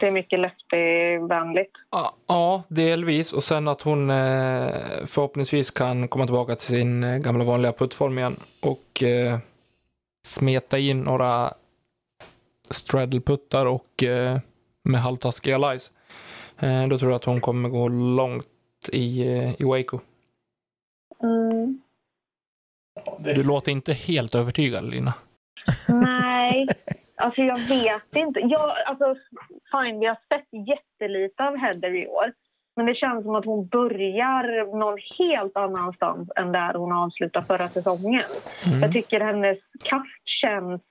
Det 0.00 0.06
är 0.06 0.10
mycket 0.10 0.40
lefty-vänligt. 0.40 1.72
Ja, 1.90 2.14
Ja, 2.26 2.62
delvis. 2.68 3.32
Och 3.32 3.42
sen 3.42 3.68
att 3.68 3.82
hon 3.82 4.10
eh, 4.10 5.04
förhoppningsvis 5.06 5.70
kan 5.70 6.08
komma 6.08 6.24
tillbaka 6.26 6.54
till 6.54 6.66
sin 6.66 7.04
eh, 7.04 7.18
gamla 7.18 7.44
vanliga 7.44 7.72
puttform 7.72 8.18
igen 8.18 8.40
och 8.60 9.02
eh, 9.02 9.38
smeta 10.26 10.78
in 10.78 11.00
några 11.00 11.54
straddleputtar 12.70 13.66
och 13.66 14.02
eh, 14.04 14.38
med 14.82 15.00
halvtaskiga 15.00 15.58
lies. 15.58 15.92
Eh, 16.58 16.86
då 16.88 16.98
tror 16.98 17.10
jag 17.10 17.16
att 17.16 17.24
hon 17.24 17.40
kommer 17.40 17.68
gå 17.68 17.88
långt 17.88 18.46
i, 18.92 19.26
eh, 19.26 19.60
i 19.60 19.64
Waco. 19.64 19.98
Mm. 21.22 21.80
Du 23.18 23.42
låter 23.44 23.72
inte 23.72 23.92
helt 23.92 24.34
övertygad, 24.34 24.84
Lina. 24.84 25.14
Nej, 25.88 26.66
alltså 27.16 27.42
jag 27.42 27.58
vet 27.58 28.16
inte. 28.16 28.40
Jag, 28.40 28.70
alltså, 28.86 29.14
fine, 29.72 30.00
vi 30.00 30.06
har 30.06 30.18
sett 30.28 30.68
jättelite 30.68 31.44
av 31.44 31.56
Heather 31.56 31.94
i 31.94 32.06
år. 32.06 32.32
Men 32.76 32.86
det 32.86 32.94
känns 32.94 33.24
som 33.24 33.34
att 33.34 33.44
hon 33.44 33.66
börjar 33.66 34.78
någon 34.78 34.98
helt 35.18 35.56
annanstans 35.56 36.28
än 36.36 36.52
där 36.52 36.74
hon 36.74 36.92
avslutade 36.92 37.46
förra 37.46 37.68
säsongen. 37.68 38.24
Mm. 38.66 38.80
Jag 38.82 38.92
tycker 38.92 39.20
hennes 39.20 39.58
kast 39.84 40.28
känns 40.40 40.82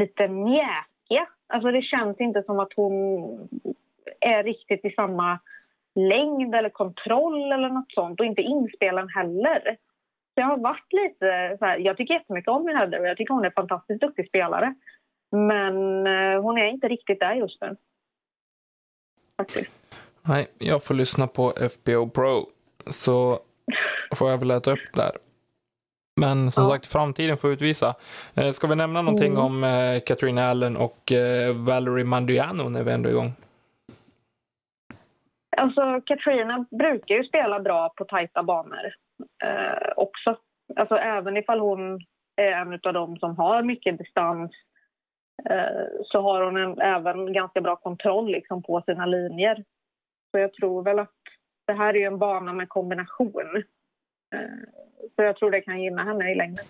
lite 0.00 0.28
mjäkiga. 0.28 1.26
Alltså 1.48 1.70
det 1.70 1.82
känns 1.82 2.20
inte 2.20 2.42
som 2.42 2.60
att 2.60 2.72
hon 2.76 2.92
är 4.20 4.42
riktigt 4.42 4.84
i 4.84 4.90
samma 4.90 5.38
längd 5.94 6.54
eller 6.54 6.70
kontroll 6.70 7.52
eller 7.52 7.68
något 7.68 7.92
sånt 7.92 8.20
och 8.20 8.26
inte 8.26 8.42
inspelaren 8.42 9.08
heller. 9.08 9.76
Jag 10.34 10.44
har 10.44 10.56
varit 10.56 10.92
lite 10.92 11.56
så 11.58 11.64
här, 11.64 11.78
jag 11.78 11.96
tycker 11.96 12.14
jättemycket 12.14 12.48
om 12.48 12.64
min 12.64 12.76
Heather 12.76 13.00
och 13.00 13.06
jag 13.06 13.16
tycker 13.16 13.34
hon 13.34 13.42
är 13.44 13.46
en 13.48 13.52
fantastiskt 13.52 14.00
duktig 14.00 14.28
spelare. 14.28 14.74
Men 15.32 16.06
eh, 16.06 16.42
hon 16.42 16.58
är 16.58 16.66
inte 16.66 16.88
riktigt 16.88 17.20
där 17.20 17.34
just 17.34 17.60
nu. 17.60 17.76
Faktiskt. 19.36 19.70
Nej, 20.22 20.46
jag 20.58 20.84
får 20.84 20.94
lyssna 20.94 21.26
på 21.26 21.50
FBO 21.50 22.08
Pro. 22.08 22.46
Så 22.86 23.38
får 24.16 24.30
jag 24.30 24.38
väl 24.38 24.50
äta 24.50 24.72
upp 24.72 24.92
där. 24.94 25.10
Men 26.20 26.50
som 26.50 26.64
Ja. 26.64 26.70
sagt, 26.70 26.86
framtiden 26.86 27.36
får 27.36 27.52
utvisa. 27.52 27.94
Eh, 28.34 28.50
ska 28.50 28.66
vi 28.66 28.76
nämna 28.76 29.02
någonting 29.02 29.32
Mm. 29.32 29.44
om 29.44 29.64
eh, 29.64 30.00
Katrin 30.06 30.38
Allen 30.38 30.76
och 30.76 31.12
eh, 31.12 31.54
Valerie 31.56 32.04
Mandiano 32.04 32.68
när 32.68 32.82
vi 32.82 32.92
ändå 32.92 33.08
är 33.08 33.12
igång? 33.12 33.32
Alltså 35.56 36.00
Katrina 36.06 36.66
brukar 36.70 37.14
ju 37.14 37.22
spela 37.22 37.60
bra 37.60 37.88
på 37.96 38.04
tajta 38.04 38.42
banor 38.42 38.94
eh, 39.44 39.92
också. 39.96 40.36
Alltså 40.76 40.96
även 40.96 41.36
ifall 41.36 41.60
hon 41.60 42.00
är 42.36 42.52
en 42.52 42.80
av 42.82 42.92
dem 42.92 43.16
som 43.16 43.36
har 43.36 43.62
mycket 43.62 43.98
distans 43.98 44.52
eh, 45.50 45.86
så 46.04 46.20
har 46.20 46.42
hon 46.44 46.56
en, 46.56 46.80
även 46.80 47.32
ganska 47.32 47.60
bra 47.60 47.76
kontroll 47.76 48.30
liksom, 48.32 48.62
på 48.62 48.82
sina 48.86 49.06
linjer. 49.06 49.64
Så 50.30 50.38
jag 50.38 50.52
tror 50.52 50.82
väl 50.82 50.98
att 50.98 51.10
det 51.66 51.72
här 51.72 51.96
är 51.96 52.06
en 52.06 52.18
bana 52.18 52.52
med 52.52 52.68
kombination. 52.68 53.62
Eh, 54.34 54.68
så 55.16 55.22
jag 55.22 55.36
tror 55.36 55.50
det 55.50 55.60
kan 55.60 55.82
gynna 55.82 56.04
henne 56.04 56.32
i 56.32 56.34
längden. 56.34 56.64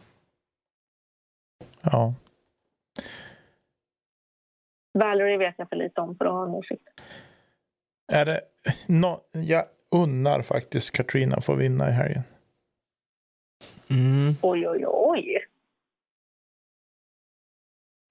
Ja. 1.82 2.14
Valerie 4.98 5.38
vet 5.38 5.54
jag 5.58 5.68
för 5.68 5.76
lite 5.76 6.00
om 6.00 6.16
för 6.16 6.24
att 6.24 6.32
ha 6.32 6.44
en 6.44 6.50
åsikt. 6.50 6.88
Är 8.12 8.24
det 8.24 8.40
nå 8.86 9.20
jag 9.32 9.64
unnar 9.90 10.42
faktiskt 10.42 10.96
Katrina 10.96 11.40
få 11.40 11.54
vinna 11.54 11.88
i 11.88 11.92
helgen. 11.92 12.22
Mm. 13.94 14.36
Oj, 14.42 14.68
oj, 14.68 14.84
oj. 14.86 15.38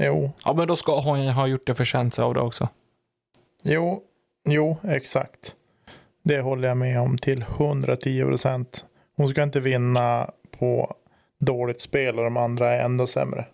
Jo, 0.04 0.32
Ja, 0.46 0.54
men 0.54 0.68
då 0.68 0.76
ska 0.76 1.00
hon 1.00 1.20
ha 1.28 1.48
gjort 1.48 1.68
det 1.68 1.76
förtjänst 1.76 2.20
av 2.20 2.34
det 2.34 2.40
också. 2.40 2.70
jo, 3.64 4.04
jo, 4.50 4.78
exakt. 4.84 5.56
Det 6.24 6.42
håller 6.42 6.68
jag 6.68 6.78
med 6.78 7.00
om 7.02 7.18
till 7.18 7.42
110 7.42 8.24
procent. 8.26 8.86
Hon 9.16 9.30
ska 9.30 9.44
inte 9.44 9.60
vinna 9.60 10.32
på 10.52 10.96
dåligt 11.40 11.82
spel 11.82 12.18
och 12.18 12.24
de 12.24 12.38
andra 12.38 12.74
är 12.74 12.86
ändå 12.86 13.08
sämre. 13.08 13.46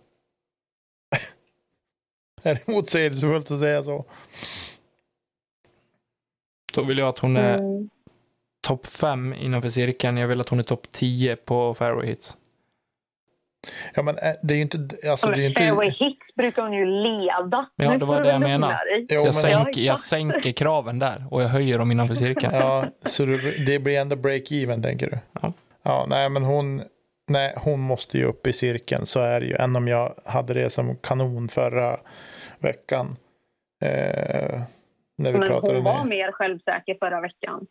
är 2.42 2.54
det 2.54 2.68
motsägelsefullt 2.72 3.50
att 3.50 3.58
säga 3.58 3.84
så? 3.84 4.04
Då 6.74 6.82
vill 6.82 6.98
jag 6.98 7.08
att 7.08 7.18
hon 7.18 7.36
är 7.36 7.58
Mm. 7.58 7.90
Topp 8.70 8.86
5 8.86 9.34
innanför 9.34 9.68
cirkeln. 9.68 10.16
Jag 10.16 10.28
vill 10.28 10.40
att 10.40 10.48
hon 10.48 10.58
är 10.58 10.62
topp 10.62 10.90
10 10.90 11.36
på 11.36 11.74
fairway 11.74 12.06
hits. 12.06 12.36
Ja, 13.94 14.02
men 14.02 14.18
äh, 14.18 14.32
det 14.42 14.54
är 14.54 14.56
ju 14.56 14.62
inte... 14.62 14.78
Alltså, 15.10 15.28
Ja, 15.28 15.34
det 15.34 15.44
är 15.44 15.48
ju 15.48 15.54
men 15.54 15.54
fairway 15.54 15.86
inte 15.86 16.04
hits 16.04 16.34
brukar 16.36 16.62
hon 16.62 16.72
ju 16.72 16.84
leda. 16.84 17.66
Ja, 17.76 17.98
det 17.98 18.04
var 18.04 18.20
det 18.22 18.28
jag 18.28 18.40
jo, 18.40 19.06
Jag, 19.08 19.24
men, 19.24 19.32
sänker, 19.32 19.80
jag 19.80 20.00
sänker 20.00 20.52
kraven 20.52 20.98
där 20.98 21.24
och 21.30 21.42
jag 21.42 21.48
höjer 21.48 21.78
dem 21.78 21.92
innanför 21.92 22.14
cirkeln. 22.14 22.54
Ja, 22.54 22.84
så 23.06 23.24
det, 23.24 23.64
det 23.66 23.78
blir 23.78 23.98
ändå 23.98 24.16
break-even 24.16 24.82
tänker 24.82 25.10
du? 25.10 25.18
Ja. 25.42 25.52
Ja, 25.82 26.06
nej 26.08 26.28
men 26.28 26.44
hon, 26.44 26.82
nej, 27.28 27.54
hon 27.56 27.80
måste 27.80 28.18
ju 28.18 28.24
upp 28.24 28.46
i 28.46 28.52
cirkeln, 28.52 29.06
så 29.06 29.20
är 29.20 29.40
det 29.40 29.46
ju. 29.46 29.56
Än 29.56 29.76
om 29.76 29.88
jag 29.88 30.14
hade 30.24 30.54
det 30.54 30.70
som 30.70 30.96
kanon 30.96 31.48
förra 31.48 31.96
veckan. 32.58 33.16
Eh, 33.84 34.60
när 35.18 35.32
vi 35.32 35.38
Men 35.38 35.48
pratade 35.48 35.74
hon 35.74 35.84
var 35.84 36.04
mer 36.04 36.32
självsäker 36.32 36.96
förra 37.00 37.20
veckan. 37.20 37.66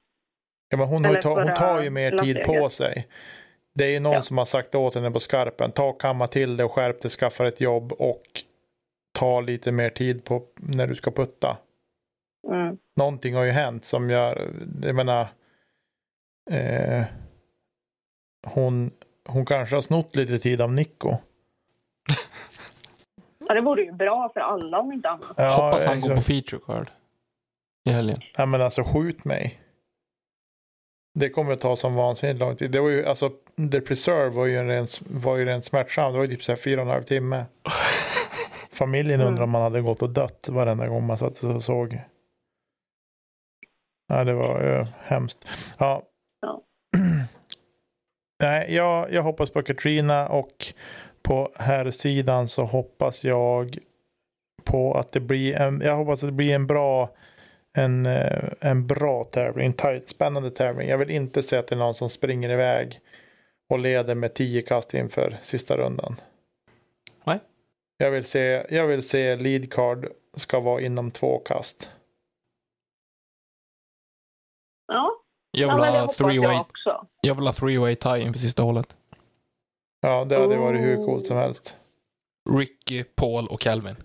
Ja, 0.70 0.78
men 0.78 0.88
hon, 0.88 1.04
ta, 1.22 1.44
hon 1.44 1.54
tar 1.54 1.82
ju 1.84 1.90
mer 1.90 2.18
tid 2.18 2.44
på 2.46 2.70
sig. 2.70 3.08
Det 3.74 3.86
är 3.86 3.90
ju 3.90 4.00
någon 4.00 4.14
Ja. 4.14 4.22
som 4.22 4.38
har 4.38 4.46
sagt 4.46 4.76
åt 4.76 4.96
henne 4.96 5.12
på 5.12 5.20
skarpen. 5.20 5.72
Ta 5.72 5.94
kamma 5.94 6.28
till 6.28 6.58
det 6.58 6.64
och 6.64 6.72
skärp 6.72 7.02
dig, 7.02 7.12
skaffa 7.12 7.48
ett 7.48 7.62
jobb 7.62 7.92
och 7.92 8.24
ta 9.14 9.42
lite 9.42 9.72
mer 9.72 9.90
tid 9.90 10.24
på 10.26 10.44
när 10.56 10.88
du 10.88 10.96
ska 10.96 11.12
putta. 11.12 11.58
Mm. 12.48 12.78
någonting 12.96 13.36
har 13.36 13.44
ju 13.44 13.52
hänt 13.52 13.86
som 13.86 14.10
gör, 14.10 14.50
jag 14.84 14.96
menar, 14.96 15.28
eh, 16.52 17.04
hon, 18.48 18.92
hon 19.28 19.46
kanske 19.46 19.76
har 19.76 19.82
snott 19.82 20.16
lite 20.16 20.40
tid 20.40 20.62
av 20.62 20.74
Nico. 20.74 21.10
Ja, 23.48 23.54
det 23.56 23.62
vore 23.62 23.82
ju 23.84 23.92
bra 23.92 24.30
för 24.34 24.40
alla 24.40 24.80
om 24.80 24.92
inte 24.92 25.10
annat. 25.10 25.34
Ja, 25.38 25.50
Hoppas 25.50 25.86
han 25.86 26.02
går 26.02 26.16
på 26.16 26.22
feature 26.22 26.62
card 26.66 26.90
i 27.90 27.92
helgen. 27.92 28.22
Ja, 28.38 28.46
men 28.46 28.62
alltså 28.62 28.84
skjut 28.84 29.26
mig. 29.26 29.60
Det 31.20 31.30
kommer 31.30 31.52
att 31.52 31.62
ta 31.62 31.76
som 31.76 31.96
vansinnigt 31.96 32.40
lång 32.40 32.56
tid. 32.56 32.72
Det 32.72 32.80
var 32.80 32.90
ju, 32.90 33.06
alltså, 33.06 33.32
The 33.72 33.82
Preserve 33.82 34.30
var 34.30 34.46
ju 34.46 34.58
en 34.58 34.68
ren, 34.68 34.88
var 35.00 35.38
ju 35.38 35.46
rent 35.46 35.66
smärtsam. 35.66 36.12
Det 36.12 36.18
var 36.18 36.26
ju 36.26 36.32
typ 36.32 36.44
så 36.44 36.52
här 36.52 36.58
fyra 36.58 36.82
och 36.82 36.88
en 36.88 36.94
halv 36.94 37.04
timme. 37.04 37.46
Familjen 38.72 39.22
undrar 39.22 39.44
om 39.44 39.50
man 39.50 39.62
hade 39.62 39.82
gått 39.82 40.02
och 40.02 40.10
dött 40.10 40.50
varenda 40.50 40.88
gång 40.88 41.06
man 41.06 41.18
satt 41.18 41.44
och 41.44 41.64
såg. 41.64 42.02
Ja, 44.08 44.24
det 44.24 44.34
var 44.34 44.80
uh, 44.80 44.88
hemskt. 45.04 45.48
Ja. 45.78 46.04
Ja. 46.42 46.62
Nej, 48.44 48.76
jag, 48.76 49.14
jag 49.14 49.24
hoppas 49.24 49.50
på 49.50 49.62
Katrina 49.62 50.28
och 50.28 50.74
på 51.24 51.52
här 51.56 51.92
sidan 51.92 52.48
så 52.48 52.66
hoppas 52.66 53.24
jag 53.24 53.78
på 54.64 54.94
att 54.94 55.12
det 55.12 55.20
blir 55.20 55.56
en, 55.56 55.82
jag 55.82 55.96
hoppas 55.96 56.24
att 56.24 56.30
det 56.30 56.34
blir 56.34 56.56
en 56.56 56.68
bra 56.68 57.10
en, 57.78 58.06
eh, 58.06 58.50
en 58.62 58.88
bra 58.88 59.24
tävling, 59.24 59.66
en 59.66 59.74
tight, 59.74 60.08
spännande 60.08 60.52
tävling. 60.52 60.90
Jag 60.90 60.98
vill 60.98 61.10
inte 61.10 61.44
se 61.44 61.58
att 61.58 61.68
det 61.68 61.76
är 61.76 61.80
någon 61.80 61.96
som 61.96 62.10
springer 62.10 62.50
iväg 62.50 63.00
och 63.70 63.80
leder 63.80 64.16
med 64.16 64.34
tio 64.34 64.62
kast 64.62 64.94
inför 64.94 65.38
sista 65.42 65.78
rundan. 65.78 66.16
Nej. 67.24 67.40
Jag 67.98 68.12
vill 68.12 68.24
se, 68.24 68.66
jag 68.70 68.88
vill 68.88 69.04
se 69.04 69.36
lead 69.36 69.72
card 69.74 70.08
ska 70.34 70.60
vara 70.60 70.82
inom 70.82 71.12
två 71.12 71.40
kast. 71.40 71.92
Ja, 74.88 75.12
Jag 75.52 75.70
ja 75.70 75.76
vill 75.76 75.84
ha 75.86 76.08
three 76.08 76.40
way, 76.40 76.54
jag 76.54 76.62
också. 76.62 77.08
jag 77.22 77.36
vill 77.36 77.46
ha 77.48 77.54
three 77.54 77.78
way 77.78 77.96
tie 77.96 78.20
inför 78.22 78.40
sista 78.40 78.64
hålet. 78.64 78.96
Ja, 80.02 80.26
det 80.26 80.36
hade 80.42 80.58
varit 80.58 80.82
hur 80.82 80.98
Oh. 80.98 81.06
coolt 81.06 81.26
som 81.28 81.38
helst. 81.38 81.78
Ricky, 82.50 83.04
Paul 83.04 83.48
och 83.48 83.62
Calvin. 83.62 83.96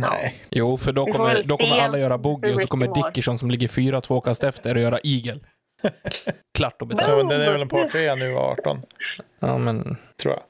Nej. 0.00 0.34
Jo, 0.50 0.76
för 0.76 0.92
då 0.92 1.06
kommer, 1.06 1.42
då 1.42 1.56
kommer 1.56 1.78
alla 1.78 1.98
göra 1.98 2.18
bogey 2.18 2.54
och 2.54 2.60
så 2.60 2.66
kommer. 2.66 2.94
Dickerson 2.94 3.38
som 3.38 3.50
ligger 3.50 3.68
fyra 3.68 4.00
två 4.00 4.20
kast 4.20 4.44
efter 4.44 4.74
och 4.74 4.80
göra 4.80 4.98
eagle. 5.04 5.40
Klart 6.58 6.82
och 6.82 6.88
Ja, 6.92 6.96
betalt. 6.96 7.16
men 7.16 7.28
den 7.28 7.40
är 7.40 7.52
väl 7.52 7.62
en 7.62 7.68
par 7.68 7.86
tre 7.86 8.14
nu, 8.14 8.36
18, 8.36 8.82
Ja, 9.40 9.58
men 9.58 9.96
tror 10.22 10.34
jag. 10.34 10.42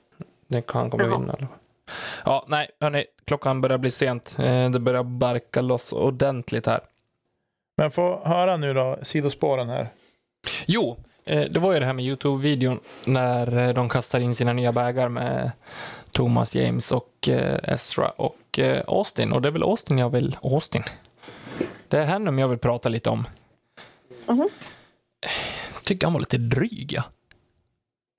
det 0.49 0.67
kan 0.67 0.91
kommer 0.91 1.05
vinna 1.05 1.37
fall. 1.37 1.47
Ja, 2.25 2.45
nej, 2.49 2.71
hörni, 2.81 3.05
klockan 3.27 3.61
börjar 3.61 3.79
bli 3.79 3.91
sent. 3.91 4.37
Eh, 4.39 4.71
Det 4.71 4.81
börjar 4.81 5.03
barka 5.03 5.61
loss 5.61 5.93
ordentligt 5.93 6.67
här. 6.67 6.81
Men 7.77 7.91
få 7.91 8.21
höra 8.25 8.57
nu 8.57 8.75
då, 8.75 8.99
sidospåren 9.03 9.69
här. 9.69 9.87
Jo, 10.67 10.97
eh, 11.25 11.41
det 11.51 11.61
var 11.61 11.73
ju 11.73 11.81
det 11.81 11.87
här 11.87 11.93
med 11.93 12.05
Youtube-videon 12.05 12.81
när 13.05 13.57
eh, 13.69 13.75
de 13.75 13.89
kastar 13.89 14.21
in 14.21 14.35
sina 14.35 14.53
nya 14.53 14.73
bägar 14.73 15.09
med 15.09 15.51
Thomas 16.13 16.55
James 16.55 16.93
och 16.93 17.29
eh, 17.29 17.73
Ezra 17.73 18.09
och 18.09 18.59
eh, 18.59 18.83
Austin. 18.87 19.33
Och 19.33 19.43
det 19.43 19.49
är 19.49 19.53
väl 19.53 19.63
Austin 19.63 19.99
jag 19.99 20.11
vill... 20.11 20.37
Austin? 20.43 20.83
Det 21.89 21.99
är 21.99 22.05
henne 22.05 22.41
jag 22.41 22.49
vill 22.49 22.59
prata 22.59 22.89
lite 22.89 23.11
om. 23.11 23.27
Mhm. 24.27 24.49
Jag 25.75 25.85
tycker 25.85 26.07
han 26.07 26.13
var 26.15 26.21
lite 26.21 26.39
dryg, 26.39 26.93
ja. 26.93 27.03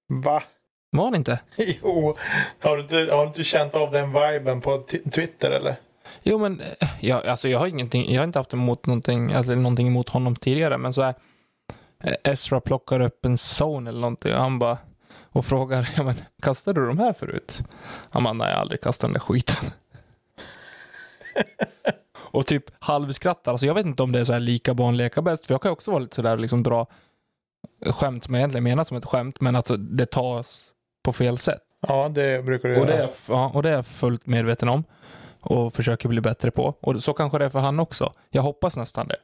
Va? 0.08 0.44
Var 0.92 1.04
han 1.04 1.16
inte? 1.16 1.40
Jo. 1.84 2.18
Har 2.60 2.78
du, 2.78 2.82
inte, 2.84 2.96
har 2.96 3.22
du 3.24 3.28
inte 3.28 3.44
känt 3.44 3.76
av 3.76 3.92
den 3.92 4.14
viben 4.14 4.62
på 4.62 4.78
t- 4.78 5.10
Twitter 5.12 5.52
eller? 5.52 5.76
Jo, 6.24 6.38
men 6.38 6.62
eh, 6.62 6.90
jag, 7.00 7.26
alltså, 7.28 7.48
jag 7.50 7.60
har 7.60 7.68
ingenting, 7.68 8.14
jag 8.14 8.22
har 8.22 8.28
inte 8.28 8.40
haft 8.40 8.54
emot 8.54 8.86
någonting, 8.86 9.34
alltså, 9.34 9.56
någonting 9.56 9.88
emot 9.88 10.10
honom 10.10 10.36
tidigare, 10.36 10.78
men 10.78 10.94
så 10.94 11.02
här, 11.02 11.14
Ezra 12.24 12.62
plockar 12.62 13.00
upp 13.00 13.26
en 13.26 13.38
zone 13.60 13.90
eller 13.90 14.00
någonting 14.02 14.34
och 14.34 14.40
han 14.42 14.60
bara 14.60 14.78
och 15.40 15.46
frågar, 15.46 15.90
ja 15.98 16.04
men 16.04 16.16
kastade 16.42 16.82
du 16.82 16.88
de 16.88 17.00
här 17.00 17.14
förut? 17.14 17.60
Han 18.10 18.24
bara, 18.24 18.34
nej 18.34 18.48
jag 18.48 18.56
har 18.56 18.62
aldrig 18.62 18.82
kastat 18.82 19.08
den 19.08 19.14
där 19.14 19.20
skiten. 19.20 19.72
och 22.16 22.46
typ 22.46 22.64
halvskrattar, 22.80 23.52
alltså 23.52 23.66
jag 23.66 23.74
vet 23.74 23.86
inte 23.86 24.04
om 24.04 24.12
det 24.12 24.20
är 24.20 24.24
så 24.24 24.34
här 24.34 24.40
lika 24.40 24.74
barn 24.74 24.98
leka 24.98 25.22
bäst, 25.22 25.46
för 25.46 25.54
jag 25.54 25.62
kan 25.62 25.72
också 25.72 25.92
vara 25.92 26.00
lite 26.02 26.16
sådär 26.16 26.38
liksom 26.38 26.64
dra 26.64 26.88
skämt 27.86 28.24
som 28.24 28.34
jag 28.34 28.40
egentligen 28.40 28.64
menar 28.64 28.84
som 28.84 28.98
ett 28.98 29.06
skämt, 29.06 29.42
men 29.42 29.56
att 29.56 29.72
det 29.80 30.06
tas 30.06 30.62
på 31.04 31.14
fel 31.14 31.38
sätt. 31.38 31.62
Ja, 31.88 32.10
det 32.10 32.46
brukar 32.46 32.70
du 32.70 32.80
Och 32.80 32.86
det, 32.86 32.94
göra. 32.94 33.04
är, 33.04 33.10
ja, 33.28 33.52
och 33.54 33.64
det 33.64 33.70
är 33.70 33.74
jag 33.74 33.86
fullt 33.86 34.26
medveten 34.26 34.70
om 34.70 34.84
och 35.42 35.74
försöker 35.74 36.10
bli 36.10 36.22
bättre 36.22 36.52
på. 36.52 36.76
Och 36.82 37.04
så 37.04 37.14
kanske 37.14 37.38
det 37.38 37.46
är 37.46 37.50
för 37.50 37.60
han 37.60 37.80
också. 37.80 38.12
Jag 38.30 38.42
hoppas 38.42 38.78
nästan 38.78 39.08
det. 39.08 39.18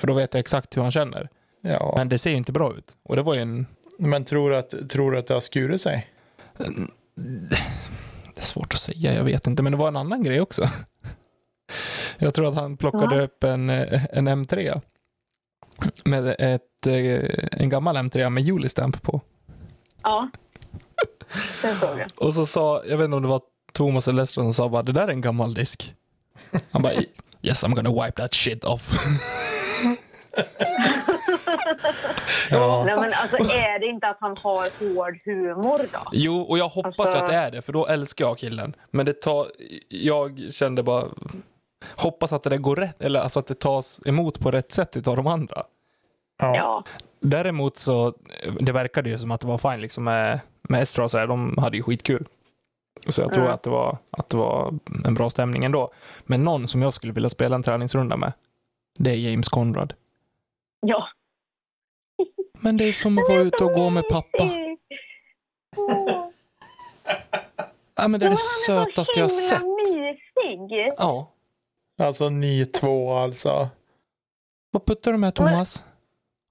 För 0.00 0.06
då 0.06 0.14
vet 0.14 0.34
jag 0.34 0.40
exakt 0.40 0.76
hur 0.76 0.82
han 0.82 0.92
känner. 0.92 1.28
Ja. 1.60 1.94
Men 1.96 2.08
det 2.08 2.18
ser 2.18 2.30
ju 2.30 2.36
inte 2.36 2.52
bra 2.52 2.74
ut. 2.76 2.96
Och 3.02 3.16
det 3.16 3.22
var 3.22 3.34
ju 3.34 3.40
en... 3.40 3.66
Men 3.98 4.24
tror 4.24 4.50
du 4.50 4.56
att, 4.56 4.90
tror 4.90 5.12
du 5.12 5.18
att 5.18 5.26
det 5.26 5.34
har 5.34 5.40
skurit 5.40 5.80
sig? 5.80 6.06
Det 8.34 8.40
är 8.40 8.44
svårt 8.44 8.72
att 8.72 8.78
säga, 8.78 9.14
jag 9.14 9.24
vet 9.24 9.46
inte. 9.46 9.62
Men 9.62 9.72
det 9.72 9.78
var 9.78 9.88
en 9.88 9.96
annan 9.96 10.22
grej 10.22 10.40
också. 10.40 10.68
Jag 12.18 12.34
tror 12.34 12.48
att 12.48 12.54
han 12.54 12.76
plockade 12.76 13.16
Ja. 13.16 13.22
upp 13.22 13.44
en, 13.44 13.70
en 13.70 14.28
M3. 14.28 14.80
Med 16.04 16.36
ett, 16.38 16.86
en 17.52 17.68
gammal 17.68 17.96
M3 17.96 18.30
med 18.30 18.42
Julistamp 18.42 19.02
på. 19.02 19.20
Ja. 20.02 20.28
Den 21.62 21.80
såg 21.80 21.98
jag. 21.98 22.08
Och 22.20 22.34
så 22.34 22.46
sa, 22.46 22.82
jag 22.88 22.96
vet 22.98 23.04
inte 23.04 23.16
om 23.16 23.22
det 23.22 23.28
var 23.28 23.42
Thomas 23.72 24.08
eller 24.08 24.22
Lester 24.22 24.42
som 24.42 24.54
sa 24.54 24.68
bara, 24.68 24.82
det 24.82 24.92
där 24.92 25.02
är 25.08 25.08
en 25.12 25.20
gammal 25.20 25.54
disk. 25.54 25.94
Han 26.70 26.82
bara, 26.82 26.92
yes 27.42 27.64
I'm 27.64 27.74
gonna 27.74 28.04
wipe 28.04 28.22
that 28.22 28.34
shit 28.34 28.64
off. 28.64 28.90
Ja. 32.50 32.82
Nej, 32.86 32.96
men 32.96 33.12
alltså 33.22 33.36
är 33.36 33.78
det 33.78 33.86
inte 33.86 34.08
att 34.08 34.16
han 34.20 34.36
har 34.36 34.68
hård 34.94 35.18
humor 35.24 35.78
då? 35.92 35.98
Jo, 36.12 36.40
och 36.40 36.58
jag 36.58 36.68
hoppas 36.68 36.98
Alltså- 36.98 37.16
att 37.24 37.28
det 37.30 37.34
är 37.36 37.50
det, 37.50 37.62
för 37.62 37.72
då 37.72 37.86
älskar 37.86 38.24
jag 38.24 38.38
killen. 38.38 38.76
Men 38.90 39.06
det 39.06 39.12
tar, 39.20 39.46
jag 39.88 40.40
kände 40.52 40.82
bara, 40.82 41.04
hoppas 41.96 42.32
att 42.32 42.42
det 42.42 42.58
går 42.58 42.76
rätt, 42.76 43.02
eller 43.02 43.20
alltså 43.20 43.38
att 43.38 43.46
det 43.46 43.54
tas 43.60 44.00
emot 44.04 44.40
på 44.40 44.50
rätt 44.50 44.72
sätt 44.72 44.96
utav 44.96 45.16
de 45.16 45.26
andra. 45.26 45.62
Ja. 46.38 46.56
Ja. 46.56 46.84
Däremot 47.20 47.76
så, 47.78 48.14
det 48.60 48.72
verkade 48.72 49.10
ju 49.10 49.18
som 49.18 49.30
att 49.30 49.40
det 49.40 49.46
var 49.46 49.58
fine 49.58 49.80
liksom 49.80 50.04
med, 50.04 50.40
med 50.62 50.82
Estra 50.82 51.04
och 51.04 51.10
så 51.10 51.18
här, 51.18 51.26
de 51.26 51.58
hade 51.58 51.76
ju 51.76 51.82
skitkul. 51.82 52.26
Så 53.08 53.20
jag 53.20 53.32
tror 53.32 53.42
Mm. 53.44 53.54
att, 53.54 53.62
det 53.62 53.70
var, 53.70 53.98
att 54.10 54.28
det 54.28 54.36
var 54.36 54.74
en 55.04 55.14
bra 55.14 55.30
stämning 55.30 55.64
ändå. 55.64 55.92
Men 56.24 56.44
någon 56.44 56.68
som 56.68 56.82
jag 56.82 56.92
skulle 56.94 57.12
vilja 57.12 57.30
spela 57.30 57.56
en 57.56 57.62
träningsrunda 57.62 58.16
med, 58.16 58.32
det 58.98 59.10
är 59.10 59.14
James 59.14 59.48
Conrad. 59.48 59.94
Ja. 60.86 61.08
Men 62.60 62.76
det 62.76 62.84
är 62.84 62.92
som 62.92 63.18
att 63.18 63.28
vara 63.28 63.40
ute 63.40 63.64
och 63.64 63.72
gå 63.72 63.90
med 63.90 64.04
pappa. 64.10 64.50
Ja, 67.96 68.08
men 68.08 68.20
det 68.20 68.26
är 68.26 68.30
det 68.30 68.36
sötaste 68.66 69.12
jag 69.18 69.24
har 69.24 69.28
sett. 69.28 69.62
mysig. 69.62 70.92
Ja. 70.98 71.32
Alltså 72.02 72.28
ni 72.28 72.66
två 72.66 73.12
alltså. 73.14 73.68
Vad 74.70 74.86
puttar 74.86 75.12
du 75.12 75.18
med 75.18 75.34
Thomas? 75.34 75.84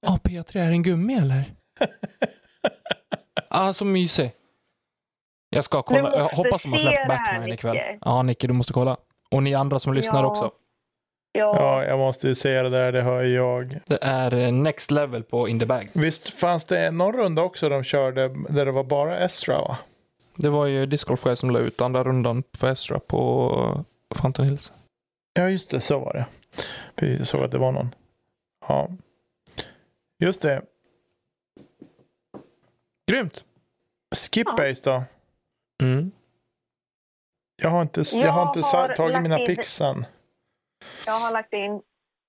Ja, 0.07 0.19
P3, 0.23 0.57
är 0.59 0.67
det 0.67 0.73
en 0.73 0.83
gummi 0.83 1.13
eller? 1.13 1.43
ah, 3.49 3.73
så 3.73 3.85
mysig. 3.85 4.31
Jag 5.49 5.63
ska 5.63 5.81
kolla. 5.81 6.15
Jag 6.17 6.29
hoppas 6.29 6.61
de 6.63 6.71
har 6.71 6.79
släppt 6.79 7.07
Backman 7.07 7.49
ikväll. 7.51 7.77
Ja, 8.01 8.21
Nicke, 8.21 8.47
du 8.47 8.53
måste 8.53 8.73
kolla. 8.73 8.97
Och 9.31 9.43
ni 9.43 9.53
andra 9.55 9.79
som 9.79 9.93
lyssnar 9.93 10.23
Ja. 10.23 10.29
också. 10.29 10.51
Ja. 11.33 11.55
Ja, 11.55 11.85
jag 11.85 11.99
måste 11.99 12.27
ju 12.27 12.35
se 12.35 12.61
det 12.61 12.69
där, 12.69 12.91
det 12.91 13.01
hör 13.01 13.23
jag. 13.23 13.79
Det 13.87 13.99
är 14.01 14.33
eh, 14.33 14.51
next 14.51 14.91
level 14.91 15.23
på 15.23 15.47
In 15.47 15.59
the 15.59 15.65
Bags. 15.65 15.95
Visst 15.95 16.29
fanns 16.29 16.65
det 16.65 16.91
någon 16.91 17.13
runda 17.13 17.41
också 17.41 17.69
de 17.69 17.83
körde 17.83 18.27
där 18.49 18.65
det 18.65 18.71
var 18.71 18.83
bara 18.83 19.17
Estra 19.17 19.61
va? 19.61 19.77
Det 20.35 20.49
var 20.49 20.65
ju 20.65 20.85
Discord 20.85 21.37
som 21.37 21.51
la 21.51 21.59
ut 21.59 21.81
andra 21.81 22.03
rundan 22.03 22.43
för 22.57 22.67
Estra 22.71 22.99
på 22.99 23.85
Fountain 24.15 24.49
Hills. 24.49 24.73
Ja, 25.33 25.49
just 25.49 25.69
det, 25.71 25.79
så 25.79 25.99
var 25.99 26.13
det. 26.13 26.25
Precis, 26.95 27.17
jag 27.17 27.27
såg 27.27 27.43
att 27.43 27.51
det 27.51 27.57
var 27.57 27.71
någon. 27.71 27.95
Ja. 28.67 28.89
Just 30.23 30.41
det. 30.41 30.61
Grymt! 33.11 33.43
Skipbase 34.15 34.81
då? 34.83 35.03
Mm. 35.83 36.11
Jag 37.61 37.69
har 37.69 37.81
inte, 37.81 38.03
jag 38.13 38.31
har 38.31 38.47
inte 38.47 38.59
har 38.77 38.95
tagit 38.95 39.21
mina 39.21 39.39
in- 39.39 39.45
pix 39.45 39.81
än. 39.81 40.05
Jag 41.05 41.13
har 41.13 41.31
lagt 41.31 41.53
in. 41.53 41.81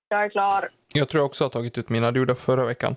Jag 0.08 0.24
är 0.24 0.28
klar. 0.28 0.68
Jag 0.94 1.08
tror 1.08 1.20
jag 1.20 1.26
också 1.26 1.44
har 1.44 1.48
tagit 1.50 1.78
ut 1.78 1.88
mina. 1.88 2.12
Det 2.12 2.18
gjorde 2.18 2.34
förra 2.34 2.64
veckan. 2.64 2.96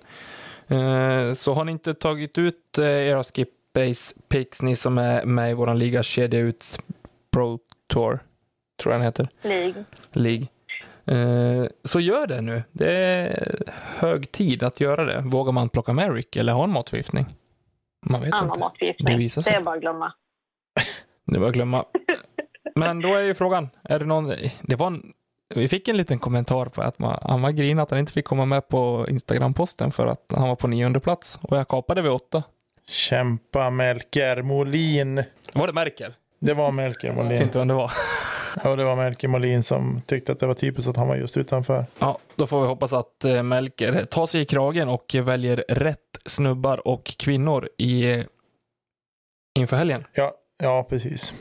Eh, 0.68 1.34
så 1.34 1.54
har 1.54 1.64
ni 1.64 1.72
inte 1.72 1.94
tagit 1.94 2.38
ut 2.38 2.78
eh, 2.78 2.84
era 2.84 3.24
Skip 3.24 3.48
Base 3.74 4.14
Picks, 4.28 4.62
ni 4.62 4.76
som 4.76 4.98
är 4.98 5.24
med 5.24 5.50
i 5.50 5.54
vår 5.54 5.74
liga, 5.74 6.02
kedja 6.02 6.40
ut 6.40 6.78
Pro 7.32 7.58
Tour, 7.86 8.18
tror 8.82 8.92
jag 8.94 9.00
den 9.00 9.06
heter, 9.06 9.28
League. 9.42 9.84
League. 10.12 10.46
Eh, 11.04 11.68
så 11.84 12.00
gör 12.00 12.26
det 12.26 12.40
nu. 12.40 12.62
Det 12.72 12.92
är 12.96 13.62
hög 13.96 14.32
tid 14.32 14.62
att 14.62 14.80
göra 14.80 15.04
det. 15.04 15.20
Vågar 15.20 15.52
man 15.52 15.68
plocka 15.68 15.92
med 15.92 16.14
Rick 16.14 16.36
eller 16.36 16.52
ha 16.52 16.64
en 16.64 16.70
matförgiftning? 16.70 17.26
Man 18.06 18.20
vet 18.20 18.32
Annan 18.32 18.46
inte. 18.46 18.58
matförgiftning. 18.58 19.06
Det 19.06 19.16
visar 19.16 19.42
sig. 19.42 19.52
Det 19.52 19.58
är 19.58 19.62
bara 19.62 19.74
att 19.74 19.80
glömma. 19.80 20.12
Det 21.26 21.38
var 21.38 21.46
att 21.48 21.52
glömma. 21.54 21.84
Men 22.74 23.00
då 23.00 23.14
är 23.14 23.20
ju 23.22 23.34
frågan, 23.34 23.68
är 23.82 23.98
det 23.98 24.04
någon, 24.04 24.32
det 24.62 24.76
var 24.76 24.86
en, 24.86 25.12
vi 25.54 25.68
fick 25.68 25.88
en 25.88 25.96
liten 25.96 26.18
kommentar 26.18 26.66
på 26.66 26.82
att 26.82 26.98
man, 26.98 27.18
han 27.22 27.42
var 27.42 27.50
grinig 27.50 27.82
att 27.82 27.90
han 27.90 27.98
inte 27.98 28.12
fick 28.12 28.24
komma 28.24 28.44
med 28.44 28.68
på 28.68 29.06
Instagram-posten 29.08 29.92
för 29.92 30.06
att 30.06 30.24
han 30.34 30.48
var 30.48 30.56
på 30.56 30.68
nionde 30.68 31.00
plats 31.00 31.38
och 31.42 31.56
jag 31.56 31.68
kapade 31.68 32.02
vid 32.02 32.12
åtta. 32.12 32.42
Kämpa 32.88 33.70
Melker 33.70 34.42
Molin. 34.42 35.22
Var 35.52 35.66
det 35.66 35.72
Merkel? 35.72 36.14
Det 36.38 36.54
var 36.54 36.70
Melker 36.70 37.08
Jag 37.08 37.14
vet 37.14 37.24
Molin. 37.24 37.42
inte 37.42 37.58
vem 37.58 37.68
det 37.68 37.74
var. 37.74 37.92
Ja, 38.64 38.76
det 38.76 38.84
var 38.84 38.96
Melker 38.96 39.28
Molin 39.28 39.62
som 39.62 40.00
tyckte 40.06 40.32
att 40.32 40.40
det 40.40 40.46
var 40.46 40.54
typiskt 40.54 40.90
att 40.90 40.96
han 40.96 41.08
var 41.08 41.16
just 41.16 41.36
utanför. 41.36 41.86
Ja, 41.98 42.18
då 42.36 42.46
får 42.46 42.60
vi 42.60 42.66
hoppas 42.66 42.92
att 42.92 43.24
eh, 43.24 43.42
Melker 43.42 44.04
tar 44.04 44.26
sig 44.26 44.40
i 44.40 44.44
kragen 44.44 44.88
och 44.88 45.14
väljer 45.22 45.64
rätt 45.68 45.98
snubbar 46.24 46.88
och 46.88 47.04
kvinnor 47.04 47.68
i 47.78 48.10
eh, 48.12 48.24
inför 49.58 49.76
helgen. 49.76 50.04
Ja, 50.14 50.32
ja 50.62 50.86
precis. 50.88 51.32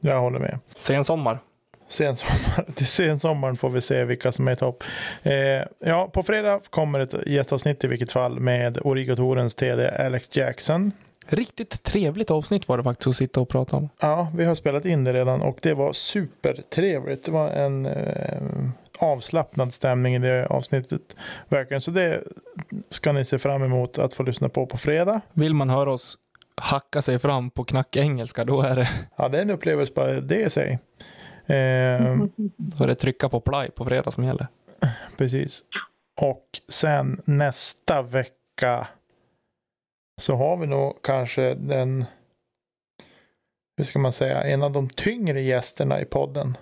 Jag 0.00 0.20
håller 0.20 0.38
med. 0.38 0.58
Sen 0.76 1.04
sommar. 1.04 1.40
Sensommar, 1.88 2.72
till 2.74 2.86
sensommaren 2.86 3.56
får 3.56 3.70
vi 3.70 3.80
se 3.80 4.04
vilka 4.04 4.32
som 4.32 4.48
är 4.48 4.52
i 4.52 4.56
topp. 4.56 4.84
Eh, 5.22 5.32
ja, 5.78 6.10
på 6.12 6.22
fredag 6.22 6.60
kommer 6.70 7.00
ett 7.00 7.14
gästavsnitt 7.26 7.84
i 7.84 7.86
vilket 7.86 8.12
fall 8.12 8.40
med 8.40 8.78
Origotorens 8.82 9.54
TD 9.54 9.90
Alex 9.90 10.36
Jackson. 10.36 10.92
Riktigt 11.26 11.82
trevligt 11.82 12.30
avsnitt 12.30 12.68
var 12.68 12.76
det 12.76 12.84
faktiskt 12.84 13.08
att 13.08 13.16
sitta 13.16 13.40
och 13.40 13.48
prata 13.48 13.76
om. 13.76 13.88
Ja, 14.00 14.32
vi 14.36 14.44
har 14.44 14.54
spelat 14.54 14.84
in 14.84 15.04
det 15.04 15.12
redan 15.12 15.42
och 15.42 15.58
det 15.62 15.74
var 15.74 15.92
supertrevligt. 15.92 17.24
Det 17.24 17.30
var 17.30 17.48
en 17.48 17.86
eh, 17.86 18.42
avslappnad 18.98 19.74
stämning 19.74 20.14
i 20.14 20.18
det 20.18 20.46
avsnittet. 20.46 21.16
Verkligen. 21.48 21.80
Så 21.80 21.90
det 21.90 22.20
ska 22.90 23.12
ni 23.12 23.24
se 23.24 23.38
fram 23.38 23.62
emot 23.62 23.98
att 23.98 24.14
få 24.14 24.22
lyssna 24.22 24.48
på 24.48 24.66
på 24.66 24.78
fredag. 24.78 25.20
Vill 25.32 25.54
man 25.54 25.70
höra 25.70 25.92
oss 25.92 26.18
hacka 26.60 27.02
sig 27.02 27.18
fram 27.18 27.50
på 27.50 27.64
knackengelska, 27.64 28.44
då 28.44 28.62
är 28.62 28.76
det, 28.76 28.88
Ja, 29.16 29.28
det 29.28 29.38
är 29.38 29.42
en 29.42 29.50
upplevelse 29.50 29.92
bara 29.96 30.20
det 30.20 30.40
i 30.40 30.50
sig. 30.50 30.78
Eh, 31.48 32.16
då 32.56 32.84
är 32.84 32.86
det 32.86 32.94
trycka 32.94 33.28
på 33.28 33.40
play 33.40 33.70
på 33.70 33.84
fredag 33.84 34.10
som 34.10 34.24
gäller. 34.24 34.46
Precis. 35.16 35.62
Och 36.20 36.44
sen 36.68 37.22
nästa 37.24 38.02
vecka 38.02 38.88
så 40.20 40.36
har 40.36 40.56
vi 40.56 40.66
nog 40.66 41.02
kanske 41.02 41.54
den, 41.54 42.04
hur 43.76 43.84
ska 43.84 43.98
man 43.98 44.12
säga, 44.12 44.42
en 44.42 44.62
av 44.62 44.72
de 44.72 44.88
tyngre 44.88 45.40
gästerna 45.40 46.00
i 46.00 46.04
podden. 46.04 46.56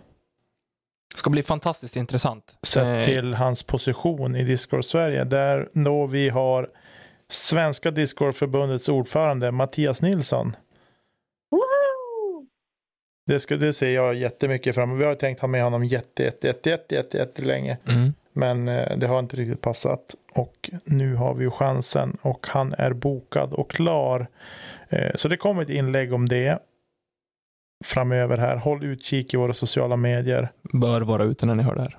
Det 1.14 1.18
ska 1.18 1.30
bli 1.30 1.42
fantastiskt 1.42 1.96
intressant. 1.96 2.56
Sett 2.62 2.86
Eh, 2.86 3.04
till 3.04 3.34
hans 3.34 3.62
position 3.62 4.36
i 4.36 4.44
Discord 4.44 4.84
Sverige. 4.84 5.24
Där 5.24 5.68
då 5.72 6.06
vi 6.06 6.28
har 6.28 6.70
Svenska 7.28 7.90
Discordförbundets 7.90 8.88
ordförande 8.88 9.52
Mattias 9.52 10.02
Nilsson. 10.02 10.56
Det, 13.26 13.40
ska, 13.40 13.56
det 13.56 13.72
ser 13.72 13.90
jag 13.90 14.14
jättemycket 14.14 14.74
fram 14.74 14.90
emot. 14.90 15.00
Vi 15.00 15.04
har 15.04 15.14
tänkt 15.14 15.40
ha 15.40 15.48
med 15.48 15.62
honom 15.62 15.84
jätte, 15.84 16.22
jätte, 16.22 16.46
jätte, 16.46 16.70
jätte, 16.70 16.94
jätte, 16.94 17.16
jätte 17.18 17.42
länge. 17.42 17.78
Mm. 17.88 18.12
Men 18.32 18.68
eh, 18.68 18.96
det 18.98 19.06
har 19.06 19.18
inte 19.18 19.36
riktigt 19.36 19.60
passat. 19.60 20.14
Och 20.32 20.70
nu 20.84 21.14
har 21.14 21.34
vi 21.34 21.44
ju 21.44 21.50
chansen 21.50 22.16
och 22.22 22.46
han 22.50 22.74
är 22.78 22.92
bokad 22.92 23.52
och 23.52 23.70
klar. 23.70 24.26
Eh, 24.88 25.10
Så 25.14 25.28
det 25.28 25.36
kommer 25.36 25.62
ett 25.62 25.70
inlägg 25.70 26.12
om 26.12 26.28
det 26.28 26.58
framöver 27.84 28.36
här. 28.38 28.56
Håll 28.56 28.84
utkik 28.84 29.34
i 29.34 29.36
våra 29.36 29.52
sociala 29.52 29.96
medier. 29.96 30.48
Bör 30.72 31.00
vara 31.00 31.24
ute 31.24 31.46
när 31.46 31.54
ni 31.54 31.62
hör 31.62 31.74
det 31.74 31.80
här. 31.82 31.98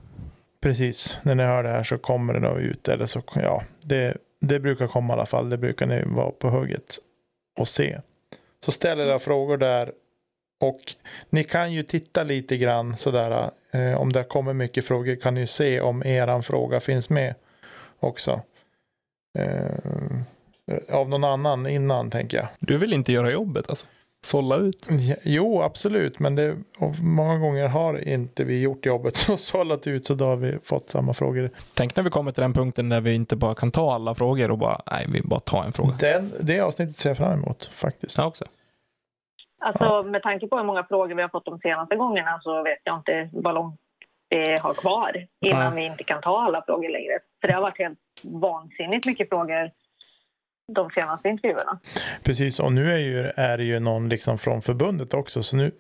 precis. 0.62 1.18
När 1.24 1.36
ni 1.36 1.44
hör 1.44 1.64
det 1.64 1.70
här 1.70 1.84
så 1.84 1.98
kommer 1.98 2.34
det 2.34 2.40
nog 2.40 2.58
ut. 2.60 2.88
Eller 2.88 3.06
så, 3.06 3.22
ja, 3.36 3.64
det, 3.86 4.18
det 4.42 4.60
brukar 4.60 4.88
komma 4.88 5.14
i 5.14 5.16
alla 5.16 5.26
fall. 5.26 5.50
Det 5.50 5.58
brukar 5.58 5.86
ni 5.86 6.04
vara 6.06 6.32
på 6.32 6.50
hugget 6.50 6.98
och 7.60 7.68
se. 7.68 7.98
Så 8.66 8.72
ställ 8.72 9.00
era 9.00 9.20
frågor 9.20 9.58
där. 9.58 9.92
Och 10.60 10.94
ni 11.30 11.44
kan 11.44 11.74
ju 11.74 11.84
titta 11.84 12.24
lite 12.24 12.58
grann 12.58 12.98
sådär. 12.98 13.52
Eh, 13.72 14.02
om 14.02 14.14
det 14.14 14.24
kommer 14.24 14.54
mycket 14.54 14.86
frågor 14.86 15.16
kan 15.16 15.34
ni 15.34 15.48
se 15.48 15.82
om 15.82 16.04
eran 16.06 16.44
fråga 16.44 16.80
finns 16.80 17.10
med 17.10 17.36
också. 18.00 18.42
Eh, 19.40 20.26
av 20.90 21.10
någon 21.10 21.24
annan 21.24 21.68
innan 21.68 22.12
tänker 22.12 22.38
jag. 22.38 22.48
Du 22.60 22.78
vill 22.78 22.94
inte 22.94 23.12
göra 23.12 23.32
jobbet 23.32 23.70
alltså? 23.70 23.86
Sålla 24.24 24.56
ut? 24.56 24.88
Ja, 24.90 25.16
Jo, 25.24 25.62
absolut. 25.62 26.20
Men 26.20 26.36
det, 26.36 26.58
många 27.02 27.38
gånger 27.38 27.68
har 27.68 28.08
inte 28.08 28.44
vi 28.44 28.62
gjort 28.62 28.86
jobbet 28.86 29.26
och 29.30 29.40
sållat 29.40 29.88
ut 29.88 30.06
så 30.06 30.14
då 30.14 30.26
har 30.26 30.36
vi 30.36 30.58
fått 30.64 30.90
samma 30.90 31.14
frågor. 31.14 31.52
Tänk 31.74 31.96
när 31.96 32.04
vi 32.04 32.10
kommer 32.10 32.32
till 32.32 32.42
den 32.42 32.54
punkten 32.54 32.90
där 32.90 33.02
vi 33.02 33.14
inte 33.14 33.36
bara 33.36 33.56
kan 33.56 33.72
ta 33.72 33.94
alla 33.94 34.16
frågor 34.16 34.52
och 34.52 34.58
bara, 34.58 34.82
nej, 34.92 35.06
vi 35.10 35.22
bara 35.22 35.40
tar 35.40 35.64
en 35.64 35.74
fråga. 35.74 35.96
Den, 36.00 36.32
det 36.40 36.60
avsnittet 36.60 36.98
ser 36.98 37.10
jag 37.10 37.18
fram 37.18 37.34
emot 37.34 37.66
faktiskt. 37.66 38.18
Jag 38.18 38.28
också. 38.28 38.46
Alltså 39.60 40.04
med 40.04 40.24
tanke 40.24 40.48
på 40.48 40.58
hur 40.58 40.64
många 40.64 40.84
frågor 40.84 41.16
vi 41.16 41.22
har 41.22 41.30
fått 41.30 41.46
de 41.46 41.60
senaste 41.60 41.96
gångerna 41.96 42.40
så 42.42 42.64
vet 42.64 42.80
jag 42.84 42.98
inte 42.98 43.30
vad 43.34 43.54
långt 43.54 43.80
vi 44.30 44.58
har 44.62 44.74
kvar 44.74 45.28
innan 45.42 45.74
Nej. 45.74 45.84
vi 45.84 45.92
inte 45.92 46.04
kan 46.04 46.22
ta 46.22 46.42
alla 46.42 46.64
frågor 46.66 46.90
längre. 46.90 47.20
För 47.42 47.48
det 47.48 47.54
har 47.54 47.62
varit 47.62 47.80
helt 47.80 48.00
vansinnigt 48.24 49.06
mycket 49.06 49.30
frågor 49.30 49.72
de 50.74 50.90
senaste 50.90 51.30
intervjuerna. 51.30 51.80
Precis, 52.24 52.60
och 52.60 52.72
nu 52.72 52.92
är, 52.92 52.98
ju, 52.98 53.32
är 53.36 53.58
det 53.58 53.64
ju 53.64 53.80
någon 53.80 54.10
liksom 54.10 54.38
från 54.38 54.62
förbundet 54.62 55.14
också. 55.14 55.44
Så 55.44 55.58
nu 55.58 55.72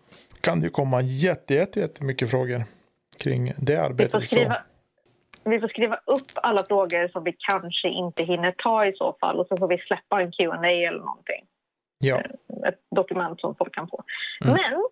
kan 0.41 0.59
det 0.59 0.63
ju 0.63 0.69
komma 0.69 1.01
jätte, 1.01 1.53
jätte, 1.53 1.79
jättemycket 1.79 2.31
frågor 2.31 2.63
kring 3.19 3.53
det 3.57 3.71
Vi 3.71 3.77
får, 3.77 3.83
arbetet. 3.83 4.21
Så. 4.21 4.27
skriva, 4.27 4.57
vi 5.43 5.59
får 5.59 5.67
skriva 5.67 5.99
upp 6.05 6.31
alla 6.33 6.63
frågor 6.63 7.07
som 7.07 7.23
vi 7.23 7.35
kanske 7.39 7.87
inte 7.87 8.23
hinner 8.23 8.51
ta 8.51 8.85
i 8.85 8.93
så 8.93 9.17
fall 9.19 9.39
och 9.39 9.47
så 9.47 9.57
får 9.57 9.67
vi 9.67 9.77
släppa 9.77 10.21
en 10.21 10.31
Q&A 10.31 10.67
eller 10.67 10.99
någonting. 10.99 11.45
Ja, 11.97 12.21
Ett 12.67 12.79
dokument 12.95 13.39
som 13.41 13.55
folk 13.55 13.75
kan 13.75 13.87
få. 13.87 14.03
Mm. 14.45 14.53
Men 14.55 14.83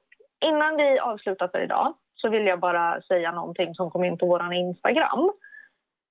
innan 0.49 0.75
vi 0.77 0.99
avslutar 0.99 1.47
för 1.47 1.59
idag 1.63 1.93
så 2.15 2.29
vill 2.29 2.45
jag 2.45 2.59
bara 2.59 3.01
säga 3.01 3.31
någonting 3.31 3.75
som 3.75 3.91
kom 3.91 4.03
in 4.03 4.17
på 4.17 4.25
vår 4.25 4.53
Instagram. 4.53 5.31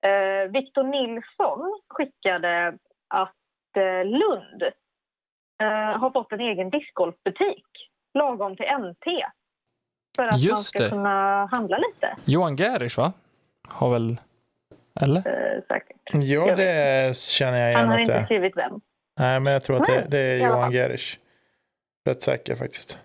Eh, 0.05 0.51
Victor 0.51 0.83
Nilsson 0.83 1.79
skickade 1.89 2.77
att 3.07 3.77
eh, 3.77 4.05
Lund 4.05 4.63
eh, 5.61 5.99
har 5.99 6.11
fått 6.11 6.31
en 6.31 6.39
egen 6.39 6.69
discgolfbutik 6.69 7.65
lagom 8.13 8.55
till 8.55 8.65
NT. 8.65 9.05
För 10.15 10.23
att 10.23 10.31
man 10.31 10.39
Just 10.39 10.63
ska 10.65 10.83
det. 10.83 10.89
kunna 10.89 11.45
handla 11.45 11.77
lite 11.77 12.15
Johan 12.25 12.57
Gerisch 12.57 12.97
va? 12.97 13.13
Har 13.67 13.91
väl, 13.91 14.17
eller? 15.01 15.17
eh, 15.17 15.61
säkert. 15.67 15.97
ja 16.13 16.55
det 16.55 17.17
känner 17.17 17.57
jag 17.69 17.77
Han 17.77 17.85
igen 17.85 17.87
har 17.89 17.93
att 17.95 17.99
inte 18.01 18.19
det 18.19 18.25
skrivit 18.25 18.57
vem. 18.57 18.81
Nej, 19.19 19.39
men 19.39 19.53
jag 19.53 19.63
tror 19.63 19.75
att 19.81 19.87
det, 19.87 20.07
det 20.09 20.17
är 20.17 20.37
Johan 20.37 20.61
fall. 20.61 20.73
Gerisch. 20.73 21.19
Rätt 22.05 22.23
säker 22.23 22.55
faktiskt. 22.55 22.99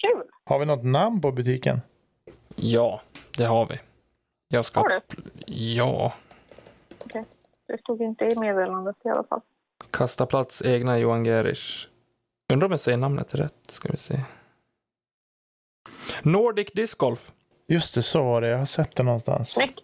Kul! 0.00 0.22
Har 0.44 0.58
vi 0.58 0.66
något 0.66 0.84
namn 0.84 1.20
på 1.20 1.32
butiken? 1.32 1.80
Ja, 2.56 3.00
det 3.36 3.44
har 3.44 3.66
vi. 3.66 3.80
Jag 4.48 4.64
ska... 4.64 4.80
Har 4.80 4.88
du? 4.88 5.00
Ja. 5.54 6.12
Det 7.66 7.78
stod 7.80 8.02
inte 8.02 8.24
i 8.24 8.38
meddelandet 8.38 8.96
i 9.04 9.08
alla 9.08 9.24
fall. 9.24 9.40
Kasta 9.90 10.26
plats 10.26 10.62
egna 10.62 10.98
Johan 10.98 11.24
Gerisch. 11.24 11.88
Undrar 12.52 12.66
om 12.66 12.72
jag 12.72 12.80
säger 12.80 12.98
namnet 12.98 13.34
rätt. 13.34 13.70
Ska 13.70 13.88
vi 13.88 13.96
se. 13.96 14.20
Nordic 16.22 16.72
Disc 16.72 16.94
Golf 16.94 17.32
Just 17.66 17.94
det, 17.94 18.02
så 18.02 18.22
var 18.22 18.40
det. 18.40 18.48
Jag 18.48 18.58
har 18.58 18.66
sett 18.66 18.96
det 18.96 19.02
någonstans. 19.02 19.50
Snyggt! 19.50 19.80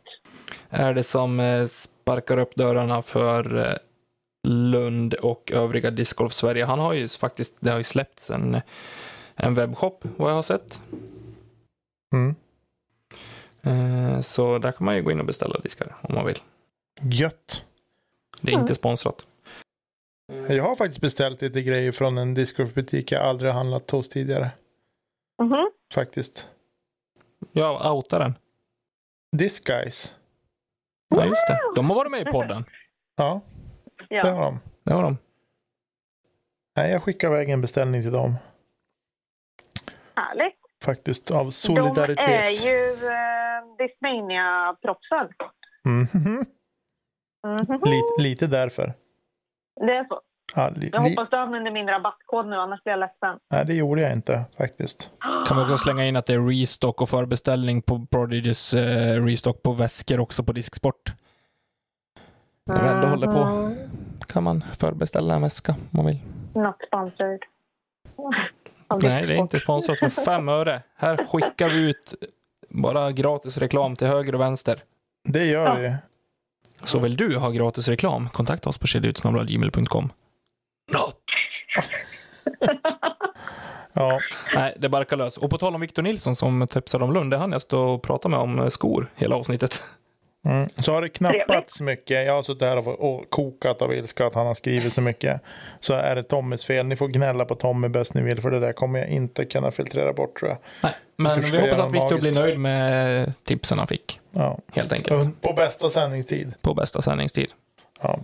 är 0.70 0.94
det 0.94 1.02
som 1.02 1.40
eh, 1.40 1.66
sparkar 2.04 2.38
upp 2.38 2.54
dörrarna 2.54 3.02
för 3.02 3.56
eh, 3.70 3.76
Lund 4.48 5.14
och 5.14 5.52
övriga 5.52 5.90
discgolf 5.90 6.32
Sverige. 6.32 6.64
Han 6.64 6.78
har 6.78 6.92
ju 6.92 7.08
faktiskt, 7.08 7.54
det 7.60 7.70
har 7.70 7.78
ju 7.78 7.84
släppts 7.84 8.30
en, 8.30 8.60
en 9.34 9.54
webbshop 9.54 10.04
vad 10.16 10.30
jag 10.30 10.34
har 10.34 10.42
sett. 10.42 10.80
Mm. 12.14 12.34
Eh, 13.62 14.20
Så 14.20 14.58
där 14.58 14.72
kan 14.72 14.84
man 14.84 14.96
ju 14.96 15.02
gå 15.02 15.10
in 15.10 15.20
och 15.20 15.26
beställa 15.26 15.58
diskar 15.60 15.96
om 16.00 16.14
man 16.14 16.26
vill. 16.26 16.38
Gött. 17.02 17.64
Det 18.42 18.52
är 18.52 18.58
inte 18.58 18.74
sponsrat. 18.74 19.26
Jag 20.48 20.64
har 20.64 20.76
faktiskt 20.76 21.00
beställt 21.00 21.42
lite 21.42 21.62
grejer 21.62 21.92
från 21.92 22.18
en 22.18 22.34
discgolfbutik 22.34 23.12
jag 23.12 23.22
aldrig 23.22 23.50
har 23.52 23.58
handlat 23.58 23.90
hos 23.90 24.08
tidigare. 24.08 24.50
Mhm. 25.42 25.70
Faktiskt. 25.94 26.46
Jag 27.52 27.94
outar 27.94 28.20
den. 28.20 28.34
Disc 29.36 29.60
Guys. 29.64 30.14
Ja, 31.16 31.24
just 31.24 31.46
det. 31.48 31.58
De 31.76 31.90
har 31.90 31.96
varit 31.96 32.10
med 32.10 32.20
i 32.20 32.24
podden. 32.24 32.64
Ja, 33.16 33.40
det 34.08 34.28
har 34.30 34.42
de. 34.44 34.60
Det 34.84 34.92
har 34.92 35.02
de. 35.02 35.18
Nej, 36.76 36.90
jag 36.92 37.02
skickar 37.02 37.28
iväg 37.28 37.50
en 37.50 37.60
beställning 37.60 38.02
till 38.02 38.12
dem. 38.12 38.34
Härligt! 40.16 40.54
Faktiskt 40.84 41.30
av 41.30 41.50
solidaritet. 41.50 42.26
De 42.26 42.32
är 42.32 42.66
ju 42.66 42.88
eh, 42.90 43.76
Discmania-proffsen. 43.78 45.28
Mhm. 45.84 46.44
Mhm. 47.46 47.80
Lite, 47.84 48.22
lite 48.22 48.46
därför. 48.46 48.92
Det 49.86 49.92
är 49.96 50.04
så. 50.04 50.20
Ja, 50.54 50.70
li, 50.76 50.90
Jag 50.92 51.00
hoppas 51.00 51.30
du 51.30 51.36
använder 51.36 51.70
min 51.70 51.88
rabattkod 51.88 52.46
nu, 52.46 52.56
annars 52.56 52.82
blir 52.82 52.92
jag 52.92 53.00
ledsen. 53.00 53.38
nej, 53.50 53.64
det 53.66 53.74
gjorde 53.74 54.00
jag 54.00 54.12
inte 54.12 54.44
faktiskt. 54.58 55.10
Kan 55.48 55.56
vi 55.56 55.62
också 55.62 55.76
slänga 55.76 56.04
in 56.04 56.16
att 56.16 56.26
det 56.26 56.32
är 56.32 56.46
restock 56.60 57.02
och 57.02 57.08
förbeställning 57.10 57.82
på 57.82 58.06
Prodigys 58.10 58.74
eh, 58.74 59.24
restock 59.24 59.62
på 59.62 59.72
väskor 59.72 60.20
också 60.20 60.44
på 60.44 60.52
Disksport. 60.52 61.12
När 62.66 62.82
vi 62.82 62.88
ändå 62.88 63.06
håller 63.06 63.26
på 63.26 63.38
Mm. 63.38 63.78
kan 64.28 64.42
man 64.42 64.64
förbeställa 64.78 65.34
en 65.34 65.42
väska 65.42 65.72
om 65.72 65.78
man 65.90 66.06
vill. 66.06 66.18
Not 66.54 66.76
sponsored. 66.86 67.40
Nej, 69.02 69.26
det 69.26 69.34
är 69.34 69.38
inte 69.38 69.58
sponsrat 69.58 69.98
för 69.98 70.08
fem 70.08 70.48
öre. 70.48 70.82
Här 70.96 71.16
skickar 71.16 71.68
vi 71.70 71.90
ut 71.90 72.14
bara 72.68 73.12
gratis 73.12 73.58
reklam 73.58 73.96
till 73.96 74.06
höger 74.06 74.34
och 74.34 74.40
vänster. 74.40 74.82
Det 75.28 75.44
gör 75.46 75.66
Ja. 75.66 75.74
vi. 75.74 75.94
Så 76.84 76.98
vill 76.98 77.16
du 77.16 77.36
ha 77.36 77.50
gratis 77.50 77.88
reklam, 77.88 78.28
kontakta 78.28 78.68
oss 78.68 78.78
på 78.78 78.86
kedjautsnabel.gmail.com. 80.92 81.84
Ja, 83.96 84.20
Nej, 84.54 84.74
det 84.78 84.88
barkar 84.88 85.16
lös. 85.16 85.36
Och 85.38 85.50
på 85.50 85.58
tal 85.58 85.74
om 85.74 85.80
Victor 85.80 86.02
Nilsson 86.02 86.36
som 86.36 86.66
tipsade 86.70 87.04
om 87.04 87.12
Lund, 87.12 87.30
det 87.30 87.36
hann 87.36 87.52
jag 87.52 87.62
stå 87.62 87.80
och 87.88 88.02
prata 88.02 88.28
med 88.28 88.38
om 88.38 88.58
eh, 88.58 88.68
skor 88.68 89.10
hela 89.16 89.36
avsnittet. 89.36 89.82
mm. 90.46 90.68
Så 90.76 90.92
har 90.92 91.02
det 91.02 91.08
knappats 91.08 91.80
mycket. 91.80 92.26
Jag 92.26 92.34
har 92.34 92.42
suttit 92.42 92.62
här 92.62 92.88
och, 92.88 93.30
kokat 93.30 93.82
av 93.82 93.94
ilska 93.94 94.26
att 94.26 94.34
han 94.34 94.46
har 94.46 94.54
skrivit 94.54 94.92
så 94.92 95.00
mycket. 95.00 95.40
Så 95.80 95.94
är 95.94 96.16
det 96.16 96.22
Tommys 96.22 96.64
fel. 96.64 96.86
Ni 96.86 96.96
får 96.96 97.08
gnälla 97.08 97.44
på 97.44 97.54
Tommy 97.54 97.88
bäst 97.88 98.14
ni 98.14 98.22
vill 98.22 98.40
för 98.42 98.50
det 98.50 98.60
där 98.60 98.72
kommer 98.72 98.98
jag 98.98 99.08
inte 99.08 99.44
kunna 99.44 99.70
filtrera 99.70 100.12
bort 100.12 100.38
tror 100.38 100.50
jag. 100.50 100.58
Nej, 100.82 100.92
men 101.16 101.36
vi 101.36 101.42
försöka 101.42 101.62
hoppas 101.62 101.78
att 101.86 101.92
Victor 101.92 102.18
blir 102.20 102.32
nöjd 102.34 102.58
med 102.58 103.32
tipsen 103.44 103.78
han 103.78 103.86
fick, 103.86 104.20
Ja. 104.30 104.58
helt 104.72 104.92
enkelt. 104.92 105.40
På 105.40 105.52
bästa 105.52 105.90
sändningstid. 105.90 106.54
På 106.62 106.74
bästa 106.74 107.02
sändningstid. 107.02 107.48
Ja. 108.02 108.18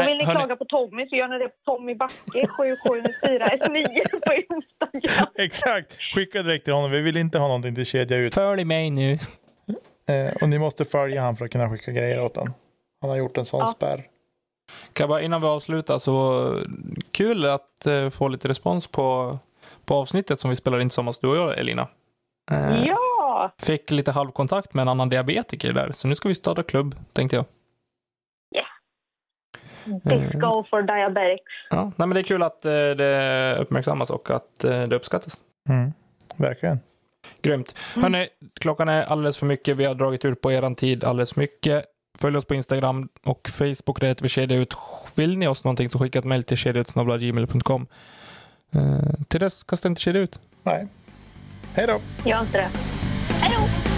Och 0.00 0.06
vill 0.08 0.18
ni 0.18 0.24
hörni, 0.24 0.38
klaga 0.40 0.56
på 0.56 0.64
Tommy 0.64 1.08
så 1.08 1.16
gör 1.16 1.28
ni 1.28 1.38
det 1.38 1.48
på 1.48 1.54
Tommy 1.76 1.94
Backe 1.94 2.46
7794 2.56 4.18
på 4.26 4.32
Instagram. 4.34 5.26
Exakt, 5.38 5.92
skicka 6.14 6.42
direkt 6.42 6.64
till 6.64 6.74
honom. 6.74 6.90
Vi 6.90 7.00
vill 7.00 7.16
inte 7.16 7.38
ha 7.38 7.46
någonting 7.46 7.74
till 7.74 7.86
kedja 7.86 8.16
ut. 8.16 8.34
följ 8.34 8.64
mig 8.64 8.90
nu. 8.90 9.18
Eh, 10.08 10.34
och 10.42 10.48
ni 10.48 10.58
måste 10.58 10.84
följa 10.84 11.22
han 11.22 11.36
för 11.36 11.44
att 11.44 11.50
kunna 11.50 11.70
skicka 11.70 11.90
grejer 11.92 12.20
åt 12.20 12.36
honom. 12.36 12.54
Han 13.00 13.10
har 13.10 13.16
gjort 13.16 13.36
en 13.38 13.44
sån 13.44 13.60
Ja. 13.60 13.66
spärr. 13.66 14.06
Kan 14.92 15.08
bara 15.08 15.22
innan 15.22 15.40
vi 15.40 15.46
avslutar 15.46 15.98
så 15.98 16.48
kul 17.10 17.44
att 17.46 17.86
eh, 17.86 18.10
få 18.10 18.28
lite 18.28 18.48
respons 18.48 18.86
på, 18.86 19.38
på 19.84 19.94
avsnittet 19.94 20.40
som 20.40 20.50
vi 20.50 20.56
spelar 20.56 20.80
in 20.80 20.88
tillsammans 20.88 21.20
du 21.20 21.28
och 21.28 21.36
jag 21.36 21.58
Elina. 21.58 21.88
Eh, 22.50 22.84
Ja! 22.86 23.52
Fick 23.58 23.90
lite 23.90 24.10
halvkontakt 24.12 24.74
med 24.74 24.82
en 24.82 24.88
annan 24.88 25.08
diabetiker 25.08 25.72
där, 25.72 25.92
så 25.92 26.08
nu 26.08 26.14
ska 26.14 26.28
vi 26.28 26.34
starta 26.34 26.62
klubb, 26.62 26.94
tänkte 27.12 27.36
jag. 27.36 27.44
Disco 29.84 30.64
for 30.70 30.82
diabetics. 30.82 31.44
Ja, 31.70 31.82
nej, 31.96 32.08
men 32.08 32.10
det 32.10 32.20
är 32.20 32.22
kul 32.22 32.42
att 32.42 32.64
eh, 32.64 32.70
det 32.70 33.56
uppmärksammas 33.60 34.10
och 34.10 34.30
att 34.30 34.64
eh, 34.64 34.82
det 34.82 34.96
uppskattas. 34.96 35.36
Mm. 35.68 35.92
Verkligen. 36.36 36.80
Grymt. 37.42 37.78
Hörni, 37.94 38.28
klockan 38.60 38.88
är 38.88 39.02
alldeles 39.02 39.38
för 39.38 39.46
mycket. 39.46 39.76
Vi 39.76 39.84
har 39.84 39.94
dragit 39.94 40.24
ut 40.24 40.40
på 40.40 40.52
eran 40.52 40.74
tid 40.74 41.04
alldeles 41.04 41.32
för 41.32 41.40
mycket. 41.40 41.84
Följ 42.18 42.36
oss 42.36 42.44
på 42.44 42.54
Instagram 42.54 43.08
och 43.24 43.48
Facebook. 43.48 44.00
Där 44.00 44.08
heter 44.08 44.22
vi 44.22 44.28
Kedja 44.28 44.56
Ut. 44.56 44.74
Vill 45.14 45.38
ni 45.38 45.46
oss 45.46 45.64
någonting 45.64 45.88
så 45.88 45.98
skicka 45.98 46.18
ett 46.18 46.24
mejl 46.24 46.42
till 46.42 46.56
kedjautsnabla.gmail.com. 46.56 47.86
Eh, 48.74 49.24
till 49.28 49.40
dess, 49.40 49.64
kasta 49.64 49.88
inte 49.88 50.00
kedja 50.00 50.20
ut. 50.20 50.40
Nej. 50.62 50.86
Hej 51.74 51.86
då. 51.86 52.00
Gör 52.30 52.40
inte 52.40 52.58
det. 52.58 52.70
Hej 53.40 53.56
då! 53.58 53.91